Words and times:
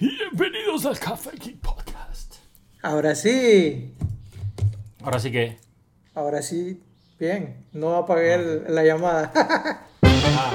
Bienvenidos 0.00 0.84
al 0.86 0.98
Café 0.98 1.30
Geek 1.38 1.58
Podcast. 1.60 2.34
Ahora 2.82 3.14
sí, 3.14 3.94
Ahora 5.02 5.18
sí 5.20 5.30
que. 5.30 5.58
ahora 6.14 6.42
sí, 6.42 6.80
bien. 7.18 7.64
No 7.72 7.94
apagué 7.94 8.64
la 8.68 8.82
llamada. 8.82 9.30
Ah, 10.02 10.52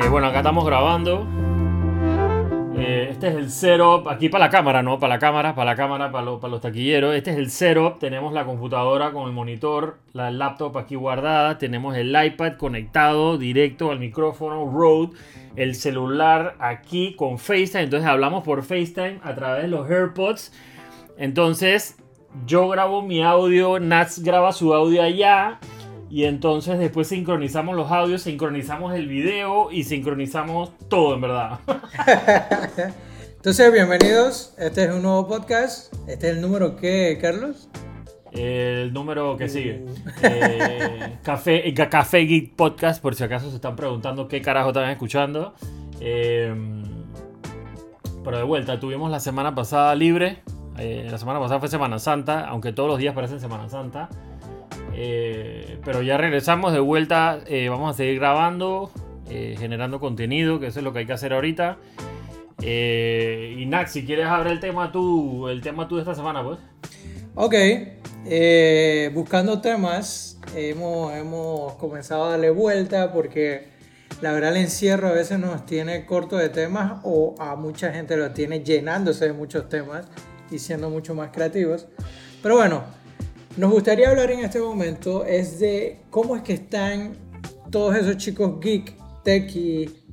eh, 0.02 0.08
bueno, 0.10 0.28
acá 0.28 0.38
estamos 0.38 0.64
grabando. 0.66 1.26
Este 3.24 3.38
es 3.38 3.42
el 3.42 3.50
setup, 3.50 4.06
aquí 4.10 4.28
para 4.28 4.44
la 4.44 4.50
cámara, 4.50 4.82
¿no? 4.82 4.98
Para 4.98 5.14
la 5.14 5.18
cámara, 5.18 5.54
para 5.54 5.70
la 5.70 5.76
cámara, 5.76 6.12
para 6.12 6.26
los 6.26 6.60
taquilleros. 6.60 7.14
Este 7.14 7.30
es 7.30 7.38
el 7.38 7.50
setup. 7.50 7.98
Tenemos 7.98 8.34
la 8.34 8.44
computadora 8.44 9.12
con 9.12 9.26
el 9.26 9.32
monitor, 9.32 9.96
la 10.12 10.30
laptop 10.30 10.76
aquí 10.76 10.94
guardada. 10.94 11.56
Tenemos 11.56 11.96
el 11.96 12.14
iPad 12.14 12.58
conectado 12.58 13.38
directo 13.38 13.90
al 13.90 13.98
micrófono 13.98 14.70
Rode. 14.70 15.12
El 15.56 15.74
celular 15.74 16.56
aquí 16.58 17.14
con 17.14 17.38
FaceTime. 17.38 17.84
Entonces 17.84 18.06
hablamos 18.06 18.44
por 18.44 18.62
FaceTime 18.62 19.20
a 19.22 19.34
través 19.34 19.62
de 19.62 19.68
los 19.68 19.88
AirPods. 19.88 20.52
Entonces 21.16 21.96
yo 22.44 22.68
grabo 22.68 23.00
mi 23.00 23.22
audio, 23.22 23.80
Nats 23.80 24.22
graba 24.22 24.52
su 24.52 24.74
audio 24.74 25.02
allá. 25.02 25.60
Y 26.10 26.24
entonces 26.24 26.78
después 26.78 27.08
sincronizamos 27.08 27.74
los 27.74 27.90
audios, 27.90 28.20
sincronizamos 28.20 28.92
el 28.92 29.08
video 29.08 29.72
y 29.72 29.84
sincronizamos 29.84 30.72
todo 30.90 31.14
en 31.14 31.20
verdad. 31.22 31.60
Entonces, 33.44 33.70
bienvenidos. 33.74 34.54
Este 34.56 34.84
es 34.84 34.90
un 34.90 35.02
nuevo 35.02 35.28
podcast. 35.28 35.92
Este 36.08 36.30
es 36.30 36.36
el 36.36 36.40
número 36.40 36.76
que, 36.76 37.18
Carlos. 37.20 37.68
El 38.32 38.94
número 38.94 39.36
que 39.36 39.50
sigue. 39.50 39.84
Eh, 40.22 41.18
Café, 41.22 41.68
eh, 41.68 41.74
Café 41.74 42.20
Geek 42.20 42.56
Podcast, 42.56 43.02
por 43.02 43.14
si 43.14 43.22
acaso 43.22 43.50
se 43.50 43.56
están 43.56 43.76
preguntando 43.76 44.28
qué 44.28 44.40
carajo 44.40 44.70
están 44.70 44.88
escuchando. 44.88 45.52
Eh, 46.00 46.54
pero 48.24 48.38
de 48.38 48.44
vuelta, 48.44 48.80
tuvimos 48.80 49.10
la 49.10 49.20
semana 49.20 49.54
pasada 49.54 49.94
libre. 49.94 50.38
Eh, 50.78 51.06
la 51.10 51.18
semana 51.18 51.38
pasada 51.38 51.60
fue 51.60 51.68
Semana 51.68 51.98
Santa, 51.98 52.48
aunque 52.48 52.72
todos 52.72 52.88
los 52.88 52.98
días 52.98 53.14
parecen 53.14 53.40
Semana 53.40 53.68
Santa. 53.68 54.08
Pero 54.90 56.00
ya 56.00 56.16
regresamos 56.16 56.72
de 56.72 56.80
vuelta. 56.80 57.40
vamos 57.68 57.90
a 57.90 57.92
seguir 57.94 58.20
grabando, 58.20 58.90
generando 59.28 60.00
contenido, 60.00 60.60
que 60.60 60.68
eso 60.68 60.80
es 60.80 60.84
lo 60.84 60.94
que 60.94 61.00
hay 61.00 61.06
que 61.06 61.12
hacer 61.12 61.34
ahorita. 61.34 61.76
Eh, 62.66 63.56
y 63.58 63.66
Nax, 63.66 63.92
si 63.92 64.06
quieres 64.06 64.26
abrir 64.26 64.52
el 64.52 64.60
tema 64.60 64.90
tú, 64.90 65.48
el 65.48 65.60
tema 65.60 65.86
tú 65.86 65.96
de 65.96 66.02
esta 66.02 66.14
semana, 66.14 66.42
pues. 66.42 66.58
Ok, 67.34 67.54
eh, 68.26 69.10
buscando 69.12 69.60
temas, 69.60 70.40
hemos, 70.56 71.12
hemos 71.12 71.74
comenzado 71.74 72.24
a 72.24 72.30
darle 72.30 72.48
vuelta 72.48 73.12
porque 73.12 73.68
la 74.22 74.32
verdad 74.32 74.52
el 74.52 74.62
encierro 74.62 75.08
a 75.08 75.12
veces 75.12 75.38
nos 75.38 75.66
tiene 75.66 76.06
corto 76.06 76.38
de 76.38 76.48
temas 76.48 77.00
o 77.04 77.34
a 77.38 77.54
mucha 77.54 77.92
gente 77.92 78.16
lo 78.16 78.30
tiene 78.30 78.60
llenándose 78.60 79.26
de 79.26 79.32
muchos 79.34 79.68
temas 79.68 80.06
y 80.50 80.58
siendo 80.58 80.88
mucho 80.88 81.14
más 81.14 81.30
creativos. 81.32 81.86
Pero 82.42 82.56
bueno, 82.56 82.84
nos 83.58 83.70
gustaría 83.70 84.08
hablar 84.08 84.30
en 84.30 84.40
este 84.40 84.60
momento 84.60 85.26
es 85.26 85.58
de 85.58 86.00
cómo 86.08 86.34
es 86.34 86.42
que 86.42 86.54
están 86.54 87.16
todos 87.70 87.94
esos 87.96 88.16
chicos 88.16 88.58
geek, 88.60 88.96
techie 89.22 89.60
y 89.60 90.03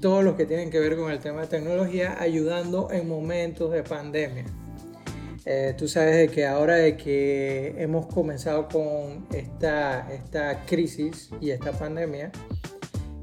todos 0.00 0.24
los 0.24 0.34
que 0.34 0.46
tienen 0.46 0.70
que 0.70 0.80
ver 0.80 0.96
con 0.96 1.10
el 1.10 1.20
tema 1.20 1.42
de 1.42 1.46
tecnología 1.46 2.16
ayudando 2.20 2.90
en 2.90 3.08
momentos 3.08 3.70
de 3.72 3.82
pandemia. 3.82 4.44
Eh, 5.50 5.74
tú 5.78 5.88
sabes 5.88 6.16
de 6.16 6.28
que 6.28 6.46
ahora 6.46 6.74
de 6.74 6.96
que 6.96 7.74
hemos 7.78 8.06
comenzado 8.06 8.68
con 8.68 9.26
esta, 9.32 10.12
esta 10.12 10.66
crisis 10.66 11.30
y 11.40 11.50
esta 11.50 11.72
pandemia, 11.72 12.30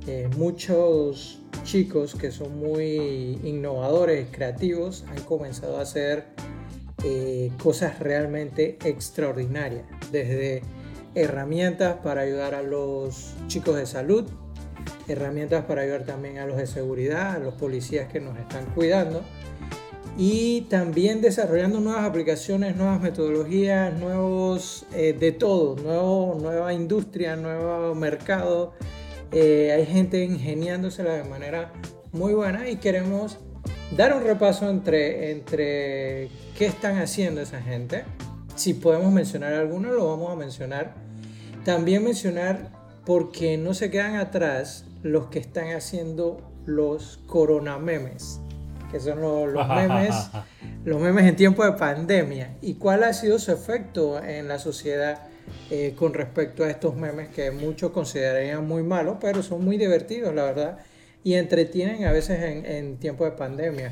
eh, 0.08 0.28
muchos 0.36 1.42
chicos 1.64 2.16
que 2.16 2.32
son 2.32 2.58
muy 2.58 3.40
innovadores, 3.44 4.28
creativos, 4.32 5.06
han 5.08 5.22
comenzado 5.24 5.78
a 5.78 5.82
hacer 5.82 6.26
eh, 7.04 7.52
cosas 7.62 8.00
realmente 8.00 8.80
extraordinarias, 8.84 9.86
desde 10.12 10.64
herramientas 11.14 11.98
para 12.04 12.22
ayudar 12.22 12.56
a 12.56 12.64
los 12.64 13.36
chicos 13.48 13.76
de 13.76 13.86
salud, 13.86 14.26
herramientas 15.08 15.66
para 15.66 15.82
ayudar 15.82 16.04
también 16.04 16.40
a 16.40 16.46
los 16.46 16.58
de 16.58 16.68
seguridad, 16.68 17.36
a 17.36 17.40
los 17.40 17.54
policías 17.54 18.12
que 18.12 18.20
nos 18.20 18.38
están 18.38 18.66
cuidando 18.76 19.24
y 20.18 20.62
también 20.62 21.22
desarrollando 21.22 21.80
nuevas 21.82 22.06
aplicaciones, 22.06 22.76
nuevas 22.76 23.02
metodologías, 23.02 23.94
nuevos 24.00 24.86
eh, 24.94 25.14
de 25.14 25.32
todo, 25.34 25.76
nuevo, 25.76 26.38
nueva 26.40 26.74
industria, 26.74 27.36
nuevo 27.36 27.94
mercado. 27.96 28.74
Eh, 29.32 29.74
hay 29.74 29.86
gente 29.86 30.24
ingeniándosela 30.24 31.14
de 31.14 31.26
manera 31.26 31.74
muy 32.14 32.34
buena 32.34 32.70
y 32.70 32.78
queremos 32.78 33.40
dar 33.98 34.16
un 34.16 34.24
repaso 34.24 34.70
entre, 34.70 35.32
entre 35.32 36.30
qué 36.58 36.66
están 36.66 36.98
haciendo 36.98 37.42
esa 37.42 37.62
gente. 37.62 38.06
Si 38.56 38.74
podemos 38.74 39.12
mencionar 39.12 39.54
alguno, 39.54 39.92
lo 39.92 40.08
vamos 40.08 40.32
a 40.32 40.36
mencionar. 40.36 40.94
También 41.66 42.06
mencionar 42.06 42.70
porque 43.06 43.58
no 43.58 43.74
se 43.74 43.92
quedan 43.92 44.16
atrás 44.16 44.86
los 45.06 45.28
que 45.28 45.38
están 45.38 45.68
haciendo 45.68 46.42
los 46.66 47.20
coronamemes 47.28 48.42
que 48.92 49.00
son 49.00 49.22
los, 49.22 49.52
los 49.52 49.68
memes, 49.68 50.16
los 50.84 51.00
memes 51.00 51.26
en 51.26 51.36
tiempo 51.36 51.64
de 51.64 51.74
pandemia. 51.74 52.56
¿Y 52.62 52.76
cuál 52.76 53.04
ha 53.04 53.14
sido 53.14 53.38
su 53.38 53.52
efecto 53.52 54.24
en 54.24 54.48
la 54.48 54.58
sociedad 54.58 55.28
eh, 55.70 55.94
con 55.96 56.14
respecto 56.14 56.64
a 56.64 56.70
estos 56.72 56.96
memes 56.96 57.30
que 57.30 57.52
muchos 57.52 57.92
considerarían 57.92 58.68
muy 58.68 58.82
malos, 58.82 59.18
pero 59.22 59.44
son 59.44 59.64
muy 59.64 59.78
divertidos, 59.78 60.34
la 60.34 60.44
verdad, 60.44 60.80
y 61.24 61.36
entretienen 61.36 62.06
a 62.06 62.12
veces 62.12 62.42
en, 62.42 62.66
en 62.66 62.98
tiempo 62.98 63.26
de 63.26 63.32
pandemia? 63.32 63.92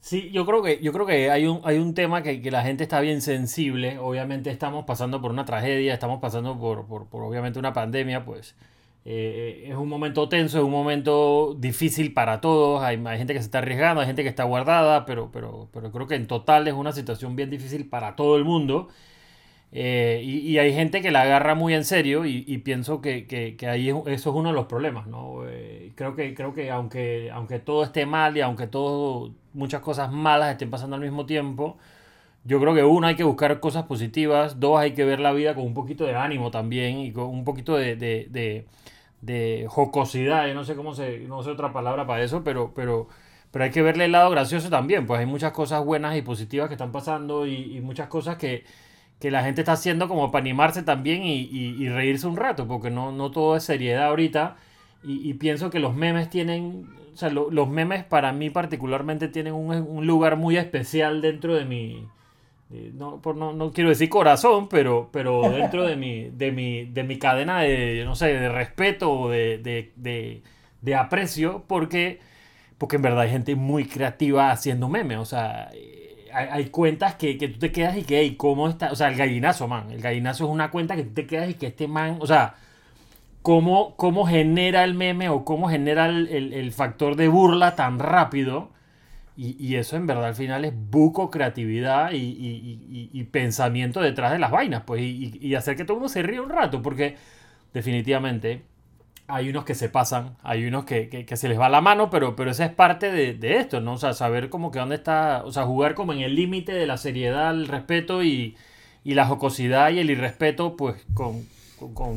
Sí, 0.00 0.30
yo 0.30 0.46
creo 0.46 0.62
que, 0.62 0.80
yo 0.80 0.92
creo 0.92 1.04
que 1.04 1.30
hay 1.30 1.46
un, 1.46 1.60
hay 1.64 1.76
un 1.76 1.92
tema 1.92 2.22
que, 2.22 2.40
que 2.40 2.50
la 2.50 2.62
gente 2.62 2.84
está 2.84 3.00
bien 3.00 3.20
sensible. 3.20 3.98
Obviamente 3.98 4.50
estamos 4.50 4.86
pasando 4.86 5.20
por 5.20 5.30
una 5.30 5.44
tragedia, 5.44 5.92
estamos 5.92 6.20
pasando 6.20 6.58
por, 6.58 6.86
por, 6.86 7.06
por 7.06 7.22
obviamente 7.22 7.58
una 7.58 7.74
pandemia, 7.74 8.24
pues 8.24 8.54
eh, 9.04 9.66
es 9.68 9.76
un 9.76 9.88
momento 9.88 10.28
tenso, 10.28 10.58
es 10.58 10.64
un 10.64 10.70
momento 10.70 11.54
difícil 11.58 12.12
para 12.14 12.40
todos. 12.40 12.82
Hay, 12.82 13.02
hay 13.06 13.18
gente 13.18 13.34
que 13.34 13.40
se 13.40 13.46
está 13.46 13.58
arriesgando, 13.58 14.00
hay 14.00 14.06
gente 14.06 14.22
que 14.22 14.28
está 14.28 14.44
guardada, 14.44 15.04
pero, 15.06 15.30
pero, 15.32 15.68
pero 15.72 15.92
creo 15.92 16.06
que 16.06 16.14
en 16.16 16.26
total 16.26 16.66
es 16.68 16.74
una 16.74 16.92
situación 16.92 17.36
bien 17.36 17.50
difícil 17.50 17.88
para 17.88 18.16
todo 18.16 18.36
el 18.36 18.44
mundo. 18.44 18.88
Eh, 19.76 20.22
y, 20.24 20.56
hay 20.58 20.72
gente 20.72 21.02
que 21.02 21.10
la 21.10 21.22
agarra 21.22 21.56
muy 21.56 21.74
en 21.74 21.84
serio 21.84 22.24
y, 22.26 22.58
pienso 22.58 23.00
que, 23.00 23.26
que, 23.26 23.66
ahí 23.68 23.88
es- 23.90 23.96
eso 24.06 24.30
es 24.30 24.36
uno 24.36 24.50
de 24.50 24.54
los 24.54 24.66
problemas, 24.66 25.08
¿no? 25.08 25.40
Eh, 25.48 25.92
creo 25.96 26.14
que, 26.14 26.32
creo 26.34 26.54
que 26.54 26.70
aunque, 26.70 27.30
aunque 27.32 27.58
todo 27.58 27.82
esté 27.82 28.06
mal 28.06 28.36
y 28.36 28.40
aunque 28.40 28.68
todo, 28.68 29.32
muchas 29.52 29.82
cosas 29.82 30.12
malas 30.12 30.52
estén 30.52 30.70
pasando 30.70 30.94
al 30.94 31.02
mismo 31.02 31.26
tiempo, 31.26 31.76
yo 32.44 32.60
creo 32.60 32.74
que 32.74 32.84
uno 32.84 33.06
hay 33.08 33.16
que 33.16 33.24
buscar 33.24 33.60
cosas 33.60 33.84
positivas, 33.84 34.60
dos 34.60 34.78
hay 34.78 34.92
que 34.94 35.04
ver 35.04 35.20
la 35.20 35.32
vida 35.32 35.54
con 35.54 35.64
un 35.64 35.74
poquito 35.74 36.04
de 36.06 36.14
ánimo 36.16 36.50
también 36.50 36.98
y 37.00 37.12
con 37.12 37.26
un 37.26 37.44
poquito 37.44 37.76
de, 37.76 37.96
de 39.24 39.66
jocosidad, 39.68 40.52
no 40.54 40.64
sé 40.64 40.74
cómo 40.76 40.94
se, 40.94 41.20
no 41.20 41.42
sé 41.42 41.50
otra 41.50 41.72
palabra 41.72 42.06
para 42.06 42.22
eso, 42.22 42.44
pero, 42.44 42.72
pero, 42.74 43.08
pero 43.50 43.64
hay 43.64 43.70
que 43.70 43.82
verle 43.82 44.04
el 44.06 44.12
lado 44.12 44.30
gracioso 44.30 44.70
también, 44.70 45.06
pues 45.06 45.20
hay 45.20 45.26
muchas 45.26 45.52
cosas 45.52 45.84
buenas 45.84 46.16
y 46.16 46.22
positivas 46.22 46.68
que 46.68 46.74
están 46.74 46.92
pasando 46.92 47.46
y, 47.46 47.80
muchas 47.80 48.08
cosas 48.08 48.36
que, 48.36 48.64
que 49.20 49.30
la 49.30 49.42
gente 49.44 49.62
está 49.62 49.72
haciendo 49.72 50.08
como 50.08 50.30
para 50.30 50.42
animarse 50.42 50.82
también 50.82 51.22
y, 51.24 51.42
y- 51.42 51.88
reírse 51.88 52.26
un 52.26 52.36
rato, 52.36 52.66
porque 52.68 52.90
no, 52.90 53.12
no 53.12 53.30
todo 53.30 53.56
es 53.56 53.64
seriedad 53.64 54.06
ahorita. 54.06 54.56
Y, 55.02 55.34
pienso 55.34 55.68
que 55.70 55.80
los 55.80 55.94
memes 55.94 56.30
tienen, 56.30 56.88
o 57.12 57.16
sea, 57.16 57.28
lo- 57.30 57.50
los 57.50 57.68
memes 57.68 58.04
para 58.04 58.32
mí 58.32 58.48
particularmente 58.50 59.28
tienen 59.28 59.52
un, 59.54 59.70
un 59.74 60.06
lugar 60.06 60.36
muy 60.36 60.56
especial 60.56 61.20
dentro 61.22 61.54
de 61.54 61.64
mi, 61.66 62.08
no, 62.94 63.20
por, 63.20 63.36
no, 63.36 63.52
no 63.52 63.72
quiero 63.72 63.90
decir 63.90 64.08
corazón, 64.08 64.68
pero, 64.68 65.08
pero 65.12 65.50
dentro 65.50 65.84
de 65.84 65.96
mi, 65.96 66.30
de 66.30 66.52
mi, 66.52 66.84
de 66.86 67.02
mi 67.04 67.18
cadena 67.18 67.60
de, 67.60 68.02
no 68.04 68.14
sé, 68.14 68.26
de 68.34 68.48
respeto 68.48 69.12
o 69.12 69.30
de, 69.30 69.58
de, 69.58 70.42
de, 70.80 70.94
aprecio, 70.94 71.64
porque, 71.66 72.20
porque 72.78 72.96
en 72.96 73.02
verdad 73.02 73.20
hay 73.22 73.30
gente 73.30 73.54
muy 73.56 73.86
creativa 73.86 74.50
haciendo 74.50 74.88
memes, 74.88 75.18
o 75.18 75.24
sea, 75.24 75.70
eh, 75.74 76.28
hay, 76.32 76.66
cuentas 76.66 77.14
que, 77.16 77.38
que 77.38 77.48
tú 77.48 77.58
te 77.60 77.72
quedas 77.72 77.96
y 77.96 78.02
que, 78.04 78.20
hey, 78.20 78.34
¿cómo 78.36 78.68
está? 78.68 78.90
O 78.92 78.96
sea, 78.96 79.08
el 79.08 79.16
gallinazo, 79.16 79.68
man, 79.68 79.90
el 79.90 80.00
gallinazo 80.00 80.44
es 80.44 80.50
una 80.50 80.70
cuenta 80.70 80.96
que 80.96 81.04
tú 81.04 81.14
te 81.14 81.26
quedas 81.26 81.50
y 81.50 81.54
que 81.54 81.68
este 81.68 81.88
man, 81.88 82.18
o 82.20 82.26
sea, 82.26 82.54
cómo, 83.42 83.94
cómo 83.96 84.26
genera 84.26 84.84
el 84.84 84.94
meme 84.94 85.28
o 85.28 85.44
cómo 85.44 85.68
genera 85.68 86.06
el- 86.06 86.52
el 86.52 86.72
factor 86.72 87.16
de 87.16 87.28
burla 87.28 87.76
tan 87.76 87.98
rápido. 87.98 88.70
Y, 89.36 89.74
eso 89.74 89.96
en 89.96 90.06
verdad 90.06 90.26
al 90.26 90.34
final 90.36 90.64
es 90.64 90.72
buco 90.74 91.28
creatividad 91.28 92.10
y, 92.12 93.24
pensamiento 93.32 94.00
detrás 94.00 94.30
de 94.32 94.38
las 94.38 94.50
vainas, 94.52 94.82
pues, 94.86 95.02
y, 95.02 95.54
hacer 95.56 95.76
que 95.76 95.84
todo 95.84 95.94
el 95.96 96.00
mundo 96.00 96.08
se 96.12 96.22
ríe 96.22 96.40
un 96.40 96.50
rato, 96.50 96.82
porque 96.82 97.16
definitivamente 97.72 98.62
hay 99.26 99.48
unos 99.48 99.64
que 99.64 99.74
se 99.74 99.88
pasan, 99.88 100.36
hay 100.42 100.66
unos 100.66 100.84
que, 100.84 101.08
que- 101.08 101.36
se 101.36 101.48
les 101.48 101.58
va 101.58 101.68
la 101.68 101.80
mano, 101.80 102.10
pero, 102.10 102.36
pero 102.36 102.50
esa 102.50 102.64
es 102.66 102.72
parte 102.72 103.10
de, 103.10 103.56
esto, 103.56 103.80
¿no? 103.80 103.94
O 103.94 103.98
sea, 103.98 104.12
saber 104.12 104.50
como 104.50 104.70
que 104.70 104.78
dónde 104.78 104.96
está, 104.96 105.42
o 105.44 105.52
sea, 105.52 105.64
jugar 105.64 105.94
como 105.94 106.12
en 106.12 106.20
el 106.20 106.34
límite 106.36 106.72
de 106.72 106.86
la 106.86 106.96
seriedad, 106.98 107.52
el 107.52 107.66
respeto 107.68 108.22
y, 108.22 108.56
la 109.04 109.26
jocosidad 109.26 109.90
y 109.90 109.98
el 110.00 110.10
irrespeto, 110.10 110.76
pues, 110.76 111.04
con, 111.14 111.46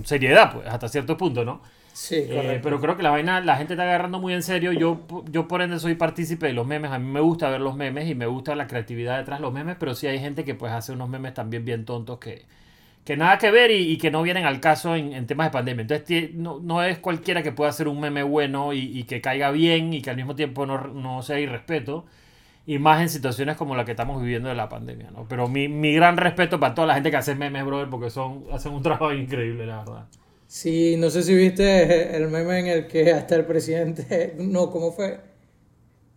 seriedad, 0.05 0.53
pues, 0.53 0.67
hasta 0.67 0.87
cierto 0.89 1.17
punto, 1.17 1.43
¿no? 1.45 1.61
Sí, 1.99 2.15
Eh, 2.29 2.59
pero 2.61 2.79
creo 2.81 2.97
que 2.97 3.03
la 3.03 3.09
vaina, 3.11 3.39
la 3.41 3.55
gente 3.55 3.73
está 3.73 3.83
agarrando 3.83 4.19
muy 4.19 4.33
en 4.33 4.43
serio. 4.43 4.73
Yo, 4.73 5.05
yo 5.31 5.47
por 5.47 5.61
ende 5.61 5.79
soy 5.79 5.95
partícipe 5.95 6.47
de 6.47 6.53
los 6.53 6.67
memes. 6.67 6.91
A 6.91 6.99
mí 6.99 7.05
me 7.09 7.21
gusta 7.21 7.49
ver 7.49 7.61
los 7.61 7.75
memes 7.75 8.09
y 8.09 8.15
me 8.15 8.25
gusta 8.27 8.55
la 8.55 8.67
creatividad 8.67 9.17
detrás 9.17 9.39
de 9.39 9.43
los 9.43 9.53
memes, 9.53 9.77
pero 9.79 9.95
sí 9.95 10.07
hay 10.07 10.19
gente 10.19 10.43
que 10.43 10.53
pues 10.55 10.73
hace 10.73 10.91
unos 10.91 11.07
memes 11.09 11.33
también 11.33 11.63
bien 11.65 11.85
tontos 11.85 12.19
que, 12.19 12.45
que 13.05 13.17
nada 13.17 13.37
que 13.39 13.51
ver 13.51 13.71
y, 13.71 13.91
y 13.93 13.97
que 13.99 14.11
no 14.11 14.23
vienen 14.23 14.45
al 14.45 14.59
caso 14.61 14.95
en, 14.95 15.13
en 15.13 15.27
temas 15.27 15.47
de 15.47 15.51
pandemia. 15.51 15.83
Entonces 15.83 16.33
no, 16.35 16.59
no 16.61 16.83
es 16.83 16.99
cualquiera 16.99 17.43
que 17.43 17.51
pueda 17.53 17.71
hacer 17.71 17.87
un 17.87 17.99
meme 18.01 18.23
bueno 18.23 18.73
y, 18.73 18.79
y 18.99 19.03
que 19.05 19.21
caiga 19.21 19.51
bien 19.51 19.93
y 19.93 20.01
que 20.01 20.11
al 20.11 20.17
mismo 20.17 20.35
tiempo 20.35 20.65
no, 20.65 20.79
no 20.87 21.21
sea 21.23 21.39
irrespeto. 21.39 22.05
Y 22.67 22.79
más 22.79 23.01
en 23.01 23.09
situaciones 23.09 23.57
como 23.57 23.75
la 23.75 23.85
que 23.85 23.91
estamos 23.91 24.21
viviendo 24.21 24.49
de 24.49 24.55
la 24.55 24.69
pandemia, 24.69 25.11
¿no? 25.11 25.27
Pero 25.29 25.47
mi, 25.49 25.67
mi 25.69 25.93
gran 25.93 26.17
respeto 26.17 26.59
para 26.59 26.75
toda 26.75 26.87
la 26.87 26.95
gente 26.95 27.11
que 27.11 27.17
hace 27.17 27.35
memes, 27.35 27.65
brother, 27.65 27.89
porque 27.89 28.09
son, 28.11 28.45
hacen 28.53 28.73
un 28.73 28.83
trabajo 28.83 29.13
increíble, 29.13 29.65
la 29.67 29.79
verdad. 29.79 30.07
Sí, 30.47 30.95
no 30.97 31.09
sé 31.09 31.23
si 31.23 31.35
viste 31.35 32.15
el 32.15 32.27
meme 32.29 32.59
en 32.59 32.67
el 32.67 32.87
que 32.87 33.11
hasta 33.11 33.35
el 33.35 33.45
presidente, 33.45 34.33
no, 34.39 34.71
¿cómo 34.71 34.91
fue? 34.93 35.19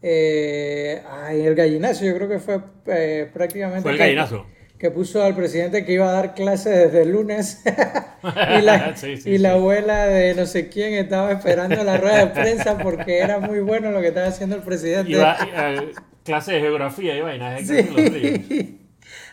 Eh, 0.02 1.02
ay, 1.10 1.42
el 1.42 1.54
gallinazo, 1.54 2.04
yo 2.04 2.14
creo 2.14 2.28
que 2.28 2.38
fue 2.38 2.60
eh, 2.86 3.28
prácticamente... 3.32 3.82
Fue 3.82 3.92
el 3.92 3.98
que- 3.98 4.04
gallinazo. 4.04 4.46
Que 4.78 4.90
puso 4.90 5.22
al 5.22 5.36
presidente 5.36 5.84
que 5.84 5.92
iba 5.92 6.08
a 6.08 6.12
dar 6.12 6.34
clases 6.34 6.74
desde 6.74 7.02
el 7.02 7.10
lunes 7.12 7.62
y, 8.58 8.62
la, 8.62 8.96
Sí, 8.96 9.18
sí, 9.18 9.28
y 9.32 9.36
la 9.38 9.50
sí. 9.50 9.54
abuela 9.56 10.06
de 10.06 10.34
no 10.34 10.46
sé 10.46 10.70
quién 10.70 10.94
estaba 10.94 11.30
esperando 11.32 11.84
la 11.84 11.98
rueda 11.98 12.24
de 12.24 12.26
prensa 12.28 12.78
porque 12.78 13.18
era 13.18 13.40
muy 13.40 13.60
bueno 13.60 13.90
lo 13.90 14.00
que 14.00 14.08
estaba 14.08 14.28
haciendo 14.28 14.56
el 14.56 14.62
presidente. 14.62 15.12
Iba 15.12 15.32
a 15.32 15.84
clase 16.24 16.52
de 16.54 16.60
geografía 16.60 17.14
y 17.14 17.20
vainas. 17.20 17.60
Sí, 17.66 18.80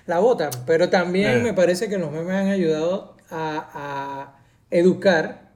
la 0.06 0.20
votan, 0.20 0.50
pero 0.66 0.90
también 0.90 1.38
Eh. 1.38 1.44
me 1.44 1.54
parece 1.54 1.88
que 1.88 1.98
los 1.98 2.12
memes 2.12 2.36
han 2.36 2.48
ayudado 2.50 3.16
a, 3.30 3.70
a 3.74 4.37
educar 4.72 5.52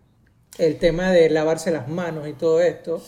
el 0.58 0.78
tema 0.80 1.12
de 1.12 1.30
lavarse 1.30 1.72
las 1.72 1.88
manos 1.88 2.28
y 2.28 2.34
todo 2.34 2.62
esto, 2.62 3.02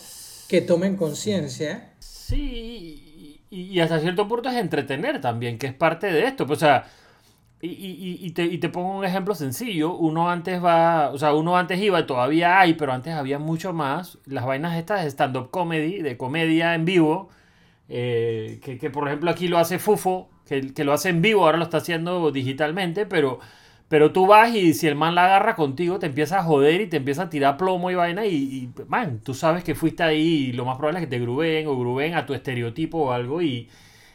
que 0.48 0.60
tomen 0.60 0.96
conciencia. 0.96 1.92
Sí, 1.98 3.40
y, 3.50 3.80
hasta 3.80 4.00
cierto 4.00 4.28
punto 4.28 4.48
es 4.48 4.56
entretener 4.56 5.20
también, 5.20 5.58
que 5.58 5.66
es 5.68 5.74
parte 5.74 6.08
de 6.12 6.24
esto. 6.26 6.46
Pues, 6.46 6.58
o 6.58 6.60
sea, 6.66 6.86
y, 7.60 7.68
y- 8.22 8.30
te, 8.32 8.44
y 8.44 8.58
te 8.58 8.68
pongo 8.70 8.98
un 8.98 9.04
ejemplo 9.04 9.34
sencillo. 9.34 9.94
Uno 9.96 10.30
antes 10.30 10.62
va, 10.64 11.10
o 11.12 11.18
sea, 11.18 11.34
uno 11.34 11.56
antes 11.58 11.80
iba, 11.80 12.06
todavía 12.06 12.60
hay, 12.60 12.74
pero 12.74 12.92
antes 12.92 13.14
había 13.14 13.38
mucho 13.38 13.72
más. 13.72 14.18
Las 14.26 14.46
vainas 14.46 14.76
estas 14.78 15.04
de 15.04 15.10
stand-up 15.10 15.50
comedy, 15.50 16.02
de 16.02 16.16
comedia 16.18 16.74
en 16.74 16.84
vivo, 16.86 17.30
eh, 17.88 18.60
que, 18.64 18.78
que, 18.78 18.90
por 18.90 19.08
ejemplo 19.08 19.30
aquí 19.30 19.48
lo 19.48 19.58
hace 19.58 19.78
Fufo, 19.78 20.30
que, 20.46 20.74
que 20.74 20.84
lo 20.84 20.92
hace 20.92 21.10
en 21.10 21.22
vivo, 21.22 21.44
ahora 21.46 21.58
lo 21.58 21.64
está 21.64 21.78
haciendo 21.78 22.30
digitalmente, 22.32 23.06
pero, 23.06 23.40
pero 23.88 24.12
tú 24.12 24.26
vas 24.26 24.54
y 24.54 24.74
si 24.74 24.86
el 24.88 24.94
man 24.96 25.14
la 25.14 25.26
agarra 25.26 25.54
contigo, 25.56 25.98
te 25.98 26.06
empieza 26.06 26.38
a 26.40 26.42
joder 26.44 26.80
y 26.80 26.86
te 26.88 26.96
empieza 26.98 27.24
a 27.24 27.30
tirar 27.30 27.56
plomo 27.56 27.90
y 27.90 27.94
vaina 27.94 28.26
y, 28.26 28.70
man, 28.88 29.20
tú 29.22 29.34
sabes 29.34 29.62
que 29.64 29.74
fuiste 29.74 30.02
ahí 30.02 30.48
y 30.48 30.52
lo 30.52 30.64
más 30.64 30.76
probable 30.76 31.00
es 31.00 31.06
que 31.06 31.10
te 31.10 31.20
grubeen 31.20 31.66
o 31.68 31.78
grubeen 31.78 32.14
a 32.14 32.26
tu 32.26 32.34
estereotipo 32.34 32.98
o 32.98 33.12
algo 33.12 33.42
y... 33.42 33.68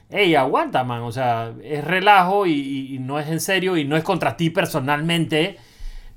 Ey, 0.10 0.36
aguanta, 0.36 0.84
man. 0.84 1.02
O 1.04 1.12
sea, 1.12 1.54
es 1.64 1.84
relajo 1.84 2.46
y, 2.48 2.98
no 3.02 3.20
es 3.20 3.28
en 3.30 3.40
serio 3.40 3.78
y 3.78 3.86
no 3.86 3.96
es 3.98 4.04
contra 4.04 4.38
ti 4.38 4.50
personalmente. 4.50 5.58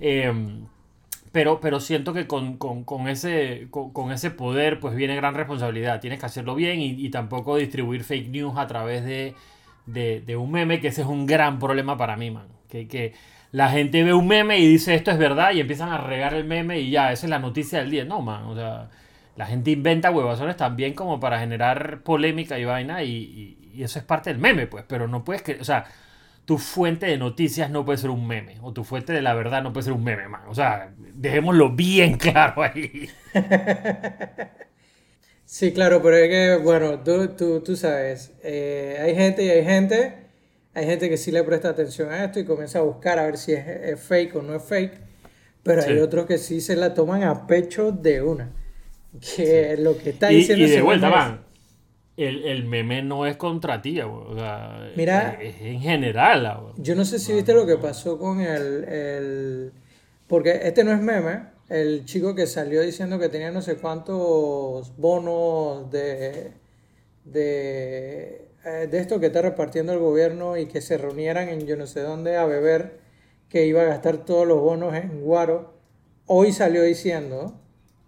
Em, 0.00 0.66
pero, 1.32 1.60
pero 1.60 1.80
siento 1.80 2.12
que 2.12 2.26
con, 2.26 2.56
con- 2.58 3.08
ese, 3.08 3.68
con, 3.70 4.12
ese 4.12 4.30
poder 4.30 4.80
pues 4.80 4.94
viene 4.94 5.16
gran 5.16 5.34
responsabilidad. 5.34 6.00
Tienes 6.00 6.20
que 6.20 6.26
hacerlo 6.26 6.54
bien 6.54 6.80
y, 6.80 6.90
y 6.90 7.10
tampoco 7.10 7.56
distribuir 7.56 8.04
fake 8.04 8.28
news 8.30 8.58
a 8.58 8.66
través 8.66 9.04
de, 9.04 9.34
de, 9.86 10.20
de 10.20 10.36
un 10.36 10.50
meme, 10.52 10.80
que 10.80 10.88
ese 10.88 11.02
es 11.02 11.08
un 11.08 11.26
gran 11.26 11.58
problema 11.58 11.96
para 11.96 12.16
mí, 12.16 12.30
man. 12.30 12.48
Que, 12.68 12.88
que 12.88 13.14
la 13.52 13.68
gente 13.68 14.02
ve 14.02 14.14
un 14.14 14.26
meme 14.26 14.58
y 14.58 14.66
dice 14.66 14.94
esto 14.94 15.10
es 15.10 15.18
verdad 15.18 15.52
y 15.52 15.60
empiezan 15.60 15.90
a 15.90 15.98
regar 15.98 16.34
el 16.34 16.44
meme 16.44 16.80
y 16.80 16.90
ya, 16.90 17.12
esa 17.12 17.26
es 17.26 17.30
la 17.30 17.38
noticia 17.38 17.80
del 17.80 17.90
día. 17.90 18.04
No, 18.04 18.22
man. 18.22 18.44
O 18.44 18.54
sea, 18.54 18.88
la 19.36 19.46
gente 19.46 19.70
inventa 19.70 20.10
huevazones 20.10 20.56
también 20.56 20.94
como 20.94 21.20
para 21.20 21.38
generar 21.38 22.02
polémica 22.02 22.58
y 22.58 22.64
vaina 22.64 23.02
y, 23.04 23.58
eso 23.78 23.98
es 23.98 24.04
parte 24.04 24.30
del 24.30 24.38
meme, 24.38 24.66
pues. 24.66 24.84
Pero 24.88 25.06
no 25.06 25.24
puedes 25.24 25.42
que, 25.42 25.54
o 25.60 25.64
sea, 25.64 25.84
tu 26.44 26.58
fuente 26.58 27.06
de 27.06 27.18
noticias 27.18 27.70
no 27.70 27.84
puede 27.84 27.98
ser 27.98 28.10
un 28.10 28.26
meme. 28.26 28.56
O 28.62 28.72
tu 28.72 28.84
fuente 28.84 29.12
de 29.12 29.22
la 29.22 29.34
verdad 29.34 29.62
no 29.62 29.72
puede 29.72 29.84
ser 29.84 29.92
un 29.92 30.04
meme, 30.04 30.28
man. 30.28 30.42
O 30.48 30.54
sea, 30.54 30.90
dejémoslo 31.14 31.70
bien 31.70 32.14
claro 32.18 32.62
ahí. 32.62 33.10
Sí, 35.44 35.72
claro, 35.74 36.00
pero 36.02 36.16
es 36.16 36.30
que, 36.30 36.64
bueno, 36.64 37.00
tú, 37.00 37.28
tú, 37.36 37.60
tú 37.60 37.76
sabes, 37.76 38.32
eh, 38.42 38.96
hay 39.02 39.14
gente 39.14 39.44
y 39.44 39.50
hay 39.50 39.62
gente, 39.62 40.21
hay 40.74 40.86
gente 40.86 41.08
que 41.08 41.16
sí 41.16 41.30
le 41.30 41.42
presta 41.44 41.70
atención 41.70 42.10
a 42.10 42.24
esto 42.24 42.40
y 42.40 42.44
comienza 42.44 42.78
a 42.80 42.82
buscar 42.82 43.18
a 43.18 43.26
ver 43.26 43.36
si 43.38 43.52
es, 43.52 43.66
es 43.66 44.00
fake 44.00 44.36
o 44.36 44.42
no 44.42 44.54
es 44.54 44.62
fake, 44.62 44.92
pero 45.62 45.82
hay 45.82 45.98
otros 45.98 46.26
que 46.26 46.38
sí 46.38 46.60
se 46.60 46.76
la 46.76 46.94
toman 46.94 47.22
a 47.24 47.46
pecho 47.46 47.92
de 47.92 48.22
una, 48.22 48.50
que 49.36 49.76
lo 49.78 49.96
que 49.98 50.10
está 50.10 50.32
Y, 50.32 50.36
diciendo 50.36 50.64
y 50.64 50.68
de 50.68 50.74
ese 50.74 50.82
vuelta, 50.82 51.10
man. 51.10 51.40
El, 52.16 52.44
el 52.44 52.64
meme 52.64 53.02
no 53.02 53.26
es 53.26 53.36
contra 53.36 53.80
ti. 53.80 53.98
O 54.00 54.34
sea, 54.36 54.90
Mira. 54.96 55.38
es, 55.40 55.54
es 55.56 55.62
en 55.62 55.80
general, 55.80 56.58
güey. 56.60 56.74
Yo 56.76 56.94
no 56.94 57.04
sé 57.06 57.18
si 57.18 57.32
viste 57.32 57.54
lo 57.54 57.66
que 57.66 57.76
pasó 57.78 58.18
con 58.18 58.40
el, 58.40 58.84
el- 58.84 59.72
Porque 60.26 60.60
este 60.64 60.84
no 60.84 60.92
es 60.92 61.00
meme. 61.00 61.44
El 61.70 62.04
chico 62.04 62.34
que 62.34 62.46
salió 62.46 62.82
diciendo 62.82 63.18
que 63.18 63.30
tenía 63.30 63.50
no 63.50 63.62
sé 63.62 63.76
cuántos 63.76 64.94
bonos 64.96 65.90
de... 65.90 66.52
De, 67.24 68.48
eh, 68.64 68.88
de 68.90 68.98
esto 68.98 69.18
que 69.18 69.26
está 69.26 69.42
repartiendo 69.42 69.92
el 69.92 69.98
gobierno 69.98 70.56
y 70.56 70.66
que 70.66 70.80
se 70.80 70.96
reunieran 70.96 71.48
en 71.48 71.66
yo 71.66 71.76
no 71.76 71.86
sé 71.86 72.00
dónde 72.00 72.36
a 72.36 72.46
beber, 72.46 73.00
que 73.48 73.66
iba 73.66 73.82
a 73.82 73.86
gastar 73.86 74.18
todos 74.18 74.46
los 74.46 74.60
bonos 74.60 74.94
en 74.94 75.20
Guaro. 75.22 75.74
Hoy 76.26 76.52
salió 76.52 76.82
diciendo 76.82 77.60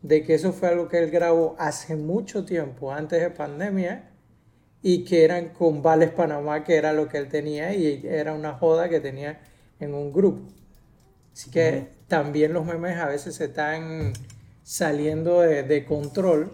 de 0.02 0.22
que 0.22 0.34
eso 0.34 0.52
fue 0.52 0.68
algo 0.68 0.88
que 0.88 0.98
él 0.98 1.10
grabó 1.10 1.56
hace 1.58 1.96
mucho 1.96 2.44
tiempo, 2.44 2.92
antes 2.92 3.20
de 3.20 3.30
pandemia, 3.30 4.10
y 4.80 5.04
que 5.04 5.24
eran 5.24 5.48
con 5.48 5.82
Vales 5.82 6.10
Panamá, 6.10 6.62
que 6.62 6.76
era 6.76 6.92
lo 6.92 7.08
que 7.08 7.18
él 7.18 7.28
tenía, 7.28 7.74
y 7.74 8.06
era 8.06 8.32
una 8.34 8.52
joda 8.52 8.88
que 8.88 9.00
tenía 9.00 9.40
en 9.80 9.94
un 9.94 10.12
grupo. 10.12 10.42
Así 11.32 11.50
que 11.50 11.88
también 12.06 12.52
los 12.52 12.64
memes 12.64 12.96
a 12.98 13.06
veces 13.06 13.34
se 13.34 13.46
están 13.46 14.12
saliendo 14.62 15.40
de, 15.40 15.62
de 15.64 15.84
control 15.84 16.52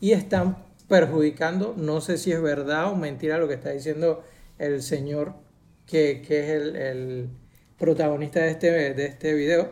y 0.00 0.12
están 0.12 0.65
perjudicando, 0.88 1.74
no 1.76 2.00
sé 2.00 2.18
si 2.18 2.32
es 2.32 2.40
verdad 2.42 2.90
o 2.92 2.96
mentira 2.96 3.38
lo 3.38 3.48
que 3.48 3.54
está 3.54 3.70
diciendo 3.70 4.24
el 4.58 4.82
señor 4.82 5.34
que, 5.86 6.22
que 6.26 6.40
es 6.40 6.48
el, 6.50 6.76
el 6.76 7.30
protagonista 7.78 8.40
de 8.40 8.50
este, 8.50 8.70
de 8.94 9.06
este 9.06 9.34
video, 9.34 9.70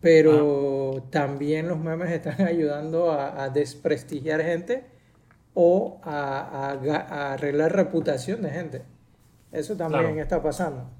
pero 0.00 1.08
también 1.10 1.68
los 1.68 1.78
memes 1.78 2.10
están 2.12 2.40
ayudando 2.46 3.12
a, 3.12 3.44
a 3.44 3.50
desprestigiar 3.50 4.42
gente 4.42 4.84
o 5.54 6.00
a, 6.04 6.70
a 6.72 6.76
ga- 6.82 7.06
a 7.08 7.32
arreglar 7.34 7.74
reputación 7.76 8.42
de 8.42 8.50
gente. 8.50 8.82
Eso 9.52 9.76
también 9.76 10.18
Claro. 10.18 10.18
está 10.18 10.42
pasando. 10.42 10.90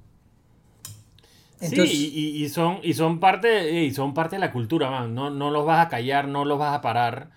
sí, 1.58 1.76
y, 1.78 2.40
y- 2.40 2.44
y 2.44 2.48
son, 2.48 2.80
y 2.82 2.94
son 2.94 3.20
parte, 3.20 3.70
y 3.84 3.92
son 3.92 4.14
parte 4.14 4.36
de 4.36 4.40
la 4.40 4.52
cultura, 4.52 4.90
man. 4.90 5.14
No, 5.14 5.30
no 5.30 5.50
los 5.50 5.64
vas 5.66 5.86
a 5.86 5.88
callar, 5.88 6.28
no 6.28 6.44
los 6.44 6.58
vas 6.58 6.74
a 6.74 6.80
parar. 6.80 7.30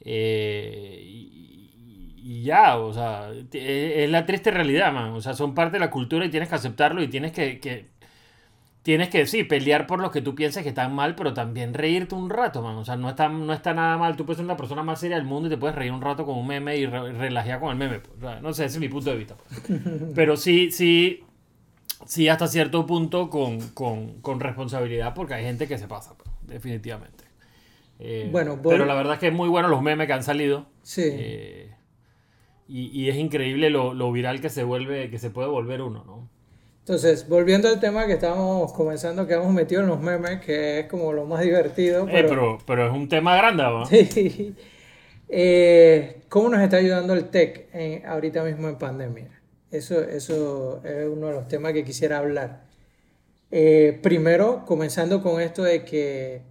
eh, 0.00 0.98
y, 1.02 1.59
y 2.22 2.42
ya, 2.42 2.76
o 2.78 2.92
sea, 2.92 3.30
te- 3.50 4.04
es 4.04 4.10
la 4.10 4.26
triste 4.26 4.50
realidad, 4.50 4.92
man. 4.92 5.10
O 5.10 5.20
sea, 5.20 5.34
son 5.34 5.54
parte 5.54 5.74
de 5.74 5.80
la 5.80 5.90
cultura 5.90 6.24
y 6.24 6.30
tienes 6.30 6.48
que 6.48 6.54
aceptarlo 6.54 7.02
y 7.02 7.08
tienes 7.08 7.32
que, 7.32 7.58
que- 7.60 7.86
tienes 8.82 9.10
que, 9.10 9.26
sí, 9.26 9.44
pelear 9.44 9.86
por 9.86 10.00
los 10.00 10.10
que 10.10 10.22
tú 10.22 10.34
pienses 10.34 10.62
que 10.62 10.70
están 10.70 10.94
mal, 10.94 11.14
pero 11.14 11.34
también 11.34 11.74
reírte 11.74 12.14
un 12.14 12.30
rato, 12.30 12.62
man. 12.62 12.76
O 12.76 12.84
sea, 12.84 12.96
no 12.96 13.08
está, 13.10 13.28
no 13.28 13.52
está 13.52 13.74
nada 13.74 13.98
mal. 13.98 14.16
Tú 14.16 14.24
puedes 14.24 14.38
ser 14.38 14.46
la 14.46 14.56
persona 14.56 14.82
más 14.82 15.00
seria 15.00 15.16
del 15.16 15.26
mundo 15.26 15.48
y 15.48 15.50
te 15.50 15.58
puedes 15.58 15.76
reír 15.76 15.92
un 15.92 16.00
rato 16.00 16.24
con 16.24 16.38
un 16.38 16.46
meme 16.46 16.76
y 16.76 16.86
re- 16.86 17.12
relajar 17.12 17.60
con 17.60 17.70
el 17.70 17.76
meme. 17.76 18.00
pues. 18.00 18.16
O 18.16 18.20
sea, 18.20 18.40
no 18.40 18.52
sé, 18.54 18.64
ese 18.64 18.76
es 18.76 18.80
mi 18.80 18.88
punto 18.88 19.10
de 19.10 19.16
vista. 19.16 19.34
pues. 19.36 19.80
Pero 20.14 20.36
sí, 20.38 20.70
sí, 20.72 21.22
sí, 22.06 22.28
hasta 22.28 22.46
cierto 22.46 22.86
punto 22.86 23.28
con, 23.28 23.60
con- 23.70 24.20
con 24.22 24.40
responsabilidad, 24.40 25.12
porque 25.14 25.34
hay 25.34 25.44
gente 25.44 25.68
que 25.68 25.76
se 25.76 25.86
pasa, 25.86 26.14
pues, 26.16 26.30
definitivamente. 26.42 27.24
Eh, 27.98 28.30
Bueno, 28.32 28.56
voy- 28.56 28.72
pero 28.72 28.86
la 28.86 28.94
verdad 28.94 29.14
es 29.14 29.20
que 29.20 29.28
es 29.28 29.34
muy 29.34 29.50
bueno 29.50 29.68
los 29.68 29.82
memes 29.82 30.06
que 30.06 30.14
han 30.14 30.22
salido. 30.24 30.64
Sí. 30.82 31.02
Eh, 31.04 31.70
y, 32.70 32.86
y 32.92 33.08
es 33.10 33.16
increíble 33.16 33.70
lo, 33.70 33.94
lo 33.94 34.12
viral 34.12 34.40
que 34.40 34.50
se 34.50 34.64
vuelve, 34.64 35.10
que 35.10 35.18
se 35.18 35.30
puede 35.30 35.48
volver 35.48 35.82
uno, 35.82 36.04
¿no? 36.06 36.30
Entonces, 36.80 37.28
volviendo 37.28 37.68
al 37.68 37.78
tema 37.78 38.06
que 38.06 38.14
estábamos 38.14 38.72
comenzando, 38.72 39.26
que 39.26 39.34
hemos 39.34 39.52
metido 39.52 39.82
en 39.82 39.88
los 39.88 40.00
memes, 40.00 40.40
que 40.40 40.80
es 40.80 40.86
como 40.86 41.12
lo 41.12 41.24
más 41.26 41.40
divertido, 41.42 42.08
Eh, 42.08 42.10
pero, 42.10 42.28
pero, 42.28 42.58
pero 42.66 42.86
es 42.86 42.92
un 42.92 43.08
tema 43.08 43.36
grande, 43.36 43.62
¿no? 43.62 43.84
Sí. 43.90 44.56
Eh, 45.28 46.22
¿Cómo 46.28 46.48
nos 46.50 46.60
está 46.62 46.78
ayudando 46.78 47.14
el 47.14 47.30
tech 47.30 47.68
en- 47.72 48.04
ahorita 48.06 48.44
mismo 48.44 48.68
en 48.68 48.76
pandemia? 48.78 49.42
Eso, 49.70 50.02
eso 50.02 50.82
es 50.84 51.08
uno 51.08 51.28
de 51.28 51.32
los 51.34 51.48
temas 51.48 51.72
que 51.72 51.84
quisiera 51.84 52.18
hablar. 52.18 52.64
Eh, 53.50 53.98
primero, 54.02 54.64
comenzando 54.66 55.22
con 55.22 55.40
esto 55.40 55.62
de 55.64 55.84
que 55.84 56.42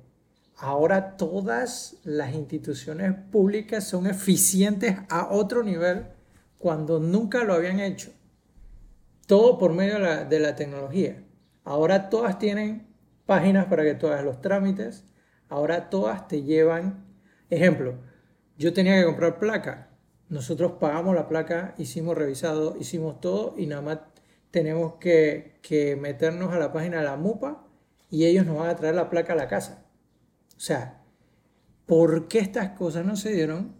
ahora 0.59 1.15
todas 1.15 1.95
las 2.03 2.35
instituciones 2.35 3.13
públicas 3.31 3.85
son 3.85 4.07
eficientes 4.07 4.97
a 5.09 5.29
otro 5.31 5.63
nivel 5.63 6.07
cuando 6.57 6.99
nunca 6.99 7.43
lo 7.43 7.53
habían 7.53 7.79
hecho. 7.79 8.11
Todo 9.25 9.57
por 9.57 9.73
medio 9.73 9.99
de 10.25 10.39
la, 10.39 10.55
tecnología. 10.55 11.23
Ahora 11.63 12.09
todas 12.09 12.39
tienen 12.39 12.87
páginas 13.25 13.65
para 13.65 13.83
que 13.83 14.05
hagas 14.05 14.23
los 14.23 14.41
trámites. 14.41 15.05
Ahora 15.47 15.89
todas 15.89 16.27
te 16.27 16.43
llevan, 16.43 17.05
ejemplo, 17.49 17.95
yo 18.57 18.73
tenía 18.73 18.99
que 18.99 19.05
comprar 19.05 19.39
placa. 19.39 19.89
Nosotros 20.27 20.73
pagamos 20.73 21.15
la 21.15 21.27
placa, 21.27 21.73
hicimos 21.77 22.17
revisado, 22.17 22.75
hicimos 22.77 23.21
todo 23.21 23.55
y 23.57 23.65
nada 23.65 23.81
más 23.81 23.99
tenemos 24.51 24.95
que, 24.95 25.59
que 25.61 25.95
meternos 25.95 26.53
a 26.53 26.59
la 26.59 26.73
página 26.73 26.97
de 26.97 27.03
la 27.03 27.15
MUPA 27.15 27.63
y 28.11 28.25
ellos 28.25 28.45
nos 28.45 28.57
van 28.57 28.69
a 28.69 28.75
traer 28.75 28.95
la 28.95 29.09
placa 29.09 29.33
a 29.33 29.35
la 29.35 29.47
casa. 29.47 29.88
O 30.59 30.61
sea, 30.61 30.97
¿por 31.85 32.27
qué 32.27 32.39
estas 32.39 32.71
cosas 32.71 33.05
no 33.05 33.15
se 33.15 33.31
dieron 33.31 33.77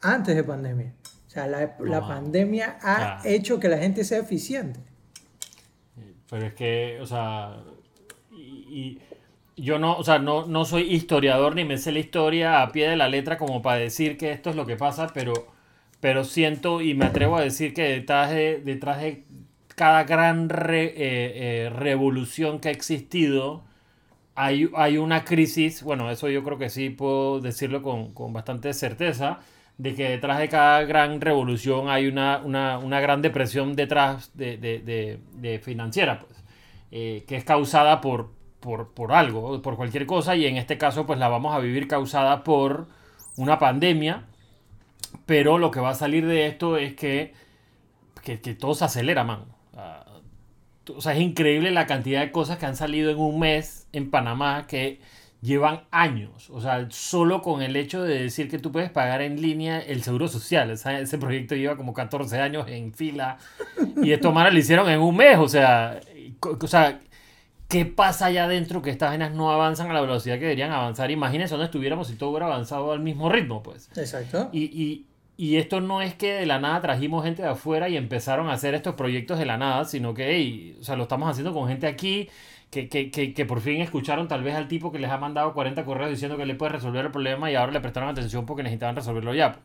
antes 0.00 0.36
de 0.36 0.44
pandemia? 0.44 0.94
O 1.26 1.30
sea, 1.30 1.48
la, 1.48 1.76
la 1.80 2.00
pandemia 2.06 2.78
ha 2.80 3.20
hecho 3.24 3.58
que 3.58 3.68
la 3.68 3.78
gente 3.78 4.04
sea 4.04 4.20
eficiente. 4.20 4.78
Pero 6.30 6.46
es 6.46 6.54
que, 6.54 7.00
o 7.00 7.06
sea, 7.06 7.56
y, 8.30 9.00
yo 9.56 9.80
no, 9.80 9.96
o 9.96 10.04
sea, 10.04 10.20
no, 10.20 10.46
no 10.46 10.64
soy 10.64 10.82
historiador 10.82 11.56
ni 11.56 11.64
me 11.64 11.76
sé 11.76 11.90
la 11.90 11.98
historia 11.98 12.62
a 12.62 12.70
pie 12.70 12.88
de 12.88 12.96
la 12.96 13.08
letra 13.08 13.36
como 13.36 13.60
para 13.60 13.78
decir 13.78 14.16
que 14.16 14.30
esto 14.30 14.50
es 14.50 14.54
lo 14.54 14.64
que 14.64 14.76
pasa, 14.76 15.08
pero, 15.12 15.32
pero 15.98 16.22
siento 16.22 16.82
y 16.82 16.94
me 16.94 17.06
atrevo 17.06 17.36
a 17.36 17.42
decir 17.42 17.74
que 17.74 17.82
detrás 17.82 18.30
de, 18.30 18.62
detrás 18.64 19.00
de 19.00 19.24
cada 19.74 20.04
gran 20.04 20.48
eh, 20.70 20.92
eh, 20.96 21.70
revolución 21.74 22.60
que 22.60 22.68
ha 22.68 22.72
existido, 22.72 23.64
hay, 24.34 24.70
hay, 24.74 24.98
una 24.98 25.24
crisis, 25.24 25.82
bueno, 25.82 26.10
eso 26.10 26.28
yo 26.28 26.42
creo 26.42 26.58
que 26.58 26.70
sí 26.70 26.90
puedo 26.90 27.40
decirlo 27.40 27.82
con, 27.82 28.14
con 28.14 28.32
bastante 28.32 28.72
certeza, 28.72 29.40
de 29.78 29.94
que 29.94 30.08
detrás 30.08 30.38
de 30.38 30.48
cada 30.48 30.82
gran 30.84 31.20
revolución 31.20 31.88
hay 31.88 32.06
una, 32.06 32.40
una, 32.44 32.78
una 32.78 33.00
gran 33.00 33.22
depresión 33.22 33.74
detrás 33.74 34.36
de, 34.36 34.56
de, 34.56 35.18
de, 35.34 35.58
financiera, 35.58 36.20
pues, 36.20 36.44
eh, 36.90 37.24
que 37.26 37.36
es 37.36 37.44
causada 37.44 38.00
por, 38.00 38.32
por, 38.60 38.92
por, 38.94 39.12
algo, 39.12 39.60
por 39.62 39.76
cualquier 39.76 40.06
cosa, 40.06 40.36
y 40.36 40.46
en 40.46 40.56
este 40.56 40.78
caso 40.78 41.06
pues 41.06 41.18
la 41.18 41.28
vamos 41.28 41.54
a 41.54 41.58
vivir 41.58 41.88
causada 41.88 42.44
por 42.44 42.86
una 43.36 43.58
pandemia, 43.58 44.24
pero 45.26 45.58
lo 45.58 45.70
que 45.70 45.80
va 45.80 45.90
a 45.90 45.94
salir 45.94 46.26
de 46.26 46.46
esto 46.46 46.76
es 46.76 46.94
que, 46.94 47.34
que, 48.22 48.40
que 48.40 48.54
todo 48.54 48.74
se 48.74 48.84
acelera, 48.84 49.24
man. 49.24 49.44
Ah, 49.76 50.04
o 50.88 51.00
sea, 51.00 51.14
es 51.14 51.20
increíble 51.20 51.70
la 51.70 51.86
cantidad 51.86 52.20
de 52.20 52.32
cosas 52.32 52.58
que 52.58 52.66
han 52.66 52.76
salido 52.76 53.10
en 53.10 53.18
un 53.18 53.38
mes 53.38 53.86
en 53.92 54.10
Panamá 54.10 54.66
que 54.66 55.00
llevan 55.42 55.82
años. 55.90 56.48
O 56.50 56.60
sea, 56.60 56.86
solo 56.90 57.42
con 57.42 57.62
el 57.62 57.76
hecho 57.76 58.02
de 58.02 58.22
decir 58.22 58.48
que 58.48 58.58
tú 58.58 58.72
puedes 58.72 58.90
pagar 58.90 59.20
en 59.22 59.42
línea 59.42 59.80
el 59.80 60.02
seguro 60.02 60.28
social. 60.28 60.70
ese 60.70 61.18
proyecto 61.18 61.54
lleva 61.54 61.76
como 61.76 61.92
14 61.92 62.40
años 62.40 62.66
en 62.68 62.94
fila. 62.94 63.38
Y 64.02 64.12
esto 64.12 64.32
más 64.32 64.52
lo 64.52 64.58
hicieron 64.58 64.88
en 64.88 65.00
un 65.00 65.16
mes. 65.16 65.38
O 65.38 65.48
sea, 65.48 66.00
o 66.40 66.66
sea, 66.66 67.00
¿qué 67.68 67.84
pasa 67.84 68.26
allá 68.26 68.44
adentro 68.44 68.82
que 68.82 68.90
estas 68.90 69.10
vainas 69.10 69.32
no 69.32 69.50
avanzan 69.50 69.90
a 69.90 69.94
la 69.94 70.00
velocidad 70.00 70.36
que 70.36 70.42
deberían 70.42 70.72
avanzar? 70.72 71.10
Imagínense 71.10 71.54
dónde 71.54 71.66
estuviéramos 71.66 72.06
si 72.06 72.14
todo 72.14 72.30
hubiera 72.30 72.46
avanzado 72.46 72.92
al 72.92 73.00
mismo 73.00 73.28
ritmo, 73.28 73.62
pues. 73.62 73.90
Exacto. 73.96 74.48
Y, 74.52 74.62
y, 74.62 75.06
y 75.36 75.56
esto 75.56 75.80
no 75.80 76.02
es 76.02 76.14
que 76.14 76.32
de 76.34 76.46
la 76.46 76.58
nada 76.60 76.80
trajimos 76.80 77.24
gente 77.24 77.42
de 77.42 77.48
afuera 77.48 77.88
y 77.88 77.96
empezaron 77.96 78.48
a 78.48 78.52
hacer 78.52 78.74
estos 78.74 78.94
proyectos 78.94 79.38
de 79.38 79.46
la 79.46 79.56
nada, 79.56 79.84
sino 79.84 80.14
que, 80.14 80.34
hey, 80.34 80.76
o 80.80 80.84
sea, 80.84 80.96
lo 80.96 81.04
estamos 81.04 81.28
haciendo 81.30 81.52
con 81.54 81.68
gente 81.68 81.86
aquí 81.86 82.28
que, 82.70 82.88
que, 82.88 83.10
que, 83.10 83.34
que, 83.34 83.46
por 83.46 83.60
fin 83.60 83.80
escucharon 83.80 84.28
tal 84.28 84.42
vez 84.42 84.54
al 84.54 84.68
tipo 84.68 84.92
que 84.92 84.98
les 84.98 85.10
ha 85.10 85.18
mandado 85.18 85.52
40 85.52 85.84
correos 85.84 86.10
diciendo 86.10 86.36
que 86.38 86.46
le 86.46 86.54
puede 86.54 86.72
resolver 86.72 87.04
el 87.04 87.12
problema 87.12 87.50
y 87.50 87.54
ahora 87.54 87.72
le 87.72 87.80
prestaron 87.80 88.08
atención 88.08 88.46
porque 88.46 88.62
necesitaban 88.62 88.96
resolverlo 88.96 89.34
ya. 89.34 89.52
Pues. 89.52 89.64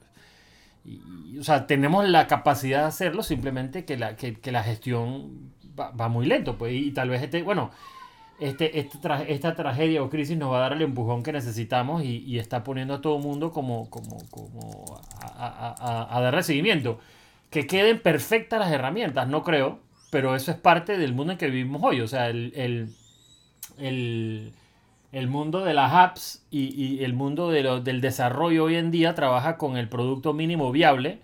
Y, 0.85 1.37
o 1.39 1.43
sea, 1.43 1.67
tenemos 1.67 2.07
la 2.07 2.27
capacidad 2.27 2.81
de 2.81 2.87
hacerlo, 2.87 3.23
simplemente 3.23 3.85
que 3.85 3.97
la, 3.97 4.15
que, 4.15 4.37
la 4.51 4.63
gestión 4.63 5.51
va, 5.79 5.91
va, 5.91 6.09
muy 6.09 6.25
lento. 6.25 6.57
Pues, 6.57 6.73
y, 6.73 6.91
tal 6.91 7.09
vez 7.09 7.21
este, 7.23 7.43
bueno, 7.43 7.71
este, 8.39 8.79
este 8.79 8.97
esta 9.27 9.55
tragedia 9.55 10.03
o 10.03 10.09
crisis 10.09 10.37
nos 10.37 10.51
va 10.51 10.57
a 10.57 10.61
dar 10.61 10.73
el 10.73 10.81
empujón 10.83 11.23
que 11.23 11.31
necesitamos 11.31 12.03
y, 12.03 12.23
y 12.25 12.39
está 12.39 12.63
poniendo 12.63 12.93
a 12.93 13.01
todo 13.01 13.17
el 13.17 13.23
mundo 13.23 13.51
como, 13.51 13.89
como, 13.89 14.17
como 14.29 15.01
a, 15.21 15.75
a, 15.79 16.17
a, 16.17 16.21
dar 16.21 16.33
recibimiento. 16.35 16.99
Que 17.49 17.65
queden 17.65 17.99
perfectas 17.99 18.59
las 18.59 18.71
herramientas, 18.71 19.27
no 19.27 19.43
creo, 19.43 19.79
pero 20.11 20.35
eso 20.35 20.51
es 20.51 20.57
parte 20.57 20.97
del 20.97 21.13
mundo 21.13 21.33
en 21.33 21.39
que 21.39 21.49
vivimos 21.49 21.81
hoy. 21.83 22.01
O 22.01 22.07
sea, 22.07 22.29
el, 22.29 22.53
el, 22.55 22.89
el, 23.79 24.53
el 25.11 25.27
mundo 25.27 25.63
de 25.63 25.73
las 25.73 25.93
apps 25.93 26.45
y, 26.51 26.75
y 26.75 27.03
el 27.03 27.13
mundo 27.13 27.49
de 27.49 27.63
lo, 27.63 27.81
del 27.81 28.01
desarrollo 28.01 28.65
hoy 28.65 28.75
en 28.75 28.91
día 28.91 29.15
trabaja 29.15 29.57
con 29.57 29.77
el 29.77 29.89
producto 29.89 30.33
mínimo 30.33 30.71
viable, 30.71 31.19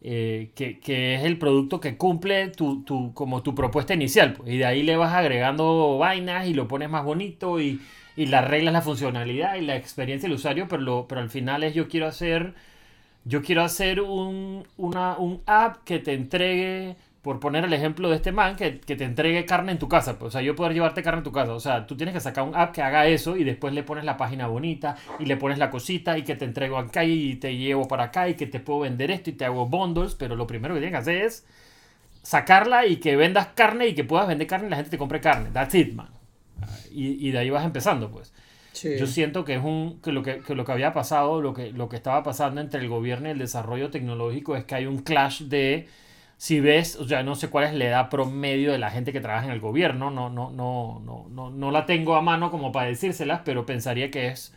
eh, 0.00 0.50
que, 0.54 0.78
que, 0.80 1.16
es 1.16 1.24
el 1.24 1.38
producto 1.38 1.80
que 1.80 1.96
cumple 1.96 2.48
tu, 2.48 2.82
tu, 2.84 3.12
como 3.14 3.42
tu 3.42 3.54
propuesta 3.54 3.94
inicial. 3.94 4.34
Pues, 4.34 4.50
y 4.50 4.58
de 4.58 4.66
ahí 4.66 4.82
le 4.82 4.96
vas 4.96 5.14
agregando 5.14 5.98
vainas 5.98 6.46
y 6.46 6.54
lo 6.54 6.68
pones 6.68 6.88
más 6.90 7.04
bonito 7.04 7.60
y, 7.60 7.80
y 8.16 8.26
le 8.26 8.36
arreglas 8.36 8.72
la 8.72 8.82
funcionalidad 8.82 9.56
y 9.56 9.62
la 9.62 9.76
experiencia 9.76 10.28
del 10.28 10.36
usuario, 10.36 10.66
pero, 10.68 10.82
lo, 10.82 11.06
pero 11.08 11.20
al 11.20 11.30
final 11.30 11.64
es 11.64 11.74
yo 11.74 11.88
quiero 11.88 12.06
hacer... 12.06 12.54
Yo 13.24 13.42
quiero 13.42 13.62
hacer 13.62 14.00
un, 14.00 14.66
una, 14.78 15.18
un 15.18 15.42
app 15.46 15.84
que 15.84 15.98
te 15.98 16.14
entregue 16.14 16.96
por 17.28 17.40
poner 17.40 17.62
el 17.62 17.74
ejemplo 17.74 18.08
de 18.08 18.16
este 18.16 18.32
man, 18.32 18.56
que, 18.56 18.80
que, 18.80 18.96
te 18.96 19.04
entregue 19.04 19.44
carne 19.44 19.72
en 19.72 19.78
tu 19.78 19.86
casa. 19.86 20.18
Pues, 20.18 20.28
o 20.28 20.32
sea, 20.32 20.40
yo 20.40 20.56
poder 20.56 20.72
llevarte 20.72 21.02
carne 21.02 21.18
en 21.18 21.24
tu 21.24 21.30
casa. 21.30 21.52
O 21.52 21.60
sea, 21.60 21.86
tú 21.86 21.94
tienes 21.94 22.14
que 22.14 22.22
sacar 22.22 22.42
un 22.42 22.56
app 22.56 22.72
que 22.72 22.80
haga 22.80 23.06
eso 23.06 23.36
y 23.36 23.44
después 23.44 23.74
le 23.74 23.82
pones 23.82 24.06
la 24.06 24.16
página 24.16 24.46
bonita 24.46 24.96
y 25.18 25.26
le 25.26 25.36
pones 25.36 25.58
la 25.58 25.68
cosita 25.68 26.16
y 26.16 26.22
que 26.22 26.36
te 26.36 26.46
entrego 26.46 26.78
acá 26.78 27.04
y 27.04 27.34
te 27.34 27.54
llevo 27.54 27.86
para 27.86 28.04
acá 28.04 28.30
y 28.30 28.34
que 28.34 28.46
te 28.46 28.60
puedo 28.60 28.80
vender 28.80 29.10
esto 29.10 29.28
y 29.28 29.34
te 29.34 29.44
hago 29.44 29.66
bundles. 29.66 30.14
Pero 30.14 30.36
lo 30.36 30.46
primero 30.46 30.72
que 30.72 30.80
tienes 30.80 30.94
que 30.94 31.02
hacer 31.02 31.22
es 31.22 31.46
sacarla 32.22 32.86
y 32.86 32.96
que 32.96 33.14
vendas 33.14 33.48
carne 33.48 33.88
y 33.88 33.94
que 33.94 34.04
puedas 34.04 34.26
vender 34.26 34.46
carne 34.46 34.68
y 34.68 34.70
la 34.70 34.76
gente 34.76 34.92
te 34.92 34.96
compre 34.96 35.20
carne. 35.20 35.50
That's 35.52 35.74
it, 35.74 35.92
man. 35.92 36.08
Y, 36.90 37.28
y 37.28 37.30
de 37.30 37.40
ahí 37.40 37.50
vas 37.50 37.66
empezando, 37.66 38.10
pues. 38.10 38.32
Sí. 38.72 38.96
Yo 38.98 39.06
siento 39.06 39.44
que 39.44 39.56
es 39.56 39.62
un 39.62 40.00
que 40.00 40.12
lo 40.12 40.22
que, 40.22 40.38
que, 40.38 40.54
lo 40.54 40.64
que 40.64 40.72
había 40.72 40.94
pasado, 40.94 41.42
lo 41.42 41.52
que, 41.52 41.72
lo 41.72 41.90
que 41.90 41.96
estaba 41.96 42.22
pasando 42.22 42.62
entre 42.62 42.80
el 42.80 42.88
gobierno 42.88 43.28
y 43.28 43.32
el 43.32 43.38
desarrollo 43.38 43.90
tecnológico 43.90 44.56
es 44.56 44.64
que 44.64 44.76
hay 44.76 44.86
un 44.86 45.02
clash 45.02 45.42
de 45.42 45.88
si 46.38 46.60
ves, 46.60 46.94
o 46.94 47.06
sea, 47.06 47.24
no 47.24 47.34
sé 47.34 47.50
cuál 47.50 47.64
es 47.64 47.74
la 47.74 47.84
edad 47.84 48.08
promedio 48.08 48.70
de 48.70 48.78
la 48.78 48.90
gente 48.90 49.12
que 49.12 49.20
trabaja 49.20 49.46
en 49.46 49.50
el 49.50 49.58
gobierno, 49.58 50.12
no, 50.12 50.30
no, 50.30 50.50
no, 50.50 51.02
no, 51.04 51.26
no, 51.28 51.50
no 51.50 51.70
la 51.72 51.84
tengo 51.84 52.14
a 52.14 52.22
mano 52.22 52.52
como 52.52 52.70
para 52.70 52.86
decírselas, 52.86 53.40
pero 53.44 53.66
pensaría 53.66 54.12
que 54.12 54.28
es, 54.28 54.54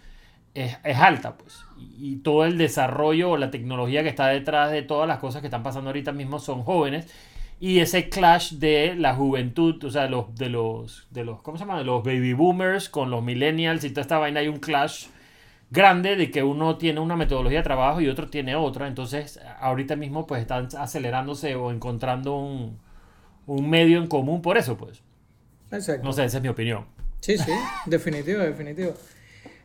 es, 0.54 0.78
es 0.84 0.98
alta, 0.98 1.38
pues. 1.38 1.66
Y, 2.00 2.18
todo 2.18 2.46
el 2.46 2.60
desarrollo 2.60 3.32
o 3.32 3.38
la 3.38 3.50
tecnología 3.50 4.04
que 4.04 4.10
está 4.10 4.28
detrás 4.28 4.72
de 4.72 4.84
todas 4.84 5.08
las 5.08 5.18
cosas 5.18 5.42
que 5.42 5.48
están 5.48 5.64
pasando 5.64 5.90
ahorita 5.90 6.12
mismo 6.12 6.38
son 6.38 6.62
jóvenes. 6.62 7.12
Y 7.60 7.80
ese 7.80 8.10
clash 8.10 8.54
de 8.54 8.96
la 8.96 9.16
juventud, 9.16 9.84
o 9.84 9.90
sea, 9.90 10.08
los, 10.08 10.36
de 10.36 10.50
los, 10.50 11.08
de 11.10 11.26
los, 11.26 11.42
¿cómo 11.42 11.58
se 11.58 11.64
llama? 11.64 11.80
De 11.80 11.84
los 11.84 12.04
baby 12.04 12.34
boomers 12.34 12.90
con 12.90 13.10
los 13.10 13.24
millennials 13.24 13.84
y 13.84 13.90
toda 13.90 14.02
esta 14.02 14.20
vaina, 14.20 14.42
hay 14.42 14.50
un 14.50 14.60
clash 14.60 15.08
grande 15.72 16.16
de 16.18 16.30
que 16.30 16.44
uno 16.44 16.78
tiene 16.78 17.00
una 17.00 17.16
metodología 17.16 17.60
de 17.60 17.64
trabajo 17.64 18.02
y 18.02 18.10
otro 18.10 18.30
tiene 18.30 18.56
otra. 18.56 18.88
Entonces, 18.88 19.40
ahorita 19.60 19.96
mismo 19.96 20.28
pues 20.28 20.42
están 20.42 20.68
acelerándose 20.78 21.56
o 21.56 21.72
encontrando 21.72 22.38
un, 22.38 22.78
un 23.48 23.70
medio 23.70 23.98
en 23.98 24.08
común 24.08 24.42
por 24.42 24.58
eso, 24.58 24.78
pues. 24.78 25.02
Exacto. 25.72 26.04
No 26.04 26.14
sé, 26.14 26.26
esa 26.26 26.38
es 26.38 26.44
mi 26.44 26.50
opinión. 26.50 26.86
Sí, 27.22 27.38
sí, 27.38 27.52
definitivo, 27.86 28.40
definitivo. 28.40 28.94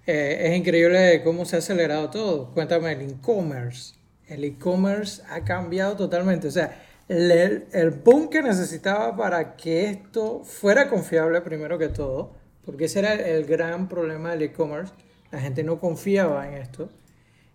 Eh, 0.06 0.50
es 0.50 0.56
increíble 0.56 1.22
cómo 1.24 1.44
se 1.44 1.56
ha 1.56 1.58
acelerado 1.58 2.10
todo. 2.10 2.50
Cuéntame 2.52 2.92
el 2.92 3.02
e-commerce. 3.02 3.94
El 4.28 4.44
e-commerce 4.44 5.22
ha 5.28 5.44
cambiado 5.44 5.96
totalmente. 5.96 6.46
O 6.48 6.50
sea, 6.50 6.80
el, 7.08 7.66
el 7.72 7.90
boom 7.90 8.28
que 8.28 8.42
necesitaba 8.42 9.16
para 9.16 9.56
que 9.56 9.90
esto 9.90 10.42
fuera 10.44 10.88
confiable 10.88 11.40
primero 11.40 11.78
que 11.78 11.88
todo, 11.88 12.34
porque 12.64 12.84
ese 12.84 13.00
era 13.00 13.14
el 13.14 13.44
gran 13.46 13.88
problema 13.88 14.30
del 14.30 14.42
e-commerce, 14.42 14.92
la 15.30 15.40
gente 15.40 15.64
no 15.64 15.80
confiaba 15.80 16.48
en 16.48 16.54
esto, 16.54 16.90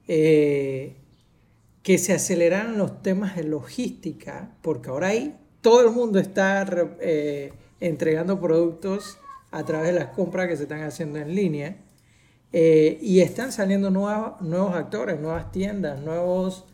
eh, 0.08 0.96
que 1.84 1.98
se 1.98 2.14
aceleraran 2.14 2.78
los 2.78 3.02
temas 3.02 3.36
de 3.36 3.44
logística, 3.44 4.52
porque 4.62 4.90
ahora 4.90 5.12
todo 5.62 5.82
el 5.88 5.92
mundo 5.92 6.20
está 6.20 6.66
eh, 7.00 7.54
entregando 7.80 8.40
productos 8.40 9.18
a 9.52 9.66
través 9.66 9.94
de 9.94 10.00
las 10.00 10.10
compras 10.10 10.48
que 10.48 10.58
se 10.58 10.64
están 10.64 10.82
haciendo 10.82 11.20
en 11.20 11.34
línea, 11.34 11.78
eh, 12.54 13.00
y 13.02 13.22
están 13.22 13.52
saliendo 13.52 13.90
nuevos, 13.90 14.76
actores, 14.76 15.20
nuevas 15.20 15.52
tiendas, 15.52 16.02
nuevos 16.02 16.66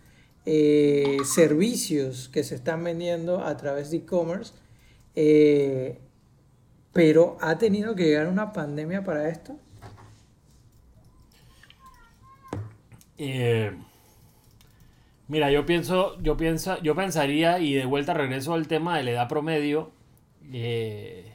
servicios 1.26 2.30
que 2.30 2.42
se 2.42 2.56
están 2.56 2.82
vendiendo 2.82 3.44
a 3.44 3.58
través 3.58 3.92
de 3.92 3.98
e-commerce, 3.98 4.54
pero 6.94 7.38
ha 7.42 7.58
tenido 7.58 7.96
que 7.96 8.06
llegar 8.06 8.28
una 8.28 8.54
pandemia 8.54 9.04
para 9.04 9.28
esto. 9.28 9.60
Eh, 13.18 13.72
mira, 15.28 15.52
yo 15.52 15.66
pienso, 15.66 16.20
yo 16.22 16.38
pienso, 16.38 16.82
yo 16.82 16.96
pensaría, 16.96 17.60
y 17.60 17.74
de 17.74 17.86
vuelta 17.86 18.14
regreso 18.14 18.54
al 18.54 18.68
tema 18.68 18.98
de 18.98 19.04
la 19.04 19.12
edad 19.12 19.28
promedio, 19.30 19.92
eh, 20.54 21.34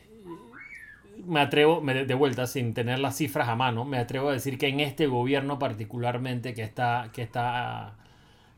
me 1.25 1.41
atrevo, 1.41 1.81
de 1.81 2.15
vuelta, 2.15 2.47
sin 2.47 2.75
tener 2.75 2.99
las 2.99 3.17
cifras 3.17 3.49
a 3.49 3.57
mano, 3.57 3.85
me 3.85 3.99
atrevo 3.99 4.31
a 4.31 4.33
decir 4.33 4.59
que 4.59 4.69
en 4.69 4.81
este 4.81 5.07
gobierno 5.07 5.59
particularmente 5.59 6.55
que 6.55 6.63
está, 6.63 7.11
que 7.13 7.23
está, 7.23 7.95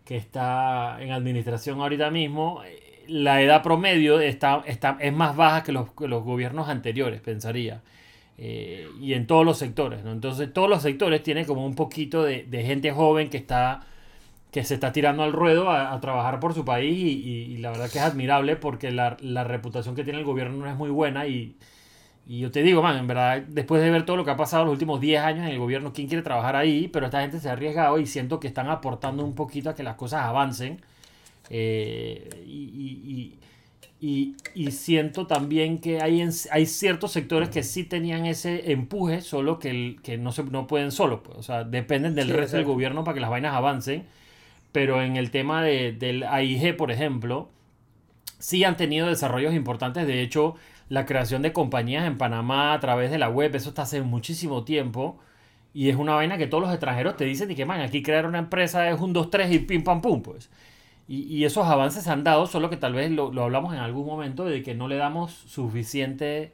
que 0.05 0.17
está 0.17 0.99
en 1.01 1.13
administración 1.13 1.81
ahorita 1.81 2.11
mismo, 2.11 2.63
la 3.07 3.43
edad 3.43 3.63
promedio 3.63 4.21
está, 4.21 4.63
está, 4.67 4.97
es 5.01 5.13
más 5.13 5.37
baja 5.37 5.63
que 5.63 5.73
los, 5.73 5.93
que 5.93 6.09
los 6.09 6.25
gobiernos 6.25 6.69
anteriores, 6.69 7.21
pensaría. 7.21 7.83
Eh, 8.37 8.89
y 9.01 9.15
en 9.15 9.27
todos 9.27 9.45
los 9.45 9.59
sectores. 9.59 10.05
¿no? 10.05 10.13
Entonces 10.13 10.53
todos 10.53 10.69
los 10.69 10.83
sectores 10.83 11.23
tienen 11.23 11.45
como 11.45 11.65
un 11.65 11.75
poquito 11.75 12.23
de, 12.25 12.47
gente 12.65 12.91
joven 12.93 13.31
que 13.31 13.37
está 13.37 13.87
que 14.51 14.63
se 14.65 14.75
está 14.75 14.93
tirando 14.93 15.25
al 15.25 15.33
ruedo 15.33 15.69
a, 15.71 16.01
trabajar 16.01 16.39
por 16.39 16.55
su 16.55 16.65
país 16.65 16.97
y, 16.97 17.57
la 17.59 17.71
verdad 17.71 17.91
que 17.91 17.99
es 17.99 18.05
admirable 18.05 18.55
porque 18.55 18.93
la, 18.93 19.17
reputación 19.45 19.97
que 19.97 20.05
tiene 20.05 20.21
el 20.21 20.25
gobierno 20.25 20.59
no 20.59 20.71
es 20.71 20.77
muy 20.77 20.91
buena 20.91 21.27
y, 21.27 21.57
y, 22.27 22.39
yo 22.39 22.53
te 22.53 22.63
digo, 22.63 22.81
man, 22.81 22.97
en 22.97 23.07
verdad, 23.09 23.43
después 23.49 23.83
de 23.83 23.91
ver 23.91 24.07
todo 24.07 24.17
lo 24.17 24.25
que 24.25 24.31
ha 24.31 24.37
pasado 24.37 24.65
los 24.65 24.73
últimos 24.73 25.01
10 25.01 25.23
años 25.23 25.41
en 25.47 25.53
el 25.53 25.59
gobierno, 25.59 25.93
¿quién 25.93 26.07
quiere 26.07 26.23
trabajar 26.23 26.55
ahí? 26.55 26.89
Pero 26.89 27.07
esta 27.07 27.21
gente 27.21 27.41
se 27.41 27.49
ha 27.49 27.53
arriesgado 27.53 27.99
y 27.99 28.07
siento 28.07 28.39
que 28.39 28.47
están 28.47 28.69
aportando 28.71 29.25
un 29.25 29.35
poquito 29.35 29.71
a 29.71 29.75
que 29.75 29.83
las 29.83 29.97
cosas 29.97 30.23
avancen. 30.23 30.81
Eh, 31.51 32.29
y, 32.47 33.39
y, 34.01 34.37
y, 34.55 34.71
siento 34.73 35.27
también 35.27 35.79
que 35.79 36.03
hay, 36.03 36.23
hay 36.51 36.67
ciertos 36.67 37.13
sectores 37.13 37.49
que 37.49 37.63
sí 37.63 37.85
tenían 37.85 38.27
ese 38.27 38.73
empuje, 38.73 39.23
solo 39.23 39.59
que, 39.59 39.97
que 40.03 40.19
no, 40.19 40.33
se, 40.33 40.45
no 40.45 40.67
pueden 40.67 40.93
solo. 40.93 41.23
Pues. 41.23 41.39
O 41.39 41.43
sea, 41.43 41.65
dependen 41.65 42.15
del 42.15 42.29
resto 42.29 42.57
del 42.57 42.67
gobierno 42.67 43.05
para 43.05 43.15
que 43.15 43.21
las 43.21 43.31
vainas 43.31 43.55
avancen. 43.55 44.05
Pero 44.73 45.03
en 45.03 45.17
el 45.17 45.31
tema 45.31 45.63
de, 45.63 45.93
del 45.93 46.25
AIG, 46.25 46.77
por 46.77 46.91
ejemplo, 46.91 47.49
sí 48.39 48.65
han 48.65 48.77
tenido 48.77 49.07
desarrollos 49.07 49.55
importantes. 49.55 50.07
De 50.07 50.21
hecho, 50.21 50.57
la 50.89 51.07
creación 51.07 51.43
de 51.43 51.53
compañías 51.53 52.07
en 52.07 52.19
Panamá 52.19 52.75
a 52.75 52.81
través 52.81 53.11
de 53.11 53.19
la 53.19 53.31
web, 53.31 53.55
eso 53.55 53.71
está 53.71 53.83
hace 53.83 54.03
muchísimo 54.03 54.65
tiempo. 54.65 55.19
Y 55.73 55.89
es 55.89 55.97
una 55.97 56.15
vaina 56.15 56.39
que 56.39 56.47
todos 56.47 56.63
los 56.63 56.73
extranjeros 56.73 57.17
te 57.17 57.25
dicen 57.25 57.51
y 57.51 57.55
que, 57.55 57.65
man, 57.65 57.81
aquí 57.81 58.03
crear 58.03 58.27
una 58.27 58.39
empresa 58.39 58.91
es 58.91 59.01
un 59.01 59.13
2, 59.13 59.31
3 59.31 59.53
y 59.53 59.59
pim, 59.61 59.83
pam, 59.83 60.01
pum, 60.03 60.23
pues. 60.23 60.51
Y, 61.07 61.45
esos 61.45 61.67
avances 61.67 62.05
se 62.05 62.11
han 62.11 62.25
dado, 62.25 62.47
solo 62.47 62.71
que 62.71 62.79
tal 62.79 62.95
vez 62.95 63.11
lo, 63.11 63.31
hablamos 63.43 63.75
en 63.75 63.81
algún 63.81 64.07
momento 64.07 64.45
de 64.47 64.63
que 64.63 64.75
no 64.75 64.89
le 64.89 64.97
damos 64.97 65.33
suficiente 65.33 66.53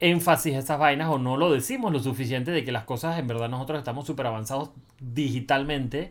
énfasis 0.00 0.54
a 0.56 0.58
esas 0.58 0.78
vainas 0.78 1.10
o 1.10 1.18
no 1.18 1.36
lo 1.36 1.52
decimos 1.52 1.92
lo 1.92 2.00
suficiente 2.00 2.50
de 2.50 2.64
que 2.64 2.72
las 2.72 2.84
cosas 2.84 3.18
en 3.18 3.26
verdad 3.28 3.48
nosotros 3.50 3.78
estamos 3.78 4.06
súper 4.06 4.26
avanzados 4.26 4.70
digitalmente. 5.00 6.10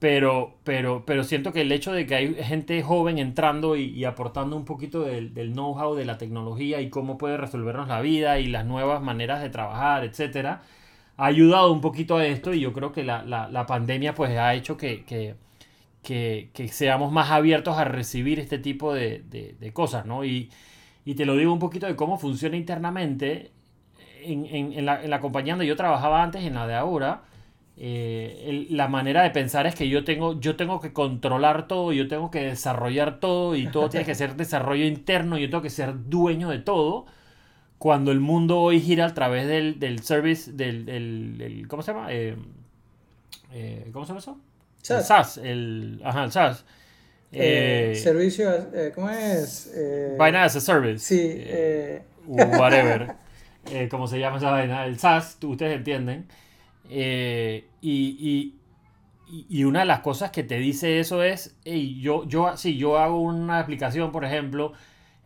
Pero, 0.00 0.54
pero, 0.64 1.04
pero 1.06 1.24
siento 1.24 1.52
que 1.52 1.60
el 1.62 1.72
hecho 1.72 1.92
de 1.92 2.06
que 2.06 2.14
hay 2.14 2.34
gente 2.36 2.82
joven 2.82 3.18
entrando 3.18 3.76
y, 3.76 4.04
aportando 4.04 4.56
un 4.56 4.64
poquito 4.64 5.02
del, 5.02 5.34
del 5.34 5.52
know-how 5.52 5.94
de 5.94 6.06
la 6.06 6.16
tecnología 6.18 6.80
y 6.80 6.88
cómo 6.90 7.18
puede 7.18 7.36
resolvernos 7.36 7.88
la 7.88 8.00
vida 8.00 8.38
y 8.40 8.46
las 8.46 8.64
nuevas 8.64 9.02
maneras 9.02 9.42
de 9.42 9.50
trabajar, 9.50 10.04
etcétera, 10.04 10.62
ha 11.18 11.26
ayudado 11.26 11.72
un 11.72 11.82
poquito 11.82 12.16
a 12.16 12.26
esto 12.26 12.54
y 12.54 12.60
yo 12.60 12.72
creo 12.72 12.92
que 12.92 13.04
la, 13.04 13.22
la, 13.24 13.48
la 13.50 13.66
pandemia 13.66 14.14
pues 14.14 14.30
ha 14.38 14.54
hecho 14.54 14.76
que, 14.78 15.04
que 15.04 15.36
que, 16.02 16.50
seamos 16.72 17.12
más 17.12 17.30
abiertos 17.30 17.76
a 17.78 17.84
recibir 17.84 18.40
este 18.40 18.58
tipo 18.58 18.94
de, 18.94 19.70
cosas, 19.72 20.06
¿no? 20.06 20.24
Y, 20.24 20.50
te 21.16 21.26
lo 21.26 21.36
digo 21.36 21.52
un 21.52 21.58
poquito 21.58 21.86
de 21.86 21.96
cómo 21.96 22.18
funciona 22.18 22.56
internamente. 22.56 23.52
En, 24.22 24.84
la, 24.84 25.20
compañía 25.20 25.54
donde 25.54 25.66
yo 25.66 25.76
trabajaba 25.76 26.22
antes, 26.22 26.44
en 26.44 26.54
la 26.54 26.66
de 26.66 26.74
ahora, 26.74 27.22
eh, 27.76 28.66
la 28.70 28.88
manera 28.88 29.22
de 29.22 29.30
pensar 29.30 29.66
es 29.66 29.74
que 29.74 29.88
yo 29.88 30.04
tengo, 30.04 30.38
yo 30.38 30.56
tengo 30.56 30.80
que 30.80 30.92
controlar 30.92 31.66
todo, 31.66 31.92
yo 31.92 32.08
tengo 32.08 32.30
que 32.30 32.42
desarrollar 32.42 33.20
todo 33.20 33.56
y 33.56 33.66
todo 33.68 33.88
tiene 33.88 34.04
que 34.06 34.14
ser 34.14 34.36
desarrollo 34.36 34.84
interno, 34.84 35.38
yo 35.38 35.48
tengo 35.48 35.62
que 35.62 35.70
ser 35.70 36.08
dueño 36.08 36.50
de 36.50 36.58
todo. 36.58 37.06
Cuando 37.78 38.12
el 38.12 38.20
mundo 38.20 38.60
hoy 38.60 38.80
gira 38.80 39.06
a 39.06 39.14
través 39.14 39.48
del, 39.48 39.98
service, 40.00 40.52
del, 40.52 41.66
¿cómo 41.68 41.82
se 41.82 41.92
llama? 41.92 42.12
Eh, 42.12 42.36
eh, 43.52 43.88
¿Cómo 43.92 44.04
se 44.04 44.10
llama 44.10 44.20
eso? 44.20 44.38
SAS. 44.82 44.98
El 44.98 45.04
SAS, 45.04 45.36
el, 45.38 46.00
ajá, 46.04 46.24
el 46.24 46.32
SAS. 46.32 46.64
Eh, 47.32 47.92
eh, 47.92 47.94
servicio, 47.94 48.50
eh, 48.74 48.90
¿cómo 48.92 49.08
es? 49.08 49.70
Eh, 49.74 50.16
vaina 50.18 50.44
as 50.44 50.56
a 50.56 50.60
service. 50.60 50.98
Sí. 50.98 51.44
whatever. 52.26 53.14
como 53.90 54.06
se 54.08 54.18
llama 54.18 54.38
esa 54.38 54.50
vaina. 54.50 54.86
El 54.86 54.98
SAS, 54.98 55.38
ustedes 55.42 55.76
entienden. 55.76 56.26
y, 56.88 57.64
y, 57.80 58.56
y, 59.48 59.64
una 59.64 59.80
de 59.80 59.86
las 59.86 60.00
cosas 60.00 60.32
que 60.32 60.42
te 60.42 60.56
dice 60.56 60.98
eso 60.98 61.22
es, 61.22 61.56
hey, 61.64 62.00
yo, 62.00 62.26
yo, 62.26 62.56
si 62.56 62.76
yo 62.76 62.98
hago 62.98 63.20
una 63.20 63.60
aplicación, 63.60 64.10
por 64.10 64.24
ejemplo, 64.24 64.72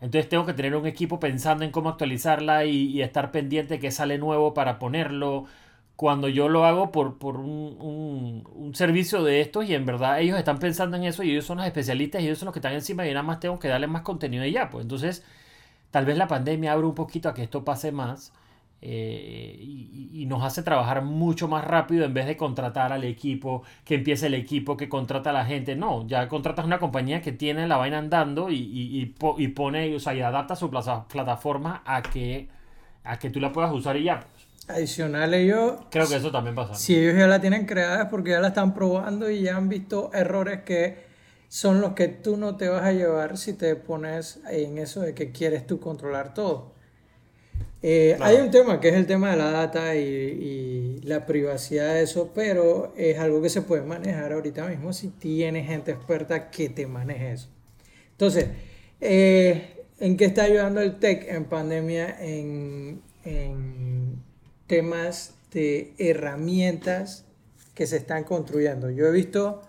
entonces 0.02 0.28
tengo 0.28 0.44
que 0.44 0.52
tener 0.52 0.76
un 0.76 0.86
equipo 0.86 1.18
pensando 1.18 1.64
en 1.64 1.70
cómo 1.70 1.88
actualizarla 1.88 2.66
y, 2.66 2.88
y 2.88 3.00
estar 3.00 3.30
pendiente 3.30 3.78
que 3.78 3.90
sale 3.90 4.18
nuevo 4.18 4.52
para 4.52 4.78
ponerlo 4.78 5.46
cuando 5.96 6.28
yo 6.28 6.48
lo 6.48 6.64
hago 6.64 6.90
por, 6.90 7.18
por 7.18 7.36
un, 7.36 8.44
un, 8.52 8.74
servicio 8.74 9.22
de 9.22 9.40
estos 9.40 9.68
y 9.68 9.74
en 9.74 9.86
verdad 9.86 10.20
ellos 10.20 10.38
están 10.38 10.58
pensando 10.58 10.96
en 10.96 11.04
eso 11.04 11.22
y 11.22 11.30
ellos 11.30 11.44
son 11.44 11.58
los 11.58 11.66
especialistas 11.66 12.22
y 12.22 12.26
ellos 12.26 12.38
son 12.38 12.46
los 12.46 12.52
que 12.52 12.58
están 12.58 12.72
encima 12.74 13.06
y 13.06 13.10
nada 13.10 13.22
más 13.22 13.40
tengo 13.40 13.58
que 13.58 13.68
darle 13.68 13.86
más 13.86 14.02
contenido 14.02 14.44
y 14.44 14.52
ya. 14.52 14.70
Pues 14.70 14.82
entonces, 14.82 15.24
tal 15.90 16.04
vez 16.06 16.18
la 16.18 16.28
pandemia 16.28 16.72
abre 16.72 16.86
un 16.86 16.94
poquito 16.94 17.28
a 17.28 17.34
que 17.34 17.44
esto 17.44 17.64
pase 17.64 17.92
más 17.92 18.32
eh, 18.86 19.56
y, 19.60 20.26
nos 20.26 20.42
hace 20.42 20.62
trabajar 20.62 21.02
mucho 21.02 21.48
más 21.48 21.64
rápido 21.64 22.04
en 22.04 22.12
vez 22.14 22.26
de 22.26 22.36
contratar 22.36 22.92
al 22.92 23.04
equipo, 23.04 23.62
que 23.84 23.94
empiece 23.96 24.26
el 24.26 24.34
equipo, 24.34 24.76
que 24.76 24.88
contrata 24.88 25.30
a 25.30 25.32
la 25.32 25.44
gente. 25.46 25.74
No, 25.76 26.06
ya 26.06 26.28
contratas 26.28 26.66
una 26.66 26.78
compañía 26.78 27.22
que 27.22 27.32
tiene 27.32 27.66
la 27.66 27.78
vaina 27.78 27.98
andando 27.98 28.50
y, 28.50 28.56
y, 28.58 29.46
pone, 29.48 29.94
o 29.96 30.00
sea, 30.00 30.14
y 30.14 30.20
adapta 30.20 30.54
su 30.56 30.70
plataforma 30.70 31.82
a 31.86 32.02
que, 32.02 32.48
a 33.04 33.18
que 33.18 33.30
tú 33.30 33.40
la 33.40 33.52
puedas 33.52 33.72
usar 33.72 33.96
y 33.96 34.04
ya. 34.04 34.26
Adicional 34.66 35.34
ellos... 35.34 35.74
Creo 35.90 36.08
que 36.08 36.16
eso 36.16 36.30
también 36.30 36.54
pasa. 36.54 36.74
Si 36.74 36.96
ellos 36.96 37.16
ya 37.16 37.26
la 37.26 37.40
tienen 37.40 37.66
creada 37.66 38.04
es 38.04 38.08
porque 38.08 38.30
ya 38.30 38.40
la 38.40 38.48
están 38.48 38.74
probando 38.74 39.30
y 39.30 39.42
ya 39.42 39.56
han 39.56 39.68
visto 39.68 40.10
errores 40.14 40.62
que 40.62 41.04
son 41.48 41.80
los 41.80 41.92
que 41.92 42.08
tú 42.08 42.36
no 42.36 42.56
te 42.56 42.68
vas 42.68 42.82
a 42.82 42.92
llevar 42.92 43.36
si 43.36 43.52
te 43.52 43.76
pones 43.76 44.40
en 44.50 44.78
eso 44.78 45.02
de 45.02 45.14
que 45.14 45.32
quieres 45.32 45.66
tú 45.66 45.80
controlar 45.80 46.34
todo. 46.34 46.72
Eh, 47.86 48.16
hay 48.20 48.36
un 48.38 48.50
tema 48.50 48.80
que 48.80 48.88
es 48.88 48.94
el 48.94 49.06
tema 49.06 49.30
de 49.30 49.36
la 49.36 49.50
data 49.50 49.94
y, 49.94 51.00
la 51.04 51.26
privacidad 51.26 51.92
de 51.94 52.02
eso, 52.02 52.32
pero 52.34 52.94
es 52.96 53.18
algo 53.18 53.42
que 53.42 53.50
se 53.50 53.60
puede 53.60 53.82
manejar 53.82 54.32
ahorita 54.32 54.66
mismo 54.66 54.94
si 54.94 55.08
tienes 55.08 55.66
gente 55.66 55.90
experta 55.92 56.50
que 56.50 56.70
te 56.70 56.86
maneje 56.86 57.32
eso. 57.32 57.48
Entonces, 58.12 58.48
eh, 59.02 59.84
¿en 60.00 60.16
qué 60.16 60.24
está 60.24 60.44
ayudando 60.44 60.80
el 60.80 60.98
tech 60.98 61.26
en 61.28 61.44
pandemia 61.44 62.16
en, 62.20 63.02
en 63.24 64.24
temas 64.66 65.34
de 65.52 65.94
herramientas 65.98 67.26
que 67.74 67.86
se 67.86 67.96
están 67.96 68.24
construyendo. 68.24 68.90
Yo 68.90 69.06
he 69.06 69.12
visto 69.12 69.62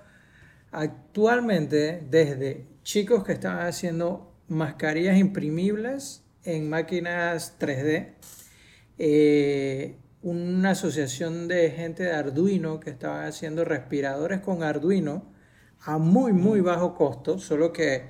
actualmente 0.72 2.04
desde 2.10 2.68
chicos 2.84 3.24
que 3.24 3.34
están 3.34 3.60
haciendo 3.60 4.34
mascarillas 4.48 5.18
imprimibles 5.18 6.24
en 6.44 6.70
máquinas 6.70 7.58
3D, 7.60 8.14
eh, 8.98 9.98
una 10.22 10.72
asociación 10.72 11.48
de 11.48 11.72
gente 11.72 12.04
de 12.04 12.12
Arduino 12.12 12.80
que 12.80 12.92
estaban 12.92 13.26
haciendo 13.26 13.66
respiradores 13.66 14.42
con 14.42 14.64
Arduino 14.64 15.34
a 15.82 15.98
muy, 15.98 16.34
muy 16.34 16.62
bajo 16.62 16.96
costo, 16.96 17.38
solo 17.40 17.72
que 17.72 18.10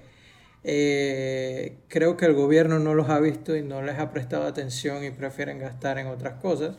eh, 0.68 1.78
creo 1.88 2.18
que 2.18 2.26
el 2.26 2.34
gobierno 2.34 2.80
no 2.80 2.96
los 2.96 3.10
ha 3.10 3.20
visto 3.20 3.56
y 3.56 3.62
no 3.62 3.84
les 3.84 4.00
ha 4.00 4.10
prestado 4.10 4.48
atención 4.48 5.04
y 5.04 5.12
prefieren 5.12 5.60
gastar 5.60 6.00
en 6.00 6.08
otras 6.08 6.42
cosas. 6.42 6.78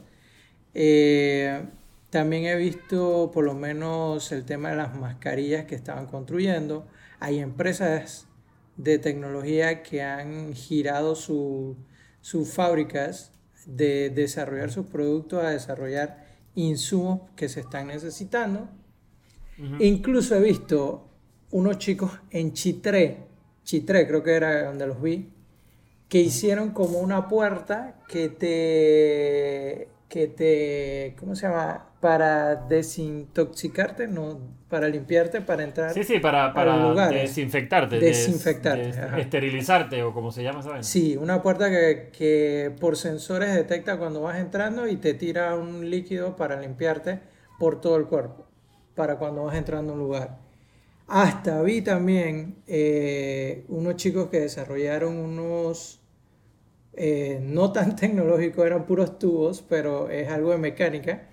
Eh, 0.74 1.64
también 2.10 2.46
he 2.46 2.56
visto 2.56 3.30
por 3.32 3.44
lo 3.44 3.54
menos 3.54 4.32
el 4.32 4.44
tema 4.44 4.70
de 4.70 4.76
las 4.76 4.96
mascarillas 4.96 5.66
que 5.66 5.76
estaban 5.76 6.06
construyendo. 6.06 6.88
Hay 7.20 7.38
empresas 7.38 8.26
de 8.76 8.98
tecnología 8.98 9.84
que 9.84 10.02
han 10.02 10.52
girado 10.54 11.14
sus 11.14 11.76
fábricas 12.52 13.30
de 13.66 14.10
desarrollar 14.10 14.72
sus 14.72 14.86
productos 14.86 15.44
a 15.44 15.50
desarrollar 15.50 16.26
insumos 16.56 17.20
que 17.36 17.48
se 17.48 17.60
están 17.60 17.86
necesitando. 17.86 18.68
Incluso 19.78 20.34
he 20.34 20.40
visto 20.40 21.08
unos 21.52 21.78
chicos 21.78 22.10
en 22.30 22.52
Chitré, 22.52 23.35
Chitré, 23.66 24.06
creo 24.06 24.22
que 24.22 24.30
era 24.30 24.62
donde 24.66 24.86
los 24.86 25.02
vi, 25.02 25.28
que 26.08 26.20
hicieron 26.20 26.70
como 26.70 27.00
una 27.00 27.26
puerta 27.26 27.96
que 28.06 28.28
te, 28.28 29.88
que 30.08 30.28
te, 30.28 31.16
¿cómo 31.18 31.34
se 31.34 31.48
llama? 31.48 31.90
Para 32.00 32.54
desintoxicarte, 32.54 34.06
no, 34.06 34.38
para 34.68 34.88
limpiarte, 34.88 35.40
para 35.40 35.64
entrar. 35.64 35.92
Sí, 35.92 36.04
sí, 36.04 36.20
para, 36.20 36.54
para 36.54 37.08
desinfectarte. 37.08 37.98
Desinfectarte. 37.98 39.20
esterilizarte 39.20 40.00
o 40.04 40.14
como 40.14 40.30
se 40.30 40.44
llama 40.44 40.60
esa 40.60 40.80
Sí, 40.84 41.16
una 41.16 41.42
puerta 41.42 41.68
que, 41.68 42.10
que 42.16 42.72
por 42.78 42.96
sensores 42.96 43.52
detecta 43.52 43.98
cuando 43.98 44.20
vas 44.20 44.38
entrando 44.38 44.86
y 44.86 44.94
te 44.94 45.12
tira 45.14 45.56
un 45.56 45.90
líquido 45.90 46.36
para 46.36 46.60
limpiarte 46.60 47.18
por 47.58 47.80
todo 47.80 47.96
el 47.96 48.06
cuerpo, 48.06 48.46
para 48.94 49.16
cuando 49.16 49.42
vas 49.42 49.56
entrando 49.56 49.92
a 49.92 49.96
un 49.96 50.02
lugar. 50.02 50.45
Hasta 51.08 51.62
vi 51.62 51.82
también 51.82 52.56
eh, 52.66 53.64
unos 53.68 53.96
chicos 53.96 54.28
que 54.28 54.40
desarrollaron 54.40 55.16
unos, 55.16 56.00
eh, 56.94 57.40
no 57.42 57.72
tan 57.72 57.96
tecnológicos, 57.96 58.66
eran 58.66 58.86
puros 58.86 59.18
tubos, 59.18 59.62
pero 59.68 60.10
es 60.10 60.28
algo 60.28 60.50
de 60.50 60.58
mecánica, 60.58 61.28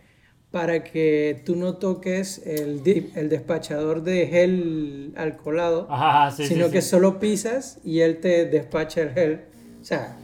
para 0.51 0.83
que 0.83 1.41
tú 1.45 1.55
no 1.55 1.77
toques 1.77 2.45
el, 2.45 2.83
el 3.15 3.29
despachador 3.29 4.03
de 4.03 4.27
gel 4.27 5.13
alcoholado, 5.15 5.87
sino 6.37 6.69
que 6.69 6.83
solo 6.83 7.19
pisas 7.19 7.79
y 7.83 8.01
él 8.01 8.19
te 8.19 8.45
despacha 8.45 9.01
el 9.01 9.13
gel. 9.13 9.45
O 9.81 9.83
sea, 9.83 10.15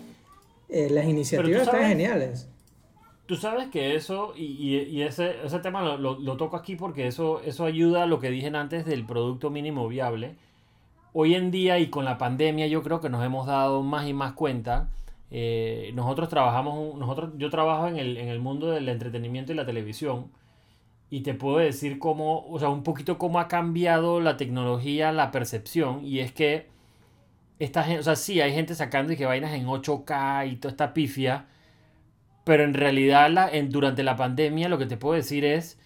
eh, 0.69 0.87
las 0.91 1.05
iniciativas 1.05 1.63
están 1.63 1.87
geniales. 1.87 2.48
Tú 3.29 3.35
sabes 3.35 3.67
que 3.67 3.93
eso, 3.95 4.33
y, 4.35 4.75
y, 4.75 5.03
ese, 5.03 5.35
ese 5.45 5.59
tema 5.59 5.83
lo, 5.83 6.17
lo, 6.19 6.35
toco 6.35 6.57
aquí 6.57 6.75
porque 6.75 7.05
eso, 7.05 7.41
eso 7.43 7.63
ayuda 7.65 8.01
a 8.01 8.05
lo 8.07 8.19
que 8.19 8.31
dije 8.31 8.47
antes 8.47 8.85
del 8.87 9.05
producto 9.05 9.51
mínimo 9.51 9.87
viable. 9.87 10.35
Hoy 11.13 11.35
en 11.35 11.51
día 11.51 11.77
y 11.77 11.91
con 11.91 12.05
la 12.05 12.17
pandemia 12.17 12.65
yo 12.65 12.81
creo 12.81 13.01
que 13.01 13.09
nos 13.09 13.23
hemos 13.23 13.45
dado 13.45 13.83
más 13.83 14.07
y 14.07 14.13
más 14.13 14.33
cuenta. 14.33 14.89
Eh, 15.29 15.91
nosotros 15.93 16.27
trabajamos, 16.27 16.95
nosotros, 16.97 17.33
yo 17.37 17.51
trabajo 17.51 17.87
en 17.87 17.97
el, 17.97 18.17
en 18.17 18.29
el 18.29 18.39
mundo 18.39 18.71
del 18.71 18.89
entretenimiento 18.89 19.51
y 19.53 19.55
la 19.55 19.65
televisión 19.67 20.31
y 21.11 21.21
te 21.21 21.35
puedo 21.35 21.59
decir 21.59 21.99
cómo, 21.99 22.47
o 22.47 22.57
sea, 22.57 22.69
un 22.69 22.81
poquito 22.81 23.19
cómo 23.19 23.39
ha 23.39 23.47
cambiado 23.47 24.21
la 24.21 24.37
tecnología, 24.37 25.11
la 25.11 25.29
percepción, 25.29 26.03
y 26.03 26.19
es 26.21 26.31
que 26.31 26.67
esta 27.59 27.83
gente, 27.83 27.99
o 27.99 28.03
sea, 28.03 28.15
sí, 28.15 28.41
hay 28.41 28.53
gente 28.53 28.73
sacando 28.73 29.13
y 29.13 29.17
que 29.17 29.25
vainas 29.27 29.53
en 29.53 29.67
8K 29.67 30.51
y 30.51 30.55
toda 30.55 30.71
esta 30.71 30.93
pifia, 30.95 31.45
pero 32.49 32.63
en 32.63 32.73
realidad 32.73 33.29
la, 33.29 33.47
en, 33.47 33.69
durante 33.69 34.01
la 34.01 34.15
pandemia 34.15 34.69
lo 34.69 34.79
que 34.79 34.87
te 34.87 34.97
puedo 34.97 35.13
decir 35.13 35.45
es 35.45 35.77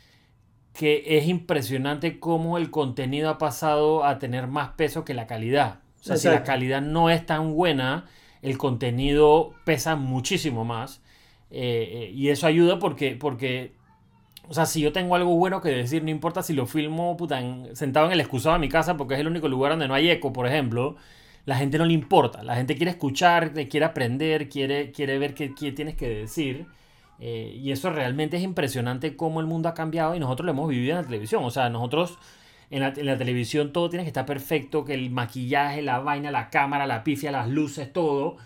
que 0.73 1.03
es 1.17 1.27
impresionante 1.27 2.21
cómo 2.21 2.57
el 2.57 2.71
contenido 2.71 3.29
ha 3.29 3.37
pasado 3.37 4.05
a 4.05 4.17
tener 4.17 4.47
más 4.47 4.69
peso 4.69 5.03
que 5.03 5.13
la 5.13 5.27
calidad. 5.27 5.81
O 5.99 6.03
sea, 6.03 6.15
si 6.15 6.29
la 6.29 6.45
calidad 6.45 6.81
no 6.81 7.09
es 7.09 7.25
tan 7.25 7.53
buena, 7.53 8.05
el 8.41 8.57
contenido 8.57 9.51
pesa 9.65 9.97
muchísimo 9.97 10.63
más. 10.63 11.01
Eh, 11.51 12.05
eh, 12.05 12.11
y 12.15 12.29
eso 12.29 12.47
ayuda 12.47 12.79
porque, 12.79 13.17
porque 13.17 13.73
o 14.47 14.53
sea, 14.53 14.65
si 14.65 14.79
yo 14.79 14.93
tengo 14.93 15.15
algo 15.15 15.35
bueno 15.35 15.59
que 15.59 15.67
decir, 15.67 16.01
no 16.01 16.11
importa 16.11 16.43
si 16.43 16.53
lo 16.53 16.65
filmo 16.65 17.17
puta, 17.17 17.41
sentado 17.73 18.05
en 18.05 18.13
el 18.13 18.21
excusado 18.21 18.53
de 18.53 18.59
mi 18.59 18.69
casa 18.69 18.95
porque 18.95 19.15
es 19.15 19.19
el 19.19 19.27
único 19.27 19.49
lugar 19.49 19.73
donde 19.73 19.89
no 19.89 19.95
hay 19.95 20.09
eco, 20.09 20.31
por 20.31 20.47
ejemplo, 20.47 20.95
la 21.45 21.57
gente 21.57 21.77
no 21.77 21.85
le 21.85 21.93
importa. 21.93 22.43
La 22.43 22.55
gente 22.55 22.75
quiere 22.75 22.91
escuchar, 22.91 23.53
quiere 23.67 23.85
aprender, 23.85 24.49
quiere, 24.49 24.91
quiere 24.91 25.17
ver 25.19 25.33
qué, 25.33 25.49
tienes 25.49 25.95
que 25.95 26.09
decir. 26.09 26.67
Eh, 27.19 27.57
y 27.61 27.71
eso 27.71 27.89
realmente 27.89 28.37
es 28.37 28.43
impresionante 28.43 29.15
cómo 29.15 29.39
el 29.39 29.45
mundo 29.45 29.69
ha 29.69 29.73
cambiado 29.73 30.15
y 30.15 30.19
nosotros 30.19 30.45
lo 30.45 30.51
hemos 30.51 30.69
vivido 30.69 30.91
en 30.91 31.01
la 31.03 31.07
televisión. 31.07 31.43
O 31.43 31.51
sea, 31.51 31.69
nosotros 31.69 32.17
en 32.69 32.81
la, 32.81 32.93
en 32.95 33.05
la 33.05 33.17
televisión 33.17 33.71
todo 33.73 33.89
tiene 33.89 34.03
que 34.03 34.09
estar 34.09 34.25
perfecto, 34.25 34.85
que 34.85 34.93
el 34.93 35.09
maquillaje, 35.11 35.81
la 35.81 35.99
vaina, 35.99 36.31
la 36.31 36.49
cámara, 36.49 36.87
la 36.87 37.03
pifia, 37.03 37.31
las 37.31 37.49
luces, 37.49 37.91
todo 37.91 38.37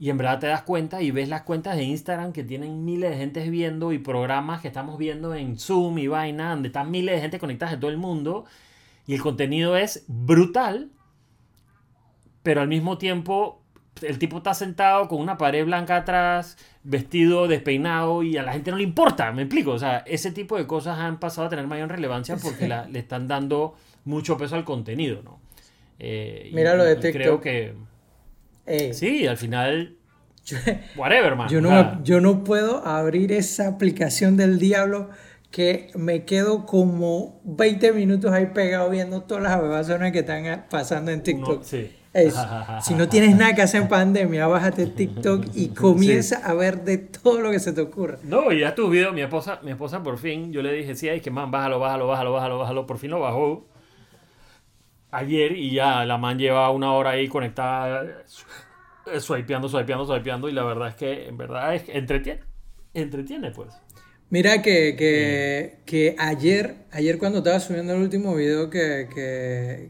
y 0.00 0.10
en 0.10 0.16
verdad 0.16 0.38
te 0.38 0.46
das 0.46 0.62
cuenta 0.62 1.02
y 1.02 1.10
ves 1.10 1.28
las 1.28 1.42
cuentas 1.42 1.76
de 1.76 1.82
Instagram 1.82 2.32
que 2.32 2.44
tienen 2.44 2.84
miles 2.84 3.10
de 3.10 3.16
gente 3.16 3.50
viendo 3.50 3.92
y 3.92 3.98
programas 3.98 4.60
que 4.60 4.68
estamos 4.68 4.96
viendo 4.96 5.34
en 5.34 5.58
Zoom 5.58 5.98
y 5.98 6.06
vaina, 6.06 6.50
donde 6.50 6.68
están 6.68 6.90
miles 6.90 7.16
de 7.16 7.20
gente 7.20 7.38
conectadas 7.40 7.74
de 7.74 7.80
todo 7.80 7.90
el 7.90 7.96
mundo. 7.96 8.44
Y 9.06 9.14
el 9.14 9.22
contenido 9.22 9.76
es 9.76 10.04
brutal, 10.06 10.90
pero 12.42 12.60
al 12.60 12.68
mismo 12.68 12.98
tiempo 12.98 13.62
el 14.02 14.18
tipo 14.18 14.38
está 14.38 14.54
sentado 14.54 15.08
con 15.08 15.20
una 15.20 15.36
pared 15.38 15.64
blanca 15.64 15.96
atrás, 15.96 16.56
vestido, 16.82 17.48
despeinado 17.48 18.22
y 18.22 18.36
a 18.36 18.42
la 18.42 18.52
gente 18.52 18.70
no 18.70 18.76
le 18.76 18.84
importa, 18.84 19.32
me 19.32 19.42
explico. 19.42 19.72
O 19.72 19.78
sea, 19.78 19.98
ese 20.06 20.30
tipo 20.30 20.56
de 20.56 20.66
cosas 20.66 20.98
han 20.98 21.18
pasado 21.18 21.46
a 21.46 21.50
tener 21.50 21.66
mayor 21.66 21.90
relevancia 21.90 22.36
porque 22.36 22.68
le 22.68 22.98
están 22.98 23.28
dando 23.28 23.74
mucho 24.04 24.36
peso 24.36 24.54
al 24.54 24.64
contenido, 24.64 25.22
¿no? 25.22 25.40
Eh, 25.98 26.50
Mira 26.52 26.74
lo 26.74 26.84
de 26.84 26.96
TikTok. 26.96 27.12
Creo 27.12 27.40
que 27.40 27.74
sí, 28.92 29.26
al 29.26 29.36
final. 29.36 29.96
whatever, 30.96 31.36
man. 31.36 31.48
Yo 31.48 31.60
no, 31.60 32.02
yo 32.02 32.20
no 32.20 32.42
puedo 32.42 32.86
abrir 32.86 33.32
esa 33.32 33.68
aplicación 33.68 34.36
del 34.36 34.58
diablo 34.58 35.10
que 35.50 35.90
me 35.94 36.24
quedo 36.24 36.66
como 36.66 37.40
20 37.44 37.92
minutos 37.92 38.32
ahí 38.32 38.46
pegado 38.46 38.88
viendo 38.90 39.22
todas 39.22 39.42
las 39.42 39.52
abebazones 39.52 40.12
que 40.12 40.20
están 40.20 40.66
pasando 40.70 41.10
en 41.10 41.22
TikTok. 41.22 41.62
si 42.82 42.94
no 42.94 43.08
tienes 43.08 43.36
nada 43.36 43.54
que 43.54 43.62
hacer 43.62 43.82
en 43.82 43.88
pandemia, 43.88 44.46
bájate 44.46 44.86
TikTok 44.86 45.46
y 45.54 45.68
comienza 45.68 46.38
a 46.38 46.54
ver 46.54 46.82
de 46.82 46.98
todo 46.98 47.40
lo 47.40 47.50
que 47.50 47.60
se 47.60 47.72
te 47.72 47.80
ocurra. 47.80 48.18
No, 48.22 48.50
y 48.52 48.60
ya 48.60 48.74
tu 48.74 48.88
video, 48.88 49.12
mi 49.12 49.20
esposa, 49.20 49.60
mi 49.62 49.70
esposa 49.70 50.02
por 50.02 50.18
fin, 50.18 50.52
yo 50.52 50.62
le 50.62 50.72
dije, 50.72 50.94
sí, 50.94 51.08
ay, 51.08 51.20
que 51.20 51.30
man, 51.30 51.50
bájalo, 51.50 51.78
bájalo, 51.78 52.06
bájalo, 52.06 52.32
bájalo, 52.32 52.58
bájalo, 52.58 52.86
por 52.86 52.98
fin 52.98 53.10
lo 53.10 53.20
bajó 53.20 53.66
ayer 55.10 55.52
y 55.52 55.70
ya 55.70 56.04
la 56.04 56.18
man 56.18 56.38
lleva 56.38 56.70
una 56.70 56.92
hora 56.92 57.10
ahí 57.10 57.28
conectada, 57.28 58.04
eh, 59.06 59.20
swipeando, 59.20 59.68
swipeando, 59.68 60.06
swipeando 60.06 60.48
y 60.48 60.52
la 60.52 60.64
verdad 60.64 60.88
es 60.88 60.94
que 60.96 61.28
en 61.28 61.36
verdad 61.36 61.74
es 61.74 61.88
entretiene, 61.88 62.42
entretiene 62.94 63.50
pues. 63.50 63.68
Mira 64.30 64.60
que, 64.60 64.94
que, 64.94 65.78
que, 65.86 66.14
ayer, 66.18 66.76
ayer 66.90 67.18
cuando 67.18 67.38
estaba 67.38 67.60
subiendo 67.60 67.94
el 67.94 68.02
último 68.02 68.34
video 68.34 68.68
que, 68.68 69.08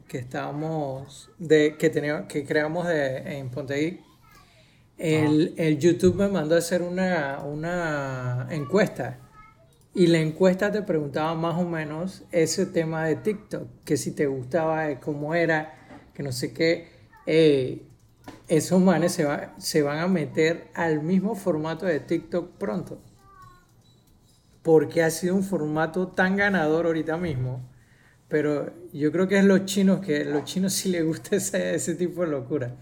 que, 0.06 0.18
estábamos, 0.18 1.30
de, 1.38 1.76
que, 1.76 1.90
teníamos, 1.90 2.26
que 2.28 2.44
creamos 2.44 2.86
de, 2.86 3.38
en 3.38 3.50
Ponte 3.50 4.00
el, 4.96 5.54
el, 5.56 5.78
YouTube 5.78 6.14
me 6.14 6.28
mandó 6.28 6.54
a 6.54 6.58
hacer 6.58 6.82
una, 6.82 7.40
una 7.44 8.46
encuesta 8.50 9.18
y 9.92 10.06
la 10.06 10.18
encuesta 10.18 10.70
te 10.70 10.82
preguntaba 10.82 11.34
más 11.34 11.56
o 11.56 11.64
menos 11.64 12.22
ese 12.30 12.66
tema 12.66 13.06
de 13.06 13.16
TikTok, 13.16 13.68
que 13.84 13.96
si 13.96 14.12
te 14.12 14.26
gustaba, 14.26 15.00
cómo 15.00 15.34
era, 15.34 15.74
que 16.14 16.22
no 16.22 16.30
sé 16.30 16.52
qué. 16.52 16.88
Eh, 17.26 17.82
esos 18.46 18.80
manes 18.80 19.12
se, 19.12 19.26
se 19.58 19.82
van 19.82 19.98
a 19.98 20.06
meter 20.06 20.68
al 20.74 21.02
mismo 21.02 21.34
formato 21.34 21.86
de 21.86 21.98
TikTok 21.98 22.58
pronto. 22.58 23.00
Porque 24.68 25.02
ha 25.02 25.08
sido 25.08 25.34
un 25.34 25.44
formato 25.44 26.08
tan 26.08 26.36
ganador 26.36 26.84
ahorita 26.84 27.16
mismo. 27.16 27.62
Pero 28.28 28.70
yo 28.92 29.10
creo 29.10 29.26
que 29.26 29.38
es 29.38 29.44
los 29.46 29.64
chinos, 29.64 30.04
que 30.04 30.26
los 30.26 30.44
chinos 30.44 30.74
sí 30.74 30.90
les 30.90 31.06
gusta 31.06 31.36
ese, 31.36 31.74
ese 31.74 31.94
tipo 31.94 32.20
de 32.20 32.26
locura. 32.26 32.72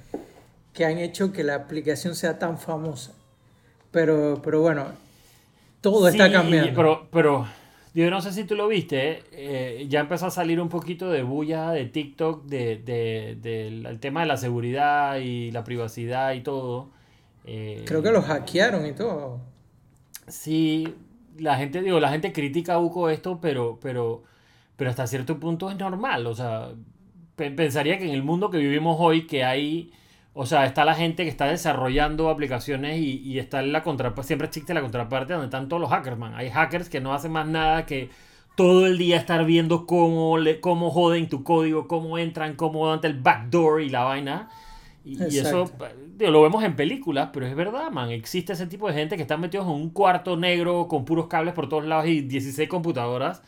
Que 0.72 0.84
han 0.84 0.98
hecho 0.98 1.32
que 1.32 1.44
la 1.44 1.54
aplicación 1.54 2.16
sea 2.16 2.40
tan 2.40 2.58
famosa. 2.58 3.12
Pero, 3.92 4.42
pero 4.42 4.62
bueno, 4.62 4.86
todo 5.80 6.08
está 6.08 6.28
cambiando. 6.28 6.72
Pero, 6.74 7.08
pero 7.12 7.46
yo 7.94 8.10
no 8.10 8.20
sé 8.20 8.32
si 8.32 8.42
tú 8.42 8.56
lo 8.56 8.66
viste, 8.66 9.22
eh, 9.30 9.86
ya 9.88 10.00
empezó 10.00 10.26
a 10.26 10.32
salir 10.32 10.60
un 10.60 10.68
poquito 10.68 11.08
de 11.08 11.22
bulla 11.22 11.70
de 11.70 11.84
TikTok 11.84 12.46
del 12.46 12.84
de, 12.84 13.98
tema 14.00 14.22
de 14.22 14.26
la 14.26 14.38
seguridad 14.38 15.18
y 15.18 15.52
la 15.52 15.62
privacidad 15.62 16.32
y 16.32 16.40
todo. 16.40 16.90
Eh, 17.44 17.84
Creo 17.86 18.02
que 18.02 18.10
lo 18.10 18.22
hackearon 18.22 18.84
y 18.86 18.92
todo. 18.92 19.38
Sí, 20.26 20.92
la 21.38 21.56
gente, 21.56 21.82
digo, 21.82 22.00
la 22.00 22.10
gente 22.10 22.32
critica 22.32 22.74
a 22.74 22.78
Uco 22.78 23.08
esto, 23.10 23.40
pero, 23.40 23.78
pero, 23.82 24.24
pero 24.76 24.90
hasta 24.90 25.06
cierto 25.06 25.38
punto 25.40 25.70
es 25.70 25.78
normal. 25.78 26.26
O 26.26 26.34
sea, 26.34 26.70
pensaría 27.36 27.98
que 27.98 28.04
en 28.06 28.14
el 28.14 28.22
mundo 28.22 28.50
que 28.50 28.58
vivimos 28.58 28.96
hoy, 28.98 29.26
que 29.26 29.44
hay 29.44 29.92
o 30.38 30.44
sea, 30.44 30.66
está 30.66 30.84
la 30.84 30.94
gente 30.94 31.22
que 31.22 31.30
está 31.30 31.46
desarrollando 31.46 32.28
aplicaciones 32.28 32.98
y, 33.00 33.38
está 33.38 33.60
en 33.60 33.72
la 33.72 33.82
contraparte, 33.82 34.26
siempre 34.26 34.48
existe 34.48 34.74
la 34.74 34.82
contraparte 34.82 35.32
donde 35.32 35.46
están 35.46 35.66
todos 35.66 35.80
los 35.80 35.88
hackers, 35.88 36.18
man. 36.18 36.34
Hay 36.34 36.50
hackers 36.50 36.90
que 36.90 37.00
no 37.00 37.14
hacen 37.14 37.32
más 37.32 37.46
nada 37.46 37.86
que 37.86 38.10
todo 38.54 38.86
el 38.86 38.98
día 38.98 39.16
estar 39.16 39.46
viendo 39.46 39.86
cómo, 39.86 40.36
le, 40.36 40.60
cómo 40.60 40.90
joden 40.90 41.30
tu 41.30 41.42
código, 41.42 41.88
cómo 41.88 42.18
entran, 42.18 42.54
cómo 42.54 42.86
dan 42.86 43.00
el 43.04 43.18
backdoor 43.18 43.80
y 43.80 43.88
la 43.88 44.04
vaina. 44.04 44.50
Y, 45.06 45.38
eso 45.38 45.70
lo 46.18 46.42
vemos 46.42 46.64
en 46.64 46.74
películas, 46.74 47.30
pero 47.32 47.46
es 47.46 47.54
verdad, 47.54 47.92
man. 47.92 48.10
Existe 48.10 48.54
ese 48.54 48.66
tipo 48.66 48.88
de 48.88 48.94
gente 48.94 49.16
que 49.16 49.22
están 49.22 49.40
metidos 49.40 49.66
en 49.66 49.72
un 49.72 49.90
cuarto 49.90 50.36
negro 50.36 50.88
con 50.88 51.04
puros 51.04 51.28
cables 51.28 51.54
por 51.54 51.68
todos 51.68 51.86
lados 51.86 52.06
y 52.08 52.22
16 52.22 52.68
computadoras 52.68 53.40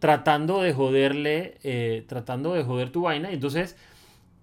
tratando 0.00 0.60
de 0.60 0.72
joderle, 0.72 1.58
eh, 1.62 2.04
tratando 2.08 2.52
de 2.54 2.64
joder 2.64 2.90
tu 2.90 3.02
vaina. 3.02 3.30
Y 3.30 3.34
entonces 3.34 3.76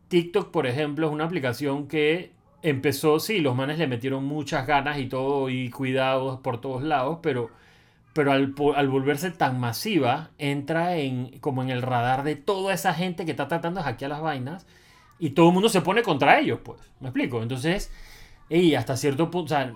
TikTok, 0.08 0.52
por 0.52 0.65
ejemplo, 0.65 1.08
es 1.08 1.13
una 1.13 1.26
aplicación 1.26 1.88
que 1.89 2.32
empezó, 2.62 3.20
sí, 3.20 3.39
los 3.39 3.56
manes 3.56 3.78
le 3.78 3.88
metieron 3.88 4.24
muchas 4.26 4.65
ganas 4.65 4.98
y 5.00 5.08
todo 5.08 5.50
y 5.50 5.70
cuidados 5.70 6.39
por 6.39 6.62
todos 6.62 6.84
lados, 6.84 7.20
pero, 7.22 7.50
pero 8.13 8.32
al, 8.32 8.48
volverse 8.88 9.32
tan 9.32 9.60
masiva, 9.60 10.32
entra 10.38 10.96
en, 10.96 11.38
como 11.39 11.63
en 11.63 11.70
el 11.70 11.82
radar 11.82 12.24
de 12.24 12.38
toda 12.38 12.74
esa 12.74 12.94
gente 12.94 13.26
que 13.26 13.32
está 13.32 13.48
tratando 13.50 13.82
de 13.82 13.86
hackear 13.86 14.12
las 14.12 14.22
vainas 14.22 14.65
y 15.19 15.32
todo 15.32 15.47
el 15.47 15.54
mundo 15.54 15.69
se 15.69 15.82
pone 15.82 16.04
contra 16.04 16.39
ellos, 16.39 16.60
pues. 16.63 16.82
¿Me 16.99 17.10
explico? 17.10 17.41
Entonces, 17.41 17.91
y 18.49 18.75
hasta 18.75 18.97
cierto 18.97 19.32
punto, 19.32 19.54
o 19.54 19.58
sea, 19.58 19.73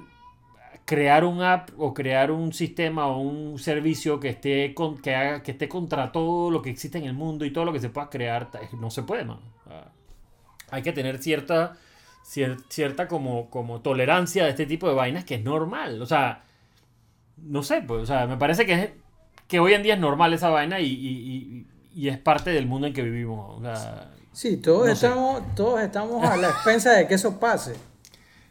crear 0.85 1.23
un 1.23 1.41
app 1.41 1.69
o 1.77 1.93
crear 1.93 2.31
un 2.31 2.53
sistema 2.53 3.07
o 3.07 3.19
un 3.19 3.59
servicio 3.59 4.19
que 4.19 4.29
esté, 4.29 4.73
con, 4.73 4.97
que, 4.97 5.15
haga, 5.15 5.43
que 5.43 5.51
esté 5.51 5.67
contra 5.69 6.11
todo 6.11 6.51
lo 6.51 6.61
que 6.61 6.69
existe 6.69 6.97
en 6.97 7.05
el 7.05 7.13
mundo 7.13 7.45
y 7.45 7.51
todo 7.51 7.65
lo 7.65 7.73
que 7.73 7.79
se 7.79 7.89
pueda 7.89 8.09
crear, 8.09 8.49
no 8.79 8.89
se 8.89 9.03
puede, 9.03 9.25
man 9.25 9.39
hay 10.71 10.81
que 10.81 10.91
tener 10.91 11.17
cierta, 11.19 11.77
cierta 12.23 13.07
como, 13.07 13.49
como 13.49 13.81
tolerancia 13.81 14.43
de 14.43 14.51
este 14.51 14.65
tipo 14.65 14.87
de 14.87 14.95
vainas 14.95 15.25
que 15.25 15.35
es 15.35 15.43
normal. 15.43 16.01
O 16.01 16.05
sea, 16.05 16.43
no 17.37 17.63
sé, 17.63 17.81
pues, 17.81 18.03
o 18.03 18.05
sea, 18.05 18.27
me 18.27 18.37
parece 18.37 18.65
que, 18.65 18.93
que 19.47 19.59
hoy 19.59 19.73
en 19.73 19.83
día 19.83 19.95
es 19.95 19.99
normal 19.99 20.33
esa 20.33 20.49
vaina 20.49 20.79
y, 20.79 21.65
es 21.95 22.17
parte 22.17 22.51
del 22.51 22.65
mundo 22.65 22.87
en 22.87 22.93
que 22.93 23.01
vivimos. 23.01 23.61
Sí, 24.31 24.57
todos, 24.57 24.89
estamos, 24.89 25.41
todos 25.55 25.81
estamos 25.81 26.23
a 26.25 26.37
la 26.37 26.49
expensa 26.49 26.93
de 26.93 27.07
que 27.07 27.15
eso 27.15 27.39
pase. 27.39 27.73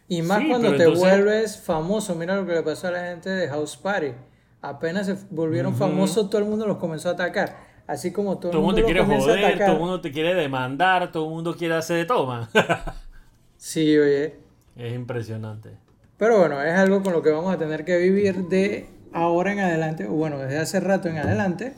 Y 0.09 0.23
más 0.23 0.43
cuando 0.49 0.75
te 0.77 0.87
vuelves 0.87 1.59
famoso. 1.59 2.15
Mira 2.15 2.37
lo 2.37 2.47
que 2.47 2.53
le 2.53 2.63
pasó 2.63 2.89
a 2.89 2.93
la 2.93 3.05
gente 3.07 3.31
de 3.31 3.49
House 3.49 3.77
Party. 3.77 4.13
Apenas 4.61 5.07
se 5.07 5.17
volvieron 5.31 5.75
famosos, 5.77 6.29
todo 6.31 6.41
el 6.41 6.49
mundo 6.49 6.67
los 6.67 6.79
comenzó 6.79 7.11
a 7.11 7.13
atacar. 7.13 7.69
Así 7.87 8.13
como 8.13 8.39
todo, 8.39 8.51
todo 8.51 8.61
el 8.61 8.67
mundo, 8.67 8.81
te 8.81 8.85
quiere 8.85 9.05
joder, 9.05 9.59
todo 9.59 9.73
el 9.73 9.79
mundo 9.79 10.01
te 10.01 10.13
quiere 10.13 10.35
demandar, 10.35 11.11
todo 11.11 11.25
el 11.25 11.31
mundo 11.31 11.57
quiere 11.57 11.75
hacer 11.75 11.97
de 11.97 12.05
toma. 12.05 12.51
sí, 13.57 13.97
oye. 13.97 14.37
Es 14.77 14.95
impresionante. 14.95 15.71
Pero 16.19 16.39
bueno, 16.39 16.63
es 16.63 16.75
algo 16.75 17.03
con 17.03 17.13
lo 17.13 17.23
que 17.23 17.31
vamos 17.31 17.55
a 17.55 17.57
tener 17.57 17.85
que 17.85 17.97
vivir 17.97 18.49
de 18.49 18.91
ahora 19.13 19.53
en 19.53 19.61
adelante, 19.61 20.07
o 20.07 20.13
bueno, 20.13 20.39
desde 20.39 20.59
hace 20.59 20.81
rato 20.81 21.09
en 21.09 21.19
adelante, 21.19 21.75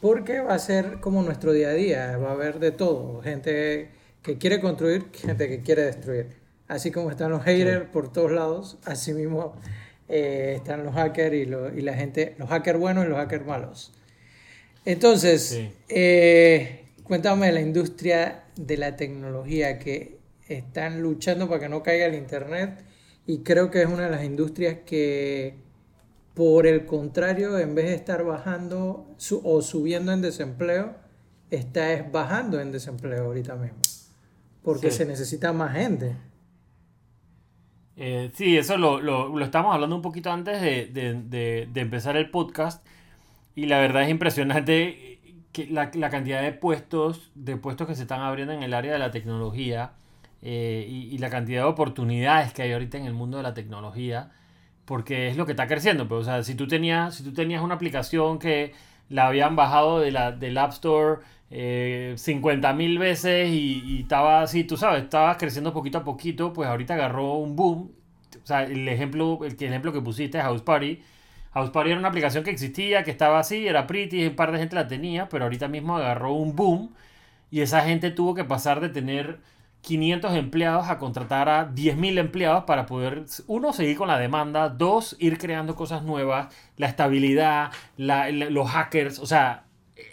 porque 0.00 0.40
va 0.40 0.54
a 0.54 0.58
ser 0.58 1.00
como 1.00 1.22
nuestro 1.22 1.52
día 1.52 1.68
a 1.68 1.74
día, 1.74 2.16
va 2.18 2.30
a 2.30 2.32
haber 2.32 2.58
de 2.58 2.70
todo, 2.70 3.20
gente 3.22 3.90
que 4.22 4.38
quiere 4.38 4.60
construir, 4.60 5.06
gente 5.12 5.48
que 5.48 5.62
quiere 5.62 5.82
destruir. 5.82 6.28
Así 6.68 6.90
como 6.90 7.10
están 7.10 7.30
los 7.30 7.44
haters 7.44 7.88
por 7.90 8.12
todos 8.12 8.32
lados, 8.32 8.78
así 8.84 9.12
mismo 9.12 9.54
eh, 10.08 10.54
están 10.56 10.84
los 10.84 10.94
hackers 10.94 11.34
y, 11.34 11.78
y, 11.78 11.82
la 11.82 11.94
gente, 11.94 12.34
los 12.38 12.48
hackers 12.48 12.78
buenos 12.78 13.04
y 13.04 13.08
los 13.08 13.18
hackers 13.18 13.46
malos. 13.46 13.92
Entonces, 14.84 15.60
eh, 15.88 16.84
cuéntame 17.02 17.50
la 17.52 17.60
industria 17.60 18.44
de 18.56 18.76
la 18.76 18.96
tecnología 18.96 19.78
que 19.78 20.18
están 20.48 21.02
luchando 21.02 21.48
para 21.48 21.60
que 21.60 21.68
no 21.68 21.82
caiga 21.82 22.06
el 22.06 22.14
Internet 22.14 22.84
y 23.26 23.38
creo 23.38 23.70
que 23.70 23.82
es 23.82 23.88
una 23.88 24.04
de 24.04 24.10
las 24.10 24.24
industrias 24.24 24.78
que, 24.86 25.54
por 26.36 26.66
el 26.66 26.84
contrario, 26.84 27.58
en 27.58 27.74
vez 27.74 27.86
de 27.86 27.94
estar 27.94 28.22
bajando 28.22 29.16
o 29.42 29.62
subiendo 29.62 30.12
en 30.12 30.20
desempleo, 30.20 30.94
está 31.50 32.06
bajando 32.12 32.60
en 32.60 32.70
desempleo 32.70 33.24
ahorita 33.24 33.56
mismo, 33.56 33.78
porque 34.62 34.90
se 34.90 35.06
necesita 35.06 35.54
más 35.54 35.72
gente. 35.72 36.14
Eh, 37.96 38.30
sí, 38.34 38.58
eso 38.58 38.76
lo, 38.76 39.00
lo, 39.00 39.34
lo, 39.34 39.44
estamos 39.44 39.72
hablando 39.72 39.96
un 39.96 40.02
poquito 40.02 40.30
antes 40.30 40.60
de, 40.60 40.86
de, 40.92 41.66
de, 41.72 41.80
empezar 41.80 42.18
el 42.18 42.30
podcast 42.30 42.86
y 43.54 43.64
la 43.64 43.78
verdad 43.78 44.02
es 44.02 44.10
impresionante 44.10 45.18
que 45.52 45.66
la, 45.68 45.90
la, 45.94 46.10
cantidad 46.10 46.42
de 46.42 46.52
puestos, 46.52 47.30
de 47.34 47.56
puestos 47.56 47.86
que 47.86 47.94
se 47.94 48.02
están 48.02 48.20
abriendo 48.20 48.52
en 48.52 48.62
el 48.62 48.74
área 48.74 48.92
de 48.92 48.98
la 48.98 49.10
tecnología 49.10 49.92
eh, 50.42 50.86
y, 50.86 51.16
la 51.16 51.30
cantidad 51.30 51.62
de 51.62 51.68
oportunidades 51.68 52.52
que 52.52 52.60
hay 52.60 52.72
ahorita 52.72 52.98
en 52.98 53.06
el 53.06 53.14
mundo 53.14 53.38
de 53.38 53.42
la 53.42 53.54
tecnología, 53.54 54.32
porque 54.86 55.28
es 55.28 55.36
lo 55.36 55.46
que 55.46 55.52
está 55.52 55.66
creciendo. 55.66 56.08
Pues, 56.08 56.22
o 56.22 56.24
sea, 56.24 56.42
si 56.44 56.54
tú 56.54 56.66
tenías, 56.66 57.16
si 57.16 57.24
tú 57.24 57.32
tenías 57.34 57.62
una 57.62 57.74
aplicación 57.74 58.38
que 58.38 58.72
la 59.10 59.26
habían 59.28 59.56
bajado 59.56 60.00
de 60.00 60.12
la, 60.12 60.32
del 60.32 60.56
App 60.58 60.72
Store 60.72 61.20
eh, 61.50 62.14
50 62.16 62.72
mil 62.72 62.98
veces 62.98 63.50
y, 63.50 64.00
estaba 64.02 64.42
así, 64.42 64.64
tú 64.64 64.76
sabes, 64.76 65.04
estaba 65.04 65.36
creciendo 65.36 65.72
poquito 65.72 65.98
a 65.98 66.04
poquito, 66.04 66.52
pues 66.52 66.68
ahorita 66.68 66.94
agarró 66.94 67.34
un 67.34 67.56
boom. 67.56 67.92
O 68.42 68.46
sea, 68.46 68.64
el 68.64 68.88
ejemplo, 68.88 69.40
el, 69.44 69.52
ejemplo 69.60 69.92
que 69.92 70.00
pusiste, 70.00 70.40
House 70.40 70.62
Party. 70.62 71.02
House 71.52 71.70
Party 71.70 71.90
era 71.90 71.98
una 71.98 72.08
aplicación 72.08 72.44
que 72.44 72.50
existía, 72.50 73.02
que 73.04 73.10
estaba 73.10 73.38
así, 73.38 73.66
era 73.66 73.86
pretty, 73.86 74.26
un 74.26 74.36
par 74.36 74.52
de 74.52 74.58
gente 74.58 74.76
la 74.76 74.88
tenía, 74.88 75.28
pero 75.28 75.44
ahorita 75.44 75.68
mismo 75.68 75.96
agarró 75.96 76.32
un 76.34 76.54
boom 76.54 76.94
y 77.50 77.60
esa 77.60 77.82
gente 77.82 78.10
tuvo 78.10 78.34
que 78.34 78.44
pasar 78.44 78.80
de 78.80 78.88
tener 78.90 79.40
500 79.86 80.34
empleados 80.34 80.88
a 80.88 80.98
contratar 80.98 81.48
a 81.48 81.70
10.000 81.70 82.18
empleados 82.18 82.64
para 82.64 82.86
poder, 82.86 83.24
uno, 83.46 83.72
seguir 83.72 83.96
con 83.96 84.08
la 84.08 84.18
demanda, 84.18 84.68
dos, 84.68 85.14
ir 85.20 85.38
creando 85.38 85.76
cosas 85.76 86.02
nuevas, 86.02 86.52
la 86.76 86.88
estabilidad, 86.88 87.70
los 87.96 88.68
hackers, 88.68 89.20
o 89.20 89.26
sea, 89.26 89.62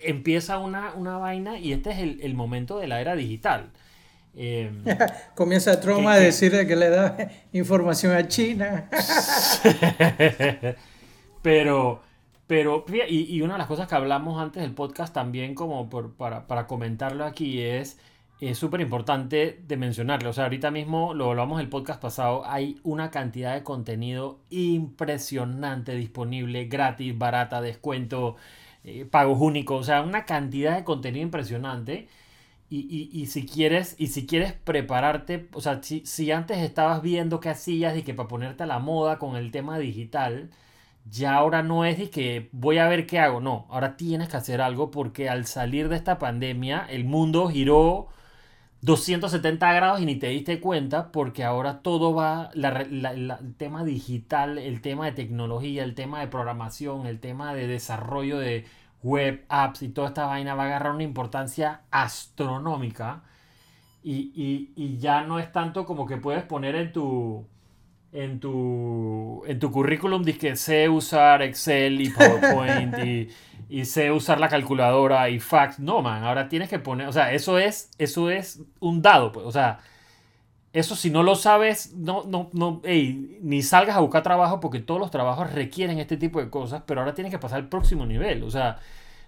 empieza 0.04 0.60
una, 0.60 0.94
una 0.94 1.18
vaina 1.18 1.58
y 1.58 1.74
este 1.74 1.90
es 1.90 1.98
el, 1.98 2.36
momento 2.36 2.78
de 2.78 2.86
la 2.86 3.02
era 3.02 3.16
digital. 3.16 3.72
Em, 4.36 4.84
Comienza 5.36 5.80
Trump 5.80 6.06
a 6.06 6.18
decirle 6.18 6.68
que 6.68 6.76
le 6.76 6.90
da 6.90 7.18
información 7.52 8.16
a 8.16 8.28
China. 8.28 8.92
pero, 11.42 12.04
pero, 12.46 12.86
y, 13.10 13.42
una 13.42 13.54
de 13.54 13.58
las 13.58 13.68
cosas 13.68 13.88
que 13.88 13.96
hablamos 13.96 14.40
antes 14.40 14.62
del 14.62 14.76
podcast 14.76 15.16
también 15.16 15.56
como 15.56 15.90
para, 15.90 16.46
para 16.46 16.68
comentarlo 16.68 17.26
aquí 17.26 17.60
es 17.60 17.98
es 18.40 18.58
súper 18.58 18.82
importante 18.82 19.62
de 19.68 19.78
mencionarlo. 19.78 20.30
O 20.30 20.34
sea, 20.34 20.46
ahorita 20.46 20.72
mismo 20.72 21.14
lo 21.14 21.30
hablamos 21.30 21.62
el 21.62 21.70
podcast 21.70 22.02
pasado, 22.02 22.44
hay 22.46 22.80
una 22.84 23.12
cantidad 23.12 23.54
de 23.54 23.64
contenido 23.64 24.40
impresionante 24.50 25.96
disponible, 25.96 26.66
gratis, 26.66 27.18
barata, 27.18 27.62
descuento, 27.62 28.36
eh, 28.84 29.06
pagos 29.06 29.40
únicos, 29.40 29.82
o 29.82 29.84
sea, 29.84 30.02
una 30.02 30.26
cantidad 30.26 30.76
de 30.76 30.84
contenido 30.84 31.24
impresionante. 31.24 32.08
Y, 32.70 33.28
si 33.28 33.46
quieres, 33.46 33.96
y 34.00 34.08
si 34.08 34.26
quieres 34.26 34.54
prepararte, 34.54 35.48
o 35.54 35.62
sea, 35.62 35.84
si, 35.84 36.04
si 36.08 36.32
antes 36.32 36.58
estabas 36.58 37.04
viendo 37.04 37.40
qué 37.40 37.50
hacías 37.50 37.96
y 37.96 38.02
que 38.02 38.16
para 38.16 38.28
ponerte 38.28 38.64
a 38.64 38.66
la 38.66 38.80
moda 38.80 39.20
con 39.20 39.36
el 39.36 39.52
tema 39.52 39.78
digital, 39.78 40.50
ya 41.06 41.36
ahora 41.36 41.64
no 41.64 41.86
es 41.86 41.98
de 42.00 42.10
que 42.10 42.50
voy 42.52 42.80
a 42.80 42.88
ver 42.88 43.06
qué 43.06 43.20
hago, 43.20 43.42
no, 43.42 43.68
ahora 43.70 43.98
tienes 43.98 44.30
que 44.30 44.38
hacer 44.38 44.62
algo 44.62 44.90
porque 44.92 45.30
al 45.30 45.46
salir 45.46 45.90
de 45.90 45.98
esta 45.98 46.18
pandemia 46.18 46.86
el 46.90 47.06
mundo 47.06 47.48
giró 47.50 48.08
270 48.84 49.74
grados 49.74 50.02
y 50.02 50.06
ni 50.06 50.18
te 50.18 50.28
diste 50.28 50.60
cuenta 50.60 51.12
porque 51.14 51.46
ahora 51.46 51.80
todo 51.80 52.14
va, 52.14 52.52
el 52.54 53.56
tema 53.56 53.86
digital, 53.86 54.58
el 54.58 54.82
tema 54.82 55.06
de 55.06 55.14
tecnología, 55.14 55.86
el 55.86 55.96
tema 55.96 56.20
de 56.20 56.28
programación, 56.28 57.08
el 57.08 57.22
tema 57.22 57.56
de 57.56 57.68
desarrollo 57.68 58.40
de 58.40 58.66
web, 59.02 59.46
apps 59.48 59.84
y 59.84 59.90
toda 59.90 60.10
esta 60.10 60.26
vaina 60.26 60.54
va 60.56 60.64
a 60.64 60.66
agarrar 60.66 60.94
una 60.96 61.04
importancia 61.04 61.82
astronómica 61.92 63.24
y, 64.04 64.72
y 64.76 64.98
ya 64.98 65.24
no 65.24 65.40
es 65.40 65.50
tanto 65.54 65.86
como 65.86 66.06
que 66.06 66.18
puedes 66.18 66.44
poner 66.44 66.76
en 66.76 66.92
tu, 66.92 67.48
en 68.14 68.40
tu, 68.40 69.44
en 69.48 69.60
tu 69.60 69.72
currículum 69.72 70.24
que 70.24 70.56
sé 70.56 70.88
usar 70.88 71.42
Excel 71.42 72.00
y 72.00 72.10
PowerPoint 72.12 72.98
y, 73.00 73.30
y, 73.70 73.86
sé 73.86 74.12
usar 74.12 74.40
la 74.40 74.50
calculadora 74.50 75.30
y 75.30 75.40
fax. 75.40 75.80
No, 75.80 76.02
man, 76.02 76.24
ahora 76.24 76.50
tienes 76.50 76.70
que 76.70 76.80
poner, 76.80 77.08
o 77.08 77.14
sea, 77.14 77.34
eso 77.34 77.58
es, 77.58 77.92
eso 77.98 78.30
es 78.30 78.62
un 78.80 79.02
dado, 79.02 79.32
pues, 79.32 79.46
o 79.46 79.52
sea, 79.52 79.80
eso 80.74 80.96
si 80.96 81.10
no 81.10 81.22
lo 81.22 81.36
sabes, 81.36 81.94
no, 81.94 82.24
no, 82.26 82.50
no, 82.54 82.82
ni 82.84 83.62
salgas 83.62 83.96
a 83.96 84.00
buscar 84.00 84.24
trabajo 84.24 84.60
porque 84.60 84.80
todos 84.80 85.00
los 85.00 85.12
trabajos 85.12 85.54
requieren 85.54 86.00
este 86.00 86.18
tipo 86.18 86.40
de 86.40 86.50
cosas, 86.50 86.84
pero 86.86 87.02
ahora 87.02 87.14
tienes 87.14 87.32
que 87.32 87.40
pasar 87.40 87.60
al 87.60 87.70
próximo 87.70 88.06
nivel, 88.06 88.44
o 88.44 88.50
sea, 88.50 88.80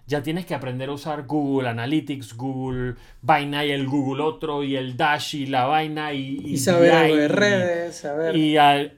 ya 0.07 0.21
tienes 0.21 0.45
que 0.45 0.53
aprender 0.53 0.89
a 0.89 0.93
usar 0.93 1.25
Google 1.25 1.69
Analytics, 1.69 2.35
Google 2.37 2.95
vaina 3.21 3.65
y 3.65 3.71
el 3.71 3.87
Google 3.87 4.23
otro 4.23 4.63
y 4.63 4.75
el 4.75 4.95
Dash 4.97 5.35
y 5.35 5.47
la 5.47 5.65
vaina 5.65 6.13
y, 6.13 6.41
y, 6.45 6.57
saber 6.57 6.91
algo 6.91 7.15
de 7.15 7.27
redes, 7.27 7.95
saber. 7.97 8.35
Y 8.35 8.55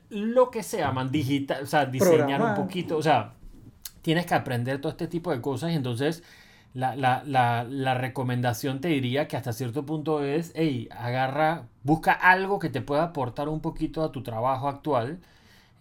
lo 0.09 0.51
que 0.51 0.63
sea, 0.63 0.91
man, 0.91 1.11
digital, 1.11 1.63
o 1.63 1.65
sea, 1.65 1.85
diseñar 1.85 2.41
un 2.41 2.55
poquito, 2.55 2.97
o 2.97 3.01
sea, 3.01 3.33
tienes 4.07 4.25
que 4.25 4.35
aprender 4.35 4.79
todo 4.79 4.89
este 4.89 5.07
tipo 5.07 5.31
de 5.31 5.41
cosas 5.41 5.73
y 5.73 5.75
entonces 5.75 6.23
la, 6.73 6.95
la, 6.95 7.21
la, 7.25 7.93
recomendación 7.93 8.79
te 8.79 8.87
diría 8.87 9.27
que 9.27 9.35
hasta 9.35 9.51
cierto 9.51 9.85
punto 9.85 10.23
es, 10.23 10.53
hey, 10.55 10.87
agarra, 10.97 11.63
busca 11.83 12.13
algo 12.13 12.57
que 12.57 12.69
te 12.69 12.79
pueda 12.79 13.03
aportar 13.03 13.49
un 13.49 13.59
poquito 13.59 14.01
a 14.05 14.13
tu 14.13 14.23
trabajo 14.23 14.69
actual 14.69 15.19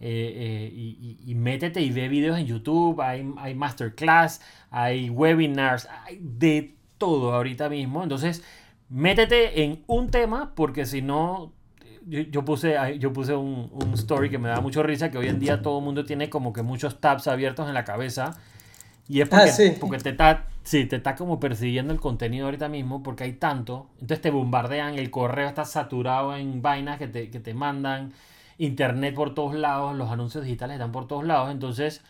eh, 0.01 0.69
eh, 0.69 1.17
y, 1.25 1.35
métete 1.35 1.79
y 1.79 1.89
ve 1.89 2.09
videos 2.09 2.37
en 2.37 2.47
YouTube, 2.47 2.99
hay, 2.99 3.25
hay 3.37 3.55
masterclass, 3.55 4.41
hay 4.71 5.09
webinars, 5.09 5.87
hay 6.03 6.19
de 6.21 6.75
todo 6.97 7.33
ahorita 7.33 7.69
mismo. 7.69 8.03
Entonces, 8.03 8.43
métete 8.89 9.63
en 9.63 9.85
un 9.87 10.11
tema 10.11 10.51
porque 10.53 10.85
si 10.85 11.01
no, 11.01 11.53
yo, 12.07 12.45
puse, 12.45 12.75
yo 12.99 13.13
puse 13.13 13.35
un, 13.35 13.69
story 13.93 14.29
que 14.29 14.37
me 14.37 14.49
da 14.49 14.61
mucho 14.61 14.83
risa, 14.83 15.11
que 15.11 15.17
hoy 15.17 15.27
en 15.27 15.39
día 15.39 15.61
todo 15.61 15.79
el 15.79 15.85
mundo 15.85 16.05
tiene 16.05 16.29
como 16.29 16.53
que 16.53 16.61
muchos 16.61 16.99
tabs 16.99 17.27
abiertos 17.27 17.67
en 17.67 17.73
la 17.73 17.83
cabeza. 17.83 18.37
Y 19.09 19.21
es 19.21 19.29
porque, 19.29 19.49
ah, 19.49 19.77
porque 19.79 19.97
te 19.99 20.09
está 20.09 20.47
sí, 20.67 20.85
te 20.85 20.97
está 20.97 21.15
como 21.15 21.39
persiguiendo 21.39 21.93
el 21.93 21.99
contenido 21.99 22.45
ahorita 22.45 22.67
mismo 22.67 23.01
porque 23.01 23.23
hay 23.23 23.33
tanto. 23.33 23.87
Entonces 23.93 24.21
te 24.21 24.31
bombardean, 24.31 24.95
el 24.95 25.09
correo 25.09 25.47
está 25.47 25.65
saturado 25.65 26.35
en 26.35 26.61
vainas 26.61 26.97
que 26.97 27.07
te, 27.07 27.29
que 27.29 27.39
te 27.39 27.53
mandan 27.53 28.13
internet 28.57 29.15
por 29.15 29.33
todos 29.33 29.55
lados, 29.55 29.95
los 29.95 30.11
anuncios 30.11 30.43
digitales 30.43 30.75
están 30.75 30.91
por 30.91 31.07
todos 31.07 31.23
lados, 31.23 31.51
entonces 31.51 32.01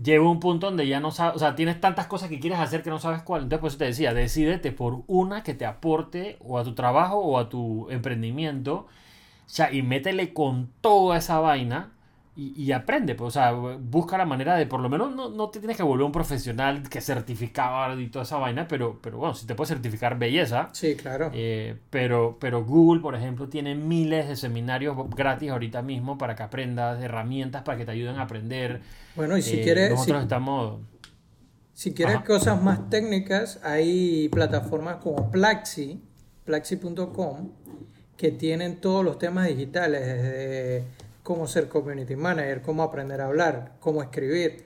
llega 0.00 0.22
un 0.22 0.38
punto 0.38 0.66
donde 0.66 0.86
ya 0.86 1.00
no 1.00 1.10
sabes, 1.10 1.36
o 1.36 1.38
sea, 1.38 1.54
tienes 1.54 1.80
tantas 1.80 2.06
cosas 2.06 2.28
que 2.28 2.38
quieres 2.38 2.58
hacer 2.60 2.82
que 2.82 2.90
no 2.90 2.98
sabes 2.98 3.22
cuál. 3.22 3.42
Entonces, 3.42 3.60
por 3.60 3.68
eso 3.68 3.78
te 3.78 3.86
decía, 3.86 4.14
decídete 4.14 4.70
por 4.72 5.02
una 5.06 5.42
que 5.42 5.54
te 5.54 5.66
aporte 5.66 6.38
o 6.40 6.58
a 6.58 6.64
tu 6.64 6.74
trabajo 6.74 7.18
o 7.18 7.38
a 7.38 7.48
tu 7.48 7.90
emprendimiento, 7.90 8.86
sea, 9.54 9.72
y 9.72 9.82
métele 9.82 10.32
con 10.32 10.70
toda 10.80 11.18
esa 11.18 11.38
vaina 11.38 11.92
y, 12.34 12.72
aprende, 12.72 13.14
pues, 13.14 13.28
o 13.28 13.30
sea, 13.30 13.52
busca 13.52 14.16
la 14.16 14.24
manera 14.24 14.56
de, 14.56 14.64
por 14.64 14.80
lo 14.80 14.88
menos, 14.88 15.14
no, 15.14 15.28
no 15.28 15.50
te 15.50 15.58
tienes 15.58 15.76
que 15.76 15.82
volver 15.82 16.06
un 16.06 16.12
profesional 16.12 16.88
que 16.88 17.02
certificaba 17.02 17.94
y 18.00 18.08
toda 18.08 18.22
esa 18.22 18.38
vaina, 18.38 18.66
pero, 18.66 18.98
pero 19.02 19.18
bueno, 19.18 19.34
si 19.34 19.46
te 19.46 19.54
puedes 19.54 19.68
certificar 19.68 20.18
belleza. 20.18 20.70
Sí, 20.72 20.96
claro. 20.96 21.30
Eh, 21.34 21.76
pero, 21.90 22.38
pero 22.40 22.64
Google, 22.64 23.02
por 23.02 23.14
ejemplo, 23.14 23.50
tiene 23.50 23.74
miles 23.74 24.28
de 24.28 24.36
seminarios 24.36 24.96
gratis 25.14 25.50
ahorita 25.50 25.82
mismo 25.82 26.16
para 26.16 26.34
que 26.34 26.42
aprendas, 26.42 27.02
herramientas 27.02 27.64
para 27.64 27.76
que 27.76 27.84
te 27.84 27.90
ayuden 27.90 28.16
a 28.16 28.22
aprender. 28.22 28.80
Bueno, 29.14 29.36
y 29.36 29.42
si 29.42 29.58
eh, 29.58 29.62
quieres... 29.62 29.90
Nosotros 29.90 30.20
si, 30.20 30.22
estamos... 30.22 30.80
Si 31.74 31.92
quieres 31.92 32.22
cosas 32.22 32.62
más 32.62 32.88
técnicas, 32.88 33.60
hay 33.62 34.30
plataformas 34.30 34.96
como 34.96 35.30
Plaxi, 35.30 36.00
plaxi.com, 36.44 37.50
que 38.16 38.30
tienen 38.30 38.80
todos 38.80 39.04
los 39.04 39.18
temas 39.18 39.48
digitales, 39.48 40.06
desde 40.06 40.84
cómo 41.22 41.46
ser 41.46 41.68
community 41.68 42.16
manager, 42.16 42.62
cómo 42.62 42.82
aprender 42.82 43.20
a 43.20 43.26
hablar, 43.26 43.72
cómo 43.80 44.02
escribir, 44.02 44.64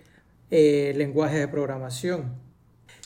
eh, 0.51 0.93
lenguaje 0.97 1.39
de 1.39 1.49
programación. 1.49 2.47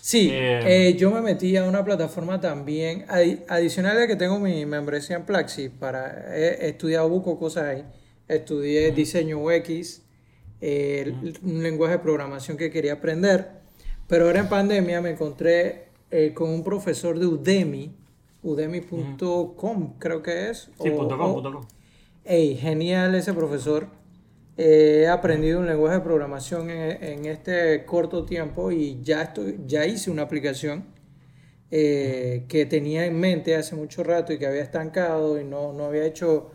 Sí, 0.00 0.31
eh, 0.33 0.96
yo 0.98 1.11
me 1.11 1.20
metí 1.20 1.57
a 1.57 1.64
una 1.64 1.85
plataforma 1.85 2.40
también, 2.40 3.05
adicional 3.48 4.00
a 4.00 4.07
que 4.07 4.16
tengo 4.16 4.38
mi 4.38 4.64
membresía 4.64 5.16
en 5.16 5.24
Plaxi, 5.24 5.68
para, 5.68 6.35
he, 6.35 6.68
estudiado 6.68 7.09
buco 7.09 7.38
cosas 7.38 7.64
ahí, 7.64 7.85
estudié 8.26 8.92
diseño 8.92 9.38
UX, 9.38 10.03
eh, 10.62 11.12
un 11.42 11.62
lenguaje 11.62 11.94
de 11.94 11.98
programación 12.00 12.57
que 12.57 12.70
quería 12.70 12.94
aprender, 12.94 13.48
pero 14.09 14.26
ahora 14.26 14.40
en 14.40 14.48
pandemia 14.48 15.03
me 15.03 15.11
encontré 15.11 15.88
eh, 16.11 16.33
con 16.35 16.50
un 16.50 16.64
profesor 16.64 17.18
de 17.18 17.26
Udemy, 17.26 17.94
udemy.com 18.42 19.98
creo 19.98 20.22
que 20.22 20.50
es. 20.50 20.70
Sí, 20.83 20.90
punto 20.90 21.18
.com, 21.18 21.35
punto 21.35 21.53
.com. 21.53 21.62
Hey, 22.24 22.57
genial 22.61 23.14
ese 23.14 23.33
profesor. 23.33 23.88
he 24.57 25.09
aprendido 25.09 25.61
un 25.61 25.66
lenguaje 25.66 25.96
de 25.96 26.03
programación 26.03 26.70
en, 26.70 27.03
en, 27.03 27.24
este 27.26 27.85
corto 27.87 28.24
tiempo 28.24 28.70
y 28.70 29.00
ya, 29.03 29.22
estoy, 29.22 29.59
ya 29.66 29.87
hice 29.87 30.11
una 30.11 30.22
aplicación 30.22 30.85
eh, 31.72 32.46
que 32.48 32.66
tenía 32.66 33.07
en 33.07 33.20
mente 33.20 33.55
hace 33.55 33.76
mucho 33.76 34.03
rato 34.03 34.33
y 34.33 34.38
que 34.38 34.46
había 34.46 34.62
estancado 34.62 35.40
y 35.40 35.44
no, 35.44 35.72
no 35.72 35.85
había 35.85 36.05
hecho 36.05 36.50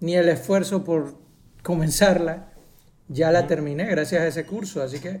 ni 0.00 0.14
el 0.14 0.28
esfuerzo 0.28 0.84
por 0.84 1.14
comenzarla. 1.62 2.52
Ya 3.08 3.32
la 3.32 3.46
terminé 3.46 3.86
gracias 3.86 4.20
a 4.20 4.26
ese 4.26 4.44
curso. 4.44 4.82
Así 4.82 5.00
que 5.00 5.20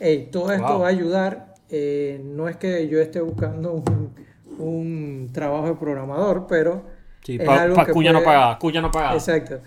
hey, 0.00 0.28
todo 0.32 0.52
esto 0.52 0.80
va 0.80 0.86
a 0.86 0.90
ayudar. 0.90 1.54
Eh, 1.70 2.20
no 2.24 2.48
es 2.48 2.56
que 2.56 2.88
yo 2.88 3.00
esté 3.00 3.20
buscando 3.20 3.72
un, 3.74 4.14
un 4.58 5.30
trabajo 5.32 5.68
de 5.68 5.74
programador, 5.74 6.46
pero... 6.48 6.84
Sí, 7.22 7.38
pa, 7.38 7.68
cuya 7.92 8.12
no 8.12 8.22
paga, 8.22 8.58
cuya 8.58 8.80
no 8.80 8.90
paga. 8.90 9.14
Exacto. 9.14 9.60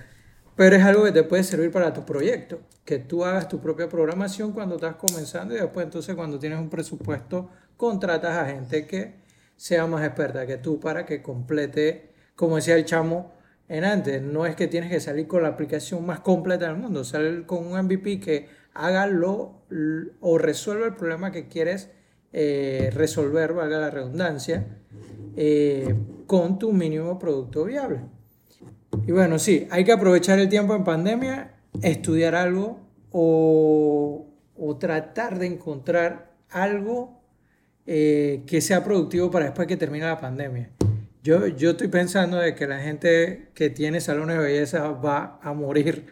Pero 0.55 0.75
es 0.75 0.83
algo 0.83 1.03
que 1.03 1.11
te 1.11 1.23
puede 1.23 1.43
servir 1.43 1.71
para 1.71 1.93
tu 1.93 2.05
proyecto, 2.05 2.61
que 2.85 2.99
tú 2.99 3.25
hagas 3.25 3.47
tu 3.47 3.59
propia 3.59 3.89
programación 3.89 4.51
cuando 4.51 4.75
estás 4.75 4.95
comenzando 4.95 5.55
y 5.55 5.59
después 5.59 5.85
entonces 5.85 6.15
cuando 6.15 6.39
tienes 6.39 6.59
un 6.59 6.69
presupuesto 6.69 7.49
contratas 7.77 8.37
a 8.37 8.45
gente 8.45 8.85
que 8.85 9.21
sea 9.55 9.87
más 9.87 10.03
experta 10.05 10.45
que 10.45 10.57
tú 10.57 10.79
para 10.79 11.05
que 11.05 11.21
complete, 11.21 12.13
como 12.35 12.57
decía 12.57 12.75
el 12.75 12.85
chamo 12.85 13.33
en 13.67 13.85
antes, 13.85 14.21
no 14.21 14.45
es 14.45 14.55
que 14.55 14.67
tienes 14.67 14.89
que 14.89 14.99
salir 14.99 15.27
con 15.27 15.43
la 15.43 15.49
aplicación 15.49 16.05
más 16.05 16.19
completa 16.19 16.67
del 16.67 16.77
mundo, 16.77 17.03
salir 17.03 17.45
con 17.45 17.65
un 17.65 17.79
MVP 17.85 18.19
que 18.19 18.49
haga 18.73 19.07
lo 19.07 19.61
o 20.19 20.37
resuelva 20.37 20.85
el 20.85 20.95
problema 20.95 21.31
que 21.31 21.47
quieres 21.47 21.89
eh, 22.33 22.89
resolver, 22.93 23.53
valga 23.53 23.79
la 23.79 23.89
redundancia, 23.89 24.65
eh, 25.35 25.95
con 26.27 26.59
tu 26.59 26.71
mínimo 26.71 27.19
producto 27.19 27.65
viable. 27.65 27.99
Y 29.07 29.11
bueno, 29.11 29.39
sí, 29.39 29.67
hay 29.71 29.83
que 29.83 29.91
aprovechar 29.91 30.39
el 30.39 30.49
tiempo 30.49 30.75
en 30.75 30.83
pandemia, 30.83 31.53
estudiar 31.81 32.35
algo 32.35 32.79
o, 33.11 34.27
tratar 34.79 35.37
de 35.39 35.47
encontrar 35.47 36.31
algo 36.49 37.21
eh, 37.85 38.43
que 38.47 38.61
sea 38.61 38.83
productivo 38.83 39.29
para 39.29 39.45
después 39.45 39.67
que 39.67 39.77
termine 39.77 40.05
la 40.05 40.19
pandemia. 40.19 40.69
Yo, 41.23 41.47
yo 41.47 41.71
estoy 41.71 41.87
pensando 41.87 42.37
de 42.37 42.55
que 42.55 42.67
la 42.67 42.79
gente 42.79 43.49
que 43.53 43.69
tiene 43.69 43.99
salones 43.99 44.37
de 44.37 44.43
belleza 44.43 44.87
va 44.91 45.39
a 45.41 45.53
morir 45.53 46.05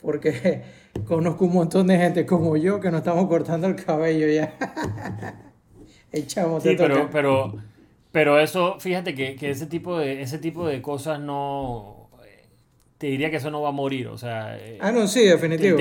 porque 0.00 0.62
conozco 1.06 1.44
un 1.44 1.52
montón 1.54 1.86
de 1.86 1.96
gente 1.96 2.26
como 2.26 2.56
yo 2.56 2.80
que 2.80 2.90
nos 2.90 3.00
estamos 3.00 3.26
cortando 3.28 3.66
el 3.66 3.76
cabello 3.76 4.26
ya. 4.28 4.54
Echamos 6.12 6.62
sí, 6.62 6.74
pero, 6.76 7.08
pero, 7.10 7.54
pero 8.12 8.38
eso, 8.38 8.78
fíjate 8.80 9.14
que, 9.14 9.36
que, 9.36 9.50
ese, 9.50 9.66
tipo 9.66 9.98
de, 9.98 10.22
ese 10.22 10.38
tipo 10.38 10.66
de 10.66 10.82
cosas 10.82 11.20
no 11.20 12.00
te 13.00 13.06
diría 13.06 13.30
que 13.30 13.36
eso 13.36 13.50
no 13.50 13.62
va 13.62 13.70
a 13.70 13.72
morir, 13.72 14.08
o 14.08 14.18
sea... 14.18 14.58
Eh, 14.58 14.76
ah, 14.78 14.92
no, 14.92 15.08
sí, 15.08 15.24
definitivo. 15.24 15.78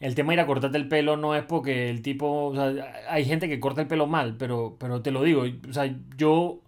El 0.00 0.14
tema, 0.14 0.30
de 0.30 0.34
ir 0.34 0.40
a 0.40 0.46
cortarte 0.46 0.78
el 0.78 0.88
pelo 0.88 1.18
no 1.18 1.36
es 1.36 1.44
porque 1.44 1.90
el 1.90 2.00
tipo, 2.00 2.46
o 2.46 2.54
sea, 2.54 2.72
hay 3.10 3.26
gente 3.26 3.50
que 3.50 3.60
corta 3.60 3.82
el 3.82 3.86
pelo 3.86 4.06
mal, 4.06 4.36
pero, 4.38 4.76
pero 4.80 5.02
te 5.02 5.10
lo 5.10 5.22
digo, 5.24 5.44
o 5.68 5.72
sea, 5.74 5.94
yo, 6.16 6.62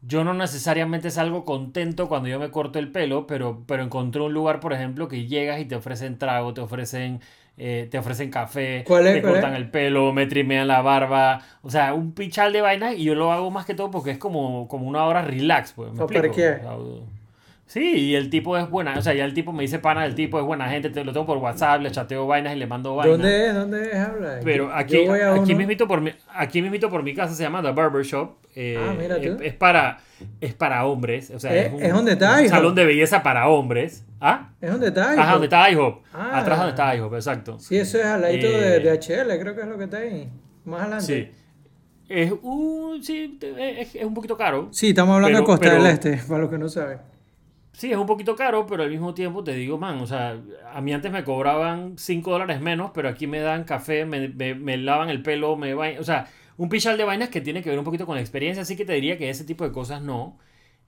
yo 0.00 0.24
no 0.24 0.32
necesariamente 0.32 1.10
salgo 1.10 1.44
contento 1.44 2.08
cuando 2.08 2.30
yo 2.30 2.40
me 2.40 2.50
corto 2.50 2.78
el 2.78 2.90
pelo, 2.90 3.26
pero, 3.26 3.64
pero 3.66 3.82
encontré 3.82 4.22
un 4.22 4.32
lugar, 4.32 4.60
por 4.60 4.72
ejemplo, 4.72 5.08
que 5.08 5.26
llegas 5.26 5.60
y 5.60 5.66
te 5.66 5.76
ofrecen 5.76 6.18
trago, 6.18 6.54
te 6.54 6.62
ofrecen... 6.62 7.20
Eh, 7.58 7.88
te 7.90 7.96
ofrecen 7.96 8.30
café, 8.30 8.84
te 8.86 9.22
cortan 9.22 9.54
el 9.54 9.70
pelo, 9.70 10.12
me 10.12 10.26
trimean 10.26 10.68
la 10.68 10.82
barba, 10.82 11.40
o 11.62 11.70
sea, 11.70 11.94
un 11.94 12.12
pichal 12.12 12.52
de 12.52 12.60
vaina 12.60 12.92
y 12.92 13.04
yo 13.04 13.14
lo 13.14 13.32
hago 13.32 13.50
más 13.50 13.64
que 13.64 13.74
todo 13.74 13.90
porque 13.90 14.10
es 14.10 14.18
como, 14.18 14.68
como 14.68 14.86
una 14.86 15.04
hora 15.06 15.22
relax, 15.22 15.72
pues. 15.72 15.90
¿me 15.90 16.06
¿Para 16.06 16.30
qué? 16.30 16.60
Sí, 17.66 17.80
y 17.80 18.14
el 18.14 18.30
tipo 18.30 18.56
es 18.56 18.70
buena, 18.70 18.96
o 18.96 19.02
sea, 19.02 19.12
ya 19.12 19.24
el 19.24 19.34
tipo 19.34 19.52
me 19.52 19.62
dice 19.62 19.80
pana, 19.80 20.06
el 20.06 20.14
tipo 20.14 20.38
es 20.38 20.46
buena 20.46 20.68
gente, 20.68 20.88
te 20.88 21.02
lo 21.02 21.12
tengo 21.12 21.26
por 21.26 21.38
WhatsApp, 21.38 21.80
le 21.80 21.90
chateo 21.90 22.24
vainas 22.24 22.54
y 22.54 22.58
le 22.60 22.66
mando 22.68 22.94
vainas. 22.94 23.18
¿Dónde 23.18 23.46
es? 23.48 23.54
¿Dónde 23.54 23.90
es? 23.90 23.96
Habla. 23.96 24.40
Pero 24.44 24.72
aquí, 24.72 25.04
aquí, 25.08 25.54
mismito 25.56 25.88
por 25.88 26.00
mi, 26.00 26.12
aquí 26.32 26.62
mismito 26.62 26.88
por 26.88 27.02
mi 27.02 27.12
casa 27.12 27.34
se 27.34 27.42
llama 27.42 27.62
The 27.62 27.72
Barber 27.72 28.04
Shop. 28.04 28.36
Eh, 28.54 28.78
ah, 28.78 28.94
mira 28.96 29.20
tú. 29.20 29.38
Es, 29.42 29.52
para, 29.52 29.98
es 30.40 30.54
para 30.54 30.86
hombres, 30.86 31.32
o 31.32 31.40
sea, 31.40 31.56
es, 31.56 31.72
es, 31.72 31.90
un, 31.90 31.96
donde 31.96 32.12
está 32.12 32.40
un 32.40 32.48
salón 32.48 32.74
de 32.76 32.84
belleza 32.84 33.24
para 33.24 33.48
hombres. 33.48 34.06
¿Ah? 34.20 34.50
Es 34.60 34.70
donde 34.70 34.86
está 34.86 35.12
Ajá, 35.20 35.32
donde 35.32 35.46
está 35.46 35.68
IHOP. 35.68 36.04
Ah, 36.14 36.38
Atrás 36.38 36.58
donde 36.58 36.70
está 36.70 36.94
IHOP, 36.94 37.14
exacto. 37.14 37.58
Sí, 37.58 37.78
eso 37.78 37.98
es 37.98 38.06
al 38.06 38.22
ladito 38.22 38.48
de, 38.48 38.78
de, 38.78 38.92
HL, 38.92 39.40
creo 39.40 39.56
que 39.56 39.62
es 39.62 39.66
lo 39.66 39.76
que 39.76 39.84
está 39.84 39.96
ahí. 39.98 40.30
Más 40.64 40.82
adelante. 40.82 41.04
Sí. 41.04 41.30
Es 42.08 42.32
un, 42.42 43.02
sí, 43.02 43.36
es, 43.58 43.96
es 43.96 44.04
un 44.04 44.14
poquito 44.14 44.36
caro. 44.36 44.68
Sí, 44.70 44.90
estamos 44.90 45.16
hablando 45.16 45.40
de 45.40 45.44
Costa 45.44 45.74
del 45.74 45.86
Este, 45.86 46.16
para 46.28 46.42
los 46.42 46.50
que 46.50 46.58
no 46.58 46.68
saben. 46.68 47.15
Sí, 47.76 47.92
es 47.92 47.98
un 47.98 48.06
poquito 48.06 48.34
caro, 48.36 48.66
pero 48.66 48.84
al 48.84 48.90
mismo 48.90 49.12
tiempo 49.12 49.44
te 49.44 49.52
digo, 49.52 49.76
man, 49.76 49.98
o 50.00 50.06
sea, 50.06 50.40
a 50.72 50.80
mí 50.80 50.94
antes 50.94 51.12
me 51.12 51.24
cobraban 51.24 51.98
5 51.98 52.30
dólares 52.30 52.58
menos, 52.62 52.90
pero 52.94 53.10
aquí 53.10 53.26
me 53.26 53.38
dan 53.40 53.64
café, 53.64 54.06
me, 54.06 54.28
me, 54.28 54.76
lavan 54.78 55.10
el 55.10 55.22
pelo, 55.22 55.56
me 55.56 55.74
o 55.74 56.02
sea, 56.02 56.26
un 56.56 56.70
pichal 56.70 56.96
de 56.96 57.04
vainas 57.04 57.28
que 57.28 57.42
tiene 57.42 57.62
que 57.62 57.68
ver 57.68 57.78
un 57.78 57.84
poquito 57.84 58.06
con 58.06 58.14
la 58.14 58.22
experiencia, 58.22 58.62
así 58.62 58.76
que 58.76 58.86
te 58.86 58.94
diría 58.94 59.18
que 59.18 59.28
ese 59.28 59.44
tipo 59.44 59.64
de 59.64 59.72
cosas 59.72 60.00
no. 60.00 60.38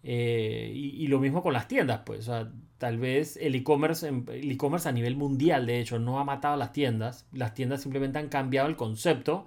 Eh, 0.02 0.72
y, 0.74 1.06
lo 1.08 1.20
mismo 1.20 1.42
con 1.42 1.52
las 1.52 1.68
tiendas, 1.68 2.02
pues, 2.06 2.20
o 2.20 2.32
sea, 2.32 2.52
tal 2.78 2.96
vez 2.98 3.36
el 3.36 3.54
e-commerce, 3.54 4.08
el 4.08 4.50
e-commerce 4.50 4.88
a 4.88 4.92
nivel 4.92 5.16
mundial, 5.16 5.66
de 5.66 5.80
hecho, 5.80 5.98
no 5.98 6.18
ha 6.18 6.24
matado 6.24 6.54
a 6.54 6.56
las 6.56 6.72
tiendas, 6.72 7.26
las 7.32 7.52
tiendas 7.54 7.82
simplemente 7.82 8.18
han 8.18 8.28
cambiado 8.28 8.68
el 8.68 8.76
concepto 8.76 9.46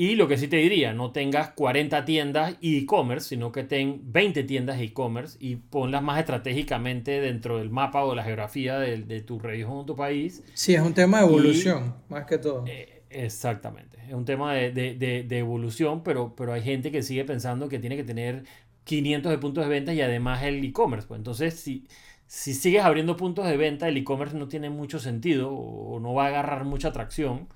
y 0.00 0.14
lo 0.14 0.28
que 0.28 0.38
sí 0.38 0.46
te 0.46 0.58
diría, 0.58 0.92
no 0.92 1.10
tengas 1.10 1.50
40 1.50 2.04
tiendas 2.04 2.54
e-commerce, 2.62 3.30
sino 3.30 3.50
que 3.50 3.64
ten 3.64 4.00
20 4.12 4.44
tiendas 4.44 4.80
e-commerce 4.80 5.36
y 5.40 5.56
ponlas 5.56 6.04
más 6.04 6.20
estratégicamente 6.20 7.20
dentro 7.20 7.58
del 7.58 7.68
mapa 7.70 8.04
o 8.04 8.10
de 8.10 8.16
la 8.16 8.22
geografía 8.22 8.78
de, 8.78 9.20
tu 9.22 9.40
región 9.40 9.72
o 9.72 9.84
tu 9.84 9.96
país. 9.96 10.44
Sí, 10.54 10.72
es 10.72 10.82
un 10.82 10.94
tema 10.94 11.18
de 11.18 11.26
evolución, 11.26 11.96
más 12.08 12.26
que 12.26 12.38
todo. 12.38 12.64
Eh, 12.68 13.02
exactamente, 13.10 13.98
es 14.06 14.14
un 14.14 14.24
tema 14.24 14.54
de, 14.54 15.26
evolución, 15.30 16.04
pero, 16.04 16.32
pero 16.36 16.52
hay 16.52 16.62
gente 16.62 16.92
que 16.92 17.02
sigue 17.02 17.24
pensando 17.24 17.68
que 17.68 17.80
tiene 17.80 17.96
que 17.96 18.04
tener 18.04 18.44
500 18.84 19.32
de 19.32 19.38
puntos 19.38 19.64
de 19.64 19.70
venta 19.70 19.92
y 19.94 20.00
además 20.00 20.44
el 20.44 20.64
e-commerce. 20.64 21.08
Pues 21.08 21.18
entonces, 21.18 21.54
si, 21.54 21.88
si 22.28 22.54
sigues 22.54 22.84
abriendo 22.84 23.16
puntos 23.16 23.48
de 23.48 23.56
venta, 23.56 23.88
el 23.88 23.96
e-commerce 23.96 24.36
no 24.36 24.46
tiene 24.46 24.70
mucho 24.70 25.00
sentido 25.00 25.52
o 25.52 25.98
no 25.98 26.14
va 26.14 26.26
a 26.26 26.28
agarrar 26.28 26.64
mucha 26.64 26.86
atracción 26.86 27.48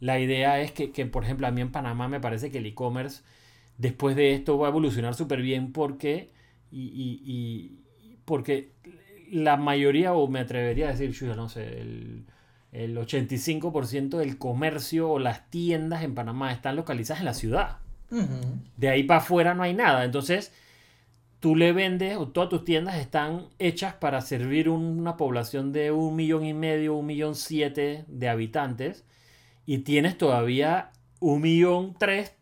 la 0.00 0.18
idea 0.20 0.60
es 0.60 0.72
que, 0.72 1.06
por 1.06 1.24
ejemplo, 1.24 1.46
a 1.46 1.50
mí 1.50 1.60
en 1.60 1.72
Panamá 1.72 2.08
me 2.08 2.20
parece 2.20 2.50
que 2.50 2.58
el 2.58 2.66
e-commerce 2.66 3.22
después 3.78 4.16
de 4.16 4.34
esto 4.34 4.58
va 4.58 4.68
a 4.68 4.70
evolucionar 4.70 5.14
súper 5.14 5.40
bien 5.40 5.72
porque, 5.72 6.30
y, 6.70 7.72
porque 8.24 8.72
la 9.30 9.56
mayoría, 9.56 10.14
o 10.14 10.28
me 10.28 10.40
atrevería 10.40 10.88
a 10.88 10.92
decir, 10.92 11.12
yo 11.12 11.34
no 11.34 11.48
sé, 11.48 11.80
el, 11.80 12.24
el 12.72 12.96
85% 12.96 14.18
del 14.18 14.38
comercio 14.38 15.10
o 15.10 15.18
las 15.18 15.50
tiendas 15.50 16.02
en 16.02 16.14
Panamá 16.14 16.52
están 16.52 16.76
localizadas 16.76 17.20
en 17.20 17.26
la 17.26 17.34
ciudad. 17.34 17.78
De 18.76 18.88
ahí 18.88 19.02
para 19.02 19.20
afuera 19.20 19.54
no 19.54 19.62
hay 19.62 19.74
nada. 19.74 20.04
Entonces, 20.04 20.52
tú 21.40 21.56
le 21.56 21.72
vendes 21.72 22.16
o 22.16 22.28
todas 22.28 22.50
tus 22.50 22.64
tiendas 22.64 22.96
están 22.96 23.46
hechas 23.58 23.94
para 23.94 24.20
servir 24.20 24.68
una 24.68 25.16
población 25.16 25.72
de 25.72 25.90
un 25.90 26.14
millón 26.14 26.44
y 26.44 26.54
medio, 26.54 26.94
un 26.94 27.06
millón 27.06 27.34
siete 27.34 28.04
de 28.08 28.28
habitantes 28.28 29.04
y 29.66 29.78
tienes 29.78 30.16
todavía 30.16 30.92
un 31.20 31.42
millón 31.42 31.94
tres, 31.98 32.32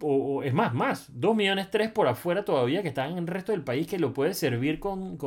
o, 0.00 0.42
es 0.42 0.54
más, 0.54 0.74
más, 0.74 1.06
dos 1.12 1.36
millones 1.36 1.70
tres 1.70 1.90
por 1.90 2.08
afuera 2.08 2.44
todavía 2.44 2.82
que 2.82 2.88
están 2.88 3.12
en 3.12 3.18
el 3.18 3.26
resto 3.26 3.52
del 3.52 3.62
país 3.62 3.86
que 3.86 3.98
lo 3.98 4.12
puedes 4.14 4.38
servir 4.38 4.80
con, 4.80 5.18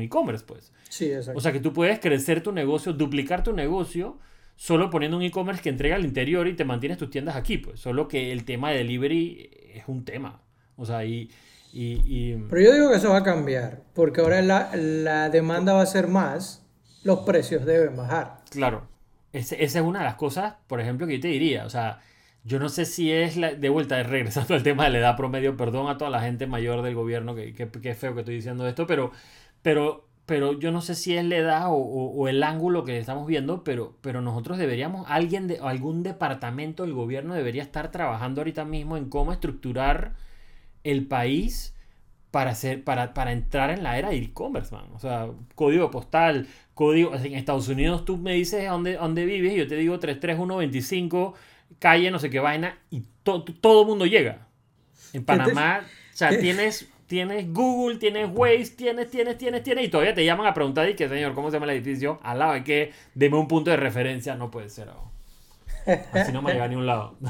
e-commerce, 0.00 0.44
pues. 0.46 0.72
Sí, 0.88 1.10
exacto. 1.10 1.38
O 1.38 1.40
sea 1.40 1.52
que 1.52 1.60
tú 1.60 1.72
puedes 1.72 1.98
crecer 1.98 2.42
tu 2.42 2.52
negocio, 2.52 2.92
duplicar 2.92 3.42
tu 3.42 3.52
negocio 3.52 4.18
solo 4.54 4.88
poniendo 4.90 5.16
un 5.16 5.22
e-commerce 5.22 5.62
que 5.62 5.68
entrega 5.68 5.96
al 5.96 6.04
interior 6.04 6.46
y 6.46 6.54
te 6.54 6.64
mantienes 6.64 6.98
tus 6.98 7.10
tiendas 7.10 7.36
aquí, 7.36 7.58
pues. 7.58 7.80
Solo 7.80 8.06
que 8.06 8.32
el 8.32 8.44
tema 8.44 8.70
de 8.70 8.78
delivery 8.78 9.50
es 9.74 9.84
un 9.86 10.04
tema. 10.04 10.42
O 10.76 10.84
sea, 10.84 11.04
y... 11.04 11.30
y, 11.72 12.34
Pero 12.50 12.62
yo 12.62 12.74
digo 12.74 12.90
que 12.90 12.96
eso 12.96 13.10
va 13.10 13.18
a 13.18 13.22
cambiar, 13.22 13.82
porque 13.94 14.20
ahora 14.20 14.42
la, 14.42 14.70
la 14.74 15.30
demanda 15.30 15.72
va 15.72 15.82
a 15.82 15.86
ser 15.86 16.08
más, 16.08 16.66
los 17.02 17.20
precios 17.20 17.64
deben 17.64 17.96
bajar. 17.96 18.40
Claro 18.50 18.95
esa 19.38 19.56
es 19.56 19.76
una 19.76 20.00
de 20.00 20.04
las 20.06 20.16
cosas, 20.16 20.54
por 20.66 20.80
ejemplo, 20.80 21.06
que 21.06 21.14
yo 21.14 21.20
te 21.20 21.28
diría. 21.28 21.64
O 21.66 21.70
sea, 21.70 22.00
yo 22.46 22.60
no 22.60 22.68
sé 22.68 22.84
si 22.84 23.10
es 23.12 23.36
la, 23.36 23.54
de 23.54 23.68
vuelta, 23.68 24.00
regresando 24.04 24.54
al 24.54 24.62
tema 24.62 24.84
de 24.84 24.90
la 24.90 24.98
edad 24.98 25.16
promedio, 25.16 25.56
perdón 25.56 25.88
a 25.88 25.98
toda 25.98 26.10
la 26.10 26.20
gente 26.20 26.46
mayor 26.46 26.82
del 26.82 26.94
gobierno, 26.94 27.34
que, 27.34 27.52
que, 27.54 27.94
feo 27.94 28.14
que 28.14 28.20
estoy 28.20 28.36
diciendo 28.36 28.66
esto, 28.68 28.86
pero, 28.86 29.10
pero, 29.62 30.08
pero 30.26 30.58
yo 30.58 30.70
no 30.70 30.80
sé 30.80 30.94
si 30.94 31.16
es 31.16 31.24
la 31.24 31.36
edad 31.36 31.64
o, 31.68 32.28
el 32.28 32.42
ángulo 32.42 32.84
que 32.84 32.98
estamos 32.98 33.26
viendo, 33.26 33.64
pero, 33.64 33.96
pero 34.00 34.22
nosotros 34.22 34.58
deberíamos, 34.58 35.06
alguien 35.08 35.48
de 35.48 35.58
algún 35.58 36.02
departamento 36.04 36.84
del 36.84 36.94
gobierno 36.94 37.34
debería 37.34 37.62
estar 37.62 37.90
trabajando 37.90 38.40
ahorita 38.42 38.64
mismo 38.64 38.96
en 38.96 39.08
cómo 39.10 39.32
estructurar 39.32 40.14
el 40.84 41.06
país 41.06 41.74
para, 42.30 42.50
hacer, 42.50 42.84
para, 42.84 43.12
para 43.14 43.32
entrar 43.32 43.70
en 43.70 43.82
la 43.82 43.98
era 43.98 44.12
e-commerce, 44.12 44.72
man. 44.74 44.86
O 44.94 44.98
sea, 45.00 45.30
código 45.54 45.90
postal, 45.90 46.46
código. 46.76 47.14
En 47.14 47.34
Estados 47.34 47.66
Unidos 47.68 48.04
tú 48.04 48.18
me 48.18 48.34
dices 48.34 48.68
dónde, 48.68 48.96
dónde 48.96 49.24
vives 49.24 49.54
y 49.54 49.56
yo 49.56 49.66
te 49.66 49.74
digo 49.74 49.98
33125, 49.98 51.34
calle, 51.80 52.10
no 52.10 52.20
sé 52.20 52.30
qué 52.30 52.38
vaina, 52.38 52.78
y 52.90 53.02
todo 53.24 53.80
el 53.80 53.86
mundo 53.88 54.06
llega. 54.06 54.46
En 55.12 55.24
Panamá, 55.24 55.80
o 55.82 56.16
sea, 56.16 56.38
tienes, 56.38 56.86
tienes 57.06 57.50
Google, 57.52 57.96
tienes 57.96 58.28
Waze, 58.30 58.74
tienes, 58.76 59.10
tienes, 59.10 59.38
tienes, 59.38 59.62
tienes, 59.62 59.86
y 59.86 59.88
todavía 59.88 60.14
te 60.14 60.24
llaman 60.24 60.46
a 60.46 60.52
preguntar, 60.52 60.88
y 60.88 60.94
que 60.94 61.08
señor, 61.08 61.34
¿cómo 61.34 61.50
se 61.50 61.56
llama 61.56 61.72
el 61.72 61.78
edificio? 61.78 62.20
Al 62.22 62.38
lado 62.40 62.62
que, 62.62 62.92
deme 63.14 63.38
un 63.38 63.48
punto 63.48 63.70
de 63.70 63.78
referencia, 63.78 64.34
no 64.36 64.50
puede 64.50 64.68
ser. 64.68 64.90
Así 66.12 66.30
no 66.30 66.42
me 66.42 66.52
llega 66.52 66.64
a 66.64 66.68
ningún 66.68 66.86
lado. 66.86 67.16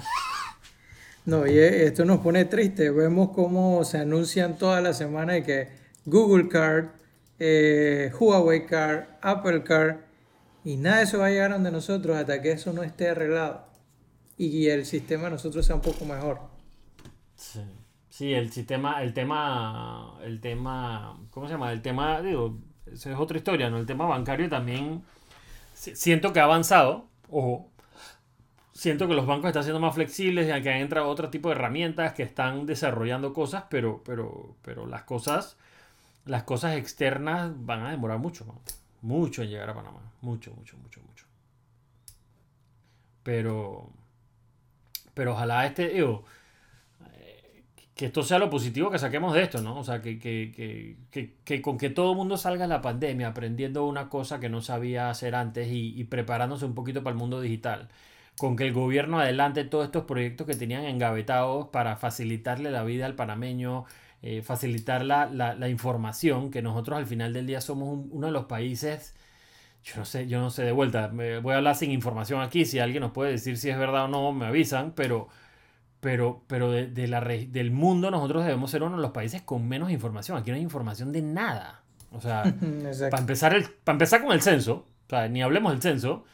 No, 1.26 1.44
y 1.44 1.58
esto 1.58 2.04
nos 2.04 2.20
pone 2.20 2.44
triste. 2.44 2.88
Vemos 2.90 3.30
cómo 3.34 3.82
se 3.82 3.98
anuncian 3.98 4.56
toda 4.58 4.80
la 4.80 4.92
semana 4.92 5.32
de 5.32 5.42
que 5.42 5.68
Google 6.04 6.48
Card, 6.48 6.90
eh, 7.38 8.12
Huawei 8.18 8.66
Card, 8.66 9.04
Apple 9.20 9.62
Card, 9.62 9.96
y 10.64 10.76
nada 10.76 10.98
de 10.98 11.04
eso 11.04 11.18
va 11.18 11.26
a 11.26 11.30
llegar 11.30 11.52
donde 11.52 11.70
nosotros 11.70 12.16
hasta 12.16 12.42
que 12.42 12.52
eso 12.52 12.72
no 12.72 12.82
esté 12.82 13.08
arreglado 13.08 13.66
y 14.38 14.68
el 14.68 14.84
sistema 14.84 15.24
de 15.24 15.30
nosotros 15.30 15.64
sea 15.64 15.76
un 15.76 15.82
poco 15.82 16.04
mejor. 16.04 16.40
Sí. 17.36 17.60
Sí, 18.08 18.32
el 18.32 18.50
sistema, 18.50 19.02
el 19.02 19.12
tema, 19.12 20.18
el 20.22 20.40
tema, 20.40 21.20
¿cómo 21.30 21.46
se 21.46 21.52
llama? 21.52 21.70
El 21.70 21.82
tema, 21.82 22.22
digo, 22.22 22.58
eso 22.90 23.10
es 23.10 23.18
otra 23.18 23.36
historia, 23.36 23.68
¿no? 23.68 23.76
El 23.76 23.84
tema 23.84 24.06
bancario 24.06 24.48
también 24.48 25.02
siento 25.74 26.32
que 26.32 26.40
ha 26.40 26.44
avanzado, 26.44 27.08
ojo, 27.30 27.70
siento 28.72 29.06
que 29.06 29.12
los 29.12 29.26
bancos 29.26 29.48
están 29.48 29.64
siendo 29.64 29.80
más 29.80 29.94
flexibles, 29.94 30.46
que 30.62 30.70
han 30.70 30.80
entrado 30.80 31.08
otro 31.08 31.28
tipo 31.28 31.50
de 31.50 31.56
herramientas, 31.56 32.14
que 32.14 32.22
están 32.22 32.64
desarrollando 32.64 33.34
cosas, 33.34 33.64
pero, 33.68 34.02
pero, 34.02 34.56
pero 34.62 34.86
las 34.86 35.02
cosas, 35.02 35.58
las 36.26 36.42
cosas 36.42 36.76
externas 36.76 37.52
van 37.64 37.86
a 37.86 37.90
demorar 37.90 38.18
mucho, 38.18 38.44
mucho 39.02 39.42
en 39.42 39.50
llegar 39.50 39.70
a 39.70 39.74
Panamá, 39.74 40.00
mucho, 40.20 40.52
mucho, 40.54 40.76
mucho, 40.78 41.00
mucho. 41.02 41.24
Pero, 43.22 43.90
pero 45.14 45.32
ojalá 45.32 45.66
este, 45.66 45.88
digo, 45.88 46.24
eh, 47.12 47.64
que 47.94 48.06
esto 48.06 48.22
sea 48.22 48.38
lo 48.38 48.50
positivo 48.50 48.90
que 48.90 48.98
saquemos 48.98 49.34
de 49.34 49.42
esto, 49.42 49.62
¿no? 49.62 49.78
O 49.78 49.84
sea, 49.84 50.02
que, 50.02 50.18
que, 50.18 50.96
que, 51.10 51.36
que 51.44 51.62
con 51.62 51.78
que 51.78 51.90
todo 51.90 52.10
el 52.12 52.16
mundo 52.16 52.36
salga 52.36 52.64
de 52.64 52.68
la 52.68 52.82
pandemia 52.82 53.28
aprendiendo 53.28 53.86
una 53.86 54.08
cosa 54.08 54.40
que 54.40 54.48
no 54.48 54.60
sabía 54.62 55.10
hacer 55.10 55.34
antes 55.34 55.68
y, 55.68 55.98
y 55.98 56.04
preparándose 56.04 56.66
un 56.66 56.74
poquito 56.74 57.02
para 57.02 57.12
el 57.12 57.18
mundo 57.18 57.40
digital 57.40 57.88
con 58.36 58.56
que 58.56 58.64
el 58.64 58.72
gobierno 58.72 59.18
adelante 59.20 59.64
todos 59.64 59.86
estos 59.86 60.04
proyectos 60.04 60.46
que 60.46 60.54
tenían 60.54 60.84
engavetados 60.84 61.68
para 61.68 61.96
facilitarle 61.96 62.70
la 62.70 62.84
vida 62.84 63.06
al 63.06 63.14
panameño, 63.14 63.86
eh, 64.22 64.42
facilitar 64.42 65.04
la, 65.04 65.26
la, 65.26 65.68
información, 65.68 66.50
que 66.50 66.62
nosotros 66.62 66.98
al 66.98 67.06
final 67.06 67.32
del 67.32 67.46
día 67.46 67.60
somos 67.60 68.06
uno 68.10 68.26
de 68.26 68.32
los 68.32 68.46
países, 68.46 69.14
yo 69.84 69.94
no 69.96 70.04
sé, 70.04 70.26
yo 70.26 70.40
no 70.40 70.50
sé 70.50 70.64
de 70.64 70.72
vuelta, 70.72 71.08
me 71.08 71.38
voy 71.38 71.54
a 71.54 71.58
hablar 71.58 71.76
sin 71.76 71.90
información 71.90 72.40
aquí, 72.40 72.64
si 72.64 72.78
alguien 72.78 73.02
nos 73.02 73.12
puede 73.12 73.32
decir 73.32 73.56
si 73.56 73.70
es 73.70 73.78
verdad 73.78 74.06
o 74.06 74.08
no, 74.08 74.32
me 74.32 74.46
avisan, 74.46 74.92
pero, 74.92 75.28
pero, 76.00 76.42
pero 76.48 76.72
de, 76.72 77.06
la, 77.06 77.20
del 77.20 77.70
mundo 77.70 78.10
nosotros 78.10 78.44
debemos 78.44 78.70
ser 78.70 78.82
uno 78.82 78.96
de 78.96 79.02
los 79.02 79.12
países 79.12 79.42
con 79.42 79.68
menos 79.68 79.90
información, 79.90 80.38
aquí 80.38 80.50
no 80.50 80.56
hay 80.56 80.62
información 80.62 81.12
de 81.12 81.22
nada. 81.22 81.82
O 82.10 82.20
sea, 82.20 82.42
para 83.10 83.18
empezar, 83.18 83.54
el, 83.54 83.64
para 83.64 83.94
empezar 83.94 84.22
con 84.22 84.32
el 84.32 84.42
censo, 84.42 84.86
o 85.06 85.10
sea, 85.10 85.28
ni 85.28 85.42
hablemos 85.42 85.72
del 85.72 85.82
censo, 85.82 86.24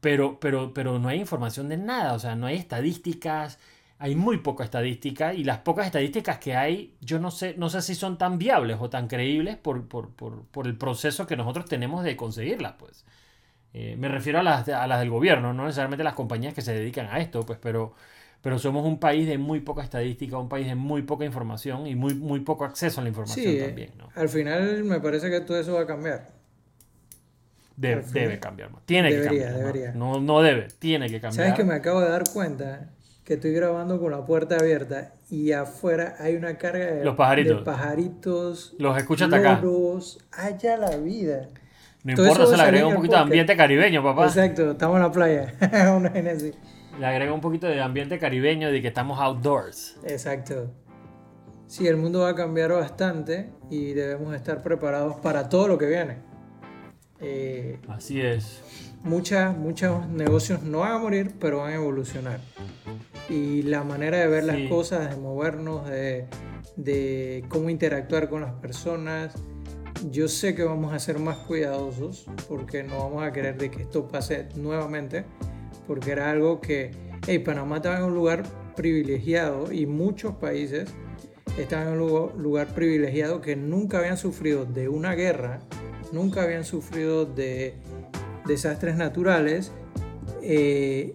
pero, 0.00 0.40
pero, 0.40 0.74
pero 0.74 0.98
no 0.98 1.08
hay 1.08 1.20
información 1.20 1.68
de 1.68 1.76
nada, 1.76 2.14
o 2.14 2.18
sea, 2.18 2.34
no 2.34 2.46
hay 2.46 2.56
estadísticas, 2.56 3.58
hay 3.98 4.14
muy 4.14 4.38
poca 4.38 4.64
estadística 4.64 5.32
y 5.32 5.44
las 5.44 5.58
pocas 5.58 5.86
estadísticas 5.86 6.38
que 6.38 6.54
hay, 6.54 6.94
yo 7.00 7.18
no 7.18 7.30
sé, 7.30 7.54
no 7.56 7.70
sé 7.70 7.80
si 7.80 7.94
son 7.94 8.18
tan 8.18 8.38
viables 8.38 8.76
o 8.80 8.90
tan 8.90 9.08
creíbles 9.08 9.56
por, 9.56 9.88
por, 9.88 10.10
por, 10.10 10.44
por 10.46 10.66
el 10.66 10.76
proceso 10.76 11.26
que 11.26 11.36
nosotros 11.36 11.66
tenemos 11.66 12.04
de 12.04 12.16
conseguirlas, 12.16 12.74
pues. 12.78 13.04
Eh, 13.72 13.96
me 13.98 14.08
refiero 14.08 14.38
a 14.38 14.42
las, 14.42 14.68
a 14.68 14.86
las 14.86 15.00
del 15.00 15.10
gobierno, 15.10 15.52
no 15.52 15.64
necesariamente 15.64 16.04
las 16.04 16.14
compañías 16.14 16.54
que 16.54 16.62
se 16.62 16.72
dedican 16.72 17.06
a 17.10 17.20
esto, 17.20 17.44
pues, 17.44 17.58
pero, 17.60 17.94
pero 18.42 18.58
somos 18.58 18.86
un 18.86 18.98
país 18.98 19.26
de 19.26 19.38
muy 19.38 19.60
poca 19.60 19.82
estadística, 19.82 20.38
un 20.38 20.48
país 20.48 20.66
de 20.66 20.74
muy 20.74 21.02
poca 21.02 21.24
información 21.24 21.86
y 21.86 21.94
muy, 21.94 22.14
muy 22.14 22.40
poco 22.40 22.64
acceso 22.64 23.00
a 23.00 23.02
la 23.02 23.08
información 23.10 23.46
sí, 23.46 23.60
también. 23.60 23.92
¿no? 23.98 24.08
Al 24.14 24.28
final 24.28 24.84
me 24.84 25.00
parece 25.00 25.30
que 25.30 25.40
todo 25.40 25.58
eso 25.58 25.74
va 25.74 25.82
a 25.82 25.86
cambiar. 25.86 26.36
Debe, 27.76 28.40
cambiar. 28.40 28.70
Tiene 28.86 29.10
que 29.10 29.22
cambiar. 29.22 29.54
Debería. 29.54 29.92
No, 29.92 30.20
no 30.20 30.40
debe, 30.40 30.68
tiene 30.78 31.08
que 31.08 31.20
cambiar. 31.20 31.48
¿Sabes 31.48 31.54
que 31.54 31.64
me 31.64 31.74
acabo 31.74 32.00
de 32.00 32.08
dar 32.08 32.24
cuenta? 32.32 32.90
Que 33.26 33.34
estoy 33.34 33.52
grabando 33.52 34.00
con 34.00 34.12
la 34.12 34.24
puerta 34.24 34.56
abierta 34.56 35.12
y 35.28 35.50
afuera 35.50 36.14
hay 36.20 36.36
una 36.36 36.56
carga 36.58 36.86
de, 36.86 37.04
Los 37.04 37.16
pajaritos. 37.16 37.62
pajaritos. 37.62 38.76
Los 38.78 38.96
escuchas 38.96 39.32
acá. 39.32 39.60
Allá 40.30 40.76
la 40.76 40.96
vida. 40.96 41.48
No 42.04 42.12
importa, 42.12 42.46
se 42.46 42.56
le 42.56 42.62
agrega 42.62 42.86
un 42.86 42.94
poquito 42.94 43.16
de 43.16 43.22
ambiente 43.22 43.56
caribeño, 43.56 44.00
papá. 44.00 44.26
Exacto, 44.26 44.70
estamos 44.70 44.96
en 44.98 45.02
la 45.02 45.10
playa. 45.10 45.54
una 45.96 46.10
Le 46.10 47.04
agrega 47.04 47.32
un 47.32 47.40
poquito 47.40 47.66
de 47.66 47.80
ambiente 47.80 48.16
caribeño 48.20 48.70
de 48.70 48.80
que 48.80 48.86
estamos 48.86 49.18
outdoors. 49.18 49.98
Exacto. 50.04 50.70
Sí, 51.66 51.88
el 51.88 51.96
mundo 51.96 52.20
va 52.20 52.28
a 52.28 52.34
cambiar 52.36 52.70
bastante 52.70 53.50
y 53.70 53.92
debemos 53.92 54.36
estar 54.36 54.62
preparados 54.62 55.16
para 55.16 55.48
todo 55.48 55.66
lo 55.66 55.78
que 55.78 55.86
viene. 55.86 56.18
Eh, 57.18 57.80
Así 57.88 58.20
es. 58.20 58.62
Muchas, 59.02 59.56
muchos 59.56 60.08
negocios 60.08 60.62
no 60.62 60.80
van 60.80 60.92
a 60.92 60.98
morir, 60.98 61.34
pero 61.38 61.58
van 61.58 61.72
a 61.72 61.76
evolucionar. 61.76 62.40
Y 63.28 63.62
la 63.62 63.84
manera 63.84 64.18
de 64.18 64.26
ver 64.26 64.44
las 64.44 64.68
cosas, 64.68 65.10
de 65.10 65.20
movernos, 65.20 65.88
de, 65.88 66.26
de 66.76 67.44
cómo 67.48 67.70
interactuar 67.70 68.28
con 68.28 68.40
las 68.40 68.52
personas, 68.54 69.34
yo 70.10 70.28
sé 70.28 70.54
que 70.54 70.64
vamos 70.64 70.92
a 70.92 70.98
ser 70.98 71.18
más 71.18 71.38
cuidadosos 71.38 72.26
porque 72.48 72.82
no 72.82 72.98
vamos 72.98 73.24
a 73.24 73.32
querer 73.32 73.56
de 73.56 73.70
que 73.70 73.82
esto 73.82 74.08
pase 74.08 74.48
nuevamente, 74.54 75.24
porque 75.86 76.12
era 76.12 76.30
algo 76.30 76.60
que, 76.60 76.90
hey, 77.26 77.38
Panamá 77.38 77.76
estaba 77.76 77.98
en 77.98 78.04
un 78.04 78.14
lugar 78.14 78.42
privilegiado 78.76 79.72
y 79.72 79.86
muchos 79.86 80.34
países 80.34 80.88
estaban 81.58 81.94
en 81.94 82.00
un 82.00 82.42
lugar 82.42 82.68
privilegiado 82.68 83.40
que 83.40 83.56
nunca 83.56 83.98
habían 83.98 84.18
sufrido 84.18 84.66
de 84.66 84.88
una 84.88 85.14
guerra 85.14 85.60
nunca 86.12 86.42
habían 86.42 86.64
sufrido 86.64 87.24
de 87.24 87.74
desastres 88.46 88.96
naturales 88.96 89.72
eh, 90.42 91.14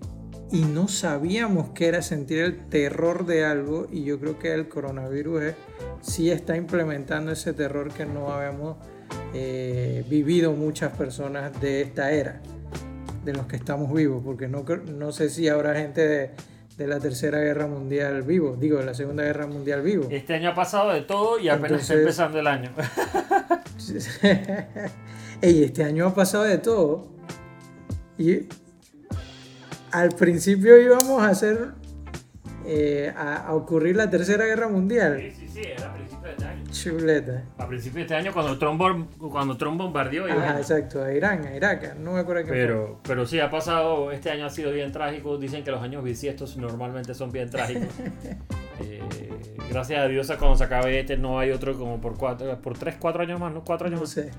y 0.51 0.61
no 0.61 0.87
sabíamos 0.87 1.69
qué 1.69 1.87
era 1.87 2.01
sentir 2.01 2.39
el 2.39 2.67
terror 2.67 3.25
de 3.25 3.45
algo 3.45 3.87
y 3.89 4.03
yo 4.03 4.19
creo 4.19 4.37
que 4.37 4.53
el 4.53 4.67
coronavirus 4.67 5.53
sí 6.01 6.29
está 6.29 6.57
implementando 6.57 7.31
ese 7.31 7.53
terror 7.53 7.93
que 7.93 8.05
no 8.05 8.31
habíamos 8.31 8.77
eh, 9.33 10.03
vivido 10.09 10.51
muchas 10.51 10.95
personas 10.95 11.59
de 11.61 11.81
esta 11.81 12.11
era, 12.11 12.41
de 13.23 13.33
los 13.33 13.45
que 13.45 13.55
estamos 13.55 13.93
vivos, 13.93 14.21
porque 14.23 14.47
no, 14.47 14.65
no 14.97 15.11
sé 15.11 15.29
si 15.29 15.47
habrá 15.47 15.75
gente 15.75 16.05
de, 16.05 16.31
de 16.77 16.87
la 16.87 16.99
Tercera 16.99 17.39
Guerra 17.39 17.67
Mundial 17.67 18.23
vivo, 18.23 18.57
digo, 18.59 18.79
de 18.79 18.85
la 18.85 18.93
Segunda 18.93 19.23
Guerra 19.23 19.47
Mundial 19.47 19.81
vivo. 19.81 20.07
Este 20.09 20.33
año 20.33 20.49
ha 20.49 20.55
pasado 20.55 20.91
de 20.91 21.01
todo 21.01 21.39
y 21.39 21.47
apenas 21.47 21.81
está 21.83 21.93
empezando 21.93 22.39
el 22.39 22.47
año. 22.47 22.71
Ey, 25.41 25.63
este 25.63 25.83
año 25.83 26.07
ha 26.07 26.13
pasado 26.13 26.43
de 26.43 26.57
todo. 26.57 27.10
Y 28.21 28.47
al 29.91 30.09
principio 30.09 30.79
íbamos 30.79 31.23
a 31.23 31.29
hacer 31.29 31.69
eh, 32.67 33.11
a, 33.17 33.51
ocurrir 33.55 33.95
la 33.95 34.11
Tercera 34.11 34.45
Guerra 34.45 34.67
Mundial. 34.67 35.19
Sí, 35.19 35.31
sí, 35.31 35.47
sí, 35.47 35.61
era 35.61 35.89
a 35.89 35.93
principios 35.95 36.21
de 36.23 36.29
este 36.29 36.45
año. 36.45 36.63
Chuleta. 36.71 37.43
A 37.57 37.67
principios 37.67 37.95
de 37.95 38.01
este 38.01 38.15
año 38.15 38.31
cuando 38.31 38.59
Trump, 38.59 39.09
cuando 39.17 39.57
Trump 39.57 39.79
bombardeó. 39.79 40.25
Ajá, 40.31 40.59
exacto, 40.59 41.03
a 41.03 41.11
Irán, 41.11 41.47
a 41.47 41.55
Irak, 41.55 41.95
no 41.97 42.13
me 42.13 42.19
acuerdo 42.19 42.43
qué 42.43 42.51
pero, 42.51 42.99
Pero 43.01 43.25
sí, 43.25 43.39
ha 43.39 43.49
pasado, 43.49 44.11
este 44.11 44.29
año 44.29 44.45
ha 44.45 44.51
sido 44.51 44.71
bien 44.71 44.91
trágico. 44.91 45.39
Dicen 45.39 45.63
que 45.63 45.71
los 45.71 45.81
años 45.81 46.03
bisiestos 46.03 46.57
normalmente 46.57 47.15
son 47.15 47.31
bien 47.31 47.49
trágicos. 47.49 47.89
eh, 48.81 49.01
gracias 49.71 49.99
a 49.99 50.07
Dios 50.07 50.31
cuando 50.37 50.57
se 50.57 50.63
acabe 50.63 50.99
este 50.99 51.17
no 51.17 51.39
hay 51.39 51.49
otro 51.49 51.75
como 51.75 51.99
por 51.99 52.15
cuatro, 52.15 52.61
por 52.61 52.77
tres, 52.77 52.97
cuatro 52.99 53.23
años 53.23 53.39
más, 53.39 53.51
¿no? 53.51 53.63
Cuatro 53.63 53.87
años 53.87 53.99
no 53.99 54.05
sé. 54.05 54.29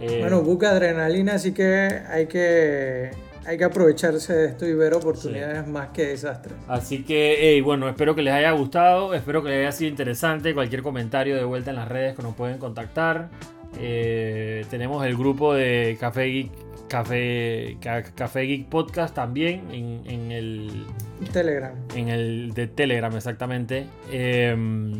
Eh, 0.00 0.18
bueno, 0.20 0.42
busca 0.42 0.70
adrenalina, 0.70 1.34
así 1.34 1.52
que 1.52 2.02
hay 2.08 2.26
que 2.26 3.10
hay 3.44 3.58
que 3.58 3.64
aprovecharse 3.64 4.32
de 4.34 4.46
esto 4.46 4.66
y 4.66 4.74
ver 4.74 4.94
oportunidades 4.94 5.66
más 5.66 5.88
que 5.88 6.06
desastres. 6.06 6.54
Así 6.68 7.02
que, 7.02 7.60
bueno, 7.64 7.88
espero 7.88 8.14
que 8.14 8.22
les 8.22 8.32
haya 8.32 8.52
gustado, 8.52 9.14
espero 9.14 9.42
que 9.42 9.50
les 9.50 9.58
haya 9.60 9.72
sido 9.72 9.90
interesante. 9.90 10.54
Cualquier 10.54 10.82
comentario 10.82 11.36
de 11.36 11.44
vuelta 11.44 11.70
en 11.70 11.76
las 11.76 11.88
redes 11.88 12.14
que 12.14 12.22
nos 12.22 12.34
pueden 12.34 12.58
contactar. 12.58 13.30
Eh, 13.78 14.64
tenemos 14.70 15.04
el 15.04 15.16
grupo 15.16 15.54
de 15.54 15.96
Café 15.98 16.24
Geek, 16.24 16.50
Café, 16.88 17.78
Café 18.14 18.42
Geek 18.42 18.68
Podcast 18.68 19.14
también 19.14 19.62
en, 19.72 20.30
el 20.30 20.86
Telegram. 21.32 21.72
En 21.96 22.08
el 22.10 22.52
de 22.54 22.68
Telegram, 22.68 23.14
exactamente. 23.16 23.86
Em, 24.10 24.92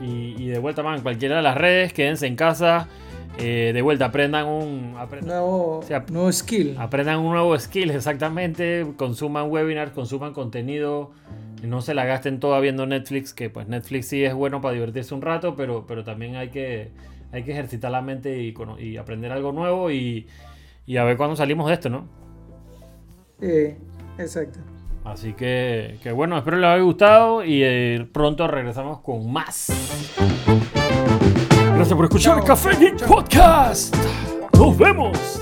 y, 0.00 0.34
y, 0.38 0.48
de 0.48 0.58
vuelta, 0.58 0.82
man, 0.82 1.00
cualquiera 1.02 1.36
de 1.36 1.42
las 1.42 1.56
redes, 1.56 1.92
quédense 1.92 2.26
en 2.26 2.36
casa. 2.36 2.88
Eh, 3.38 3.72
de 3.74 3.82
vuelta, 3.82 4.06
aprendan 4.06 4.46
un 4.46 4.92
nuevo, 5.22 5.80
nuevo, 6.10 6.32
skill. 6.32 6.76
Aprendan 6.78 7.18
un 7.18 7.32
nuevo 7.32 7.58
skill, 7.58 7.90
exactamente. 7.90 8.86
Consuman 8.96 9.50
webinars, 9.50 9.92
consuman 9.92 10.32
contenido. 10.32 11.10
No 11.62 11.80
se 11.80 11.94
la 11.94 12.04
gasten 12.04 12.40
toda 12.40 12.60
viendo 12.60 12.86
Netflix, 12.86 13.32
que 13.34 13.50
pues 13.50 13.66
Netflix 13.66 14.06
sí 14.08 14.24
es 14.24 14.34
bueno 14.34 14.60
para 14.60 14.74
divertirse 14.74 15.14
un 15.14 15.22
rato, 15.22 15.56
pero, 15.56 15.86
pero 15.86 16.04
también 16.04 16.36
hay 16.36 16.50
que, 16.50 16.92
hay 17.32 17.42
que 17.42 17.52
ejercitar 17.52 17.90
la 17.90 18.02
mente 18.02 18.40
y, 18.40 18.54
y 18.78 18.96
aprender 18.98 19.32
algo 19.32 19.50
nuevo. 19.50 19.90
Y, 19.90 20.26
y 20.86 20.96
a 20.96 21.04
ver 21.04 21.16
cuándo 21.16 21.34
salimos 21.34 21.66
de 21.68 21.74
esto, 21.74 21.90
¿no? 21.90 22.06
Sí, 23.40 23.74
exacto. 24.18 24.60
Así 25.04 25.34
que, 25.34 25.98
que 26.02 26.12
bueno, 26.12 26.38
espero 26.38 26.56
les 26.56 26.68
haya 26.68 26.82
gustado 26.82 27.44
y 27.44 27.62
eh, 27.62 28.08
pronto 28.10 28.46
regresamos 28.46 29.00
con 29.00 29.30
más. 29.30 29.70
Gracias 31.84 31.96
por 31.98 32.04
escuchar. 32.06 32.44
Café 32.44 32.70
Geek. 32.78 33.06
Podcast. 33.06 33.94
Nos 34.54 34.78
vemos. 34.78 35.40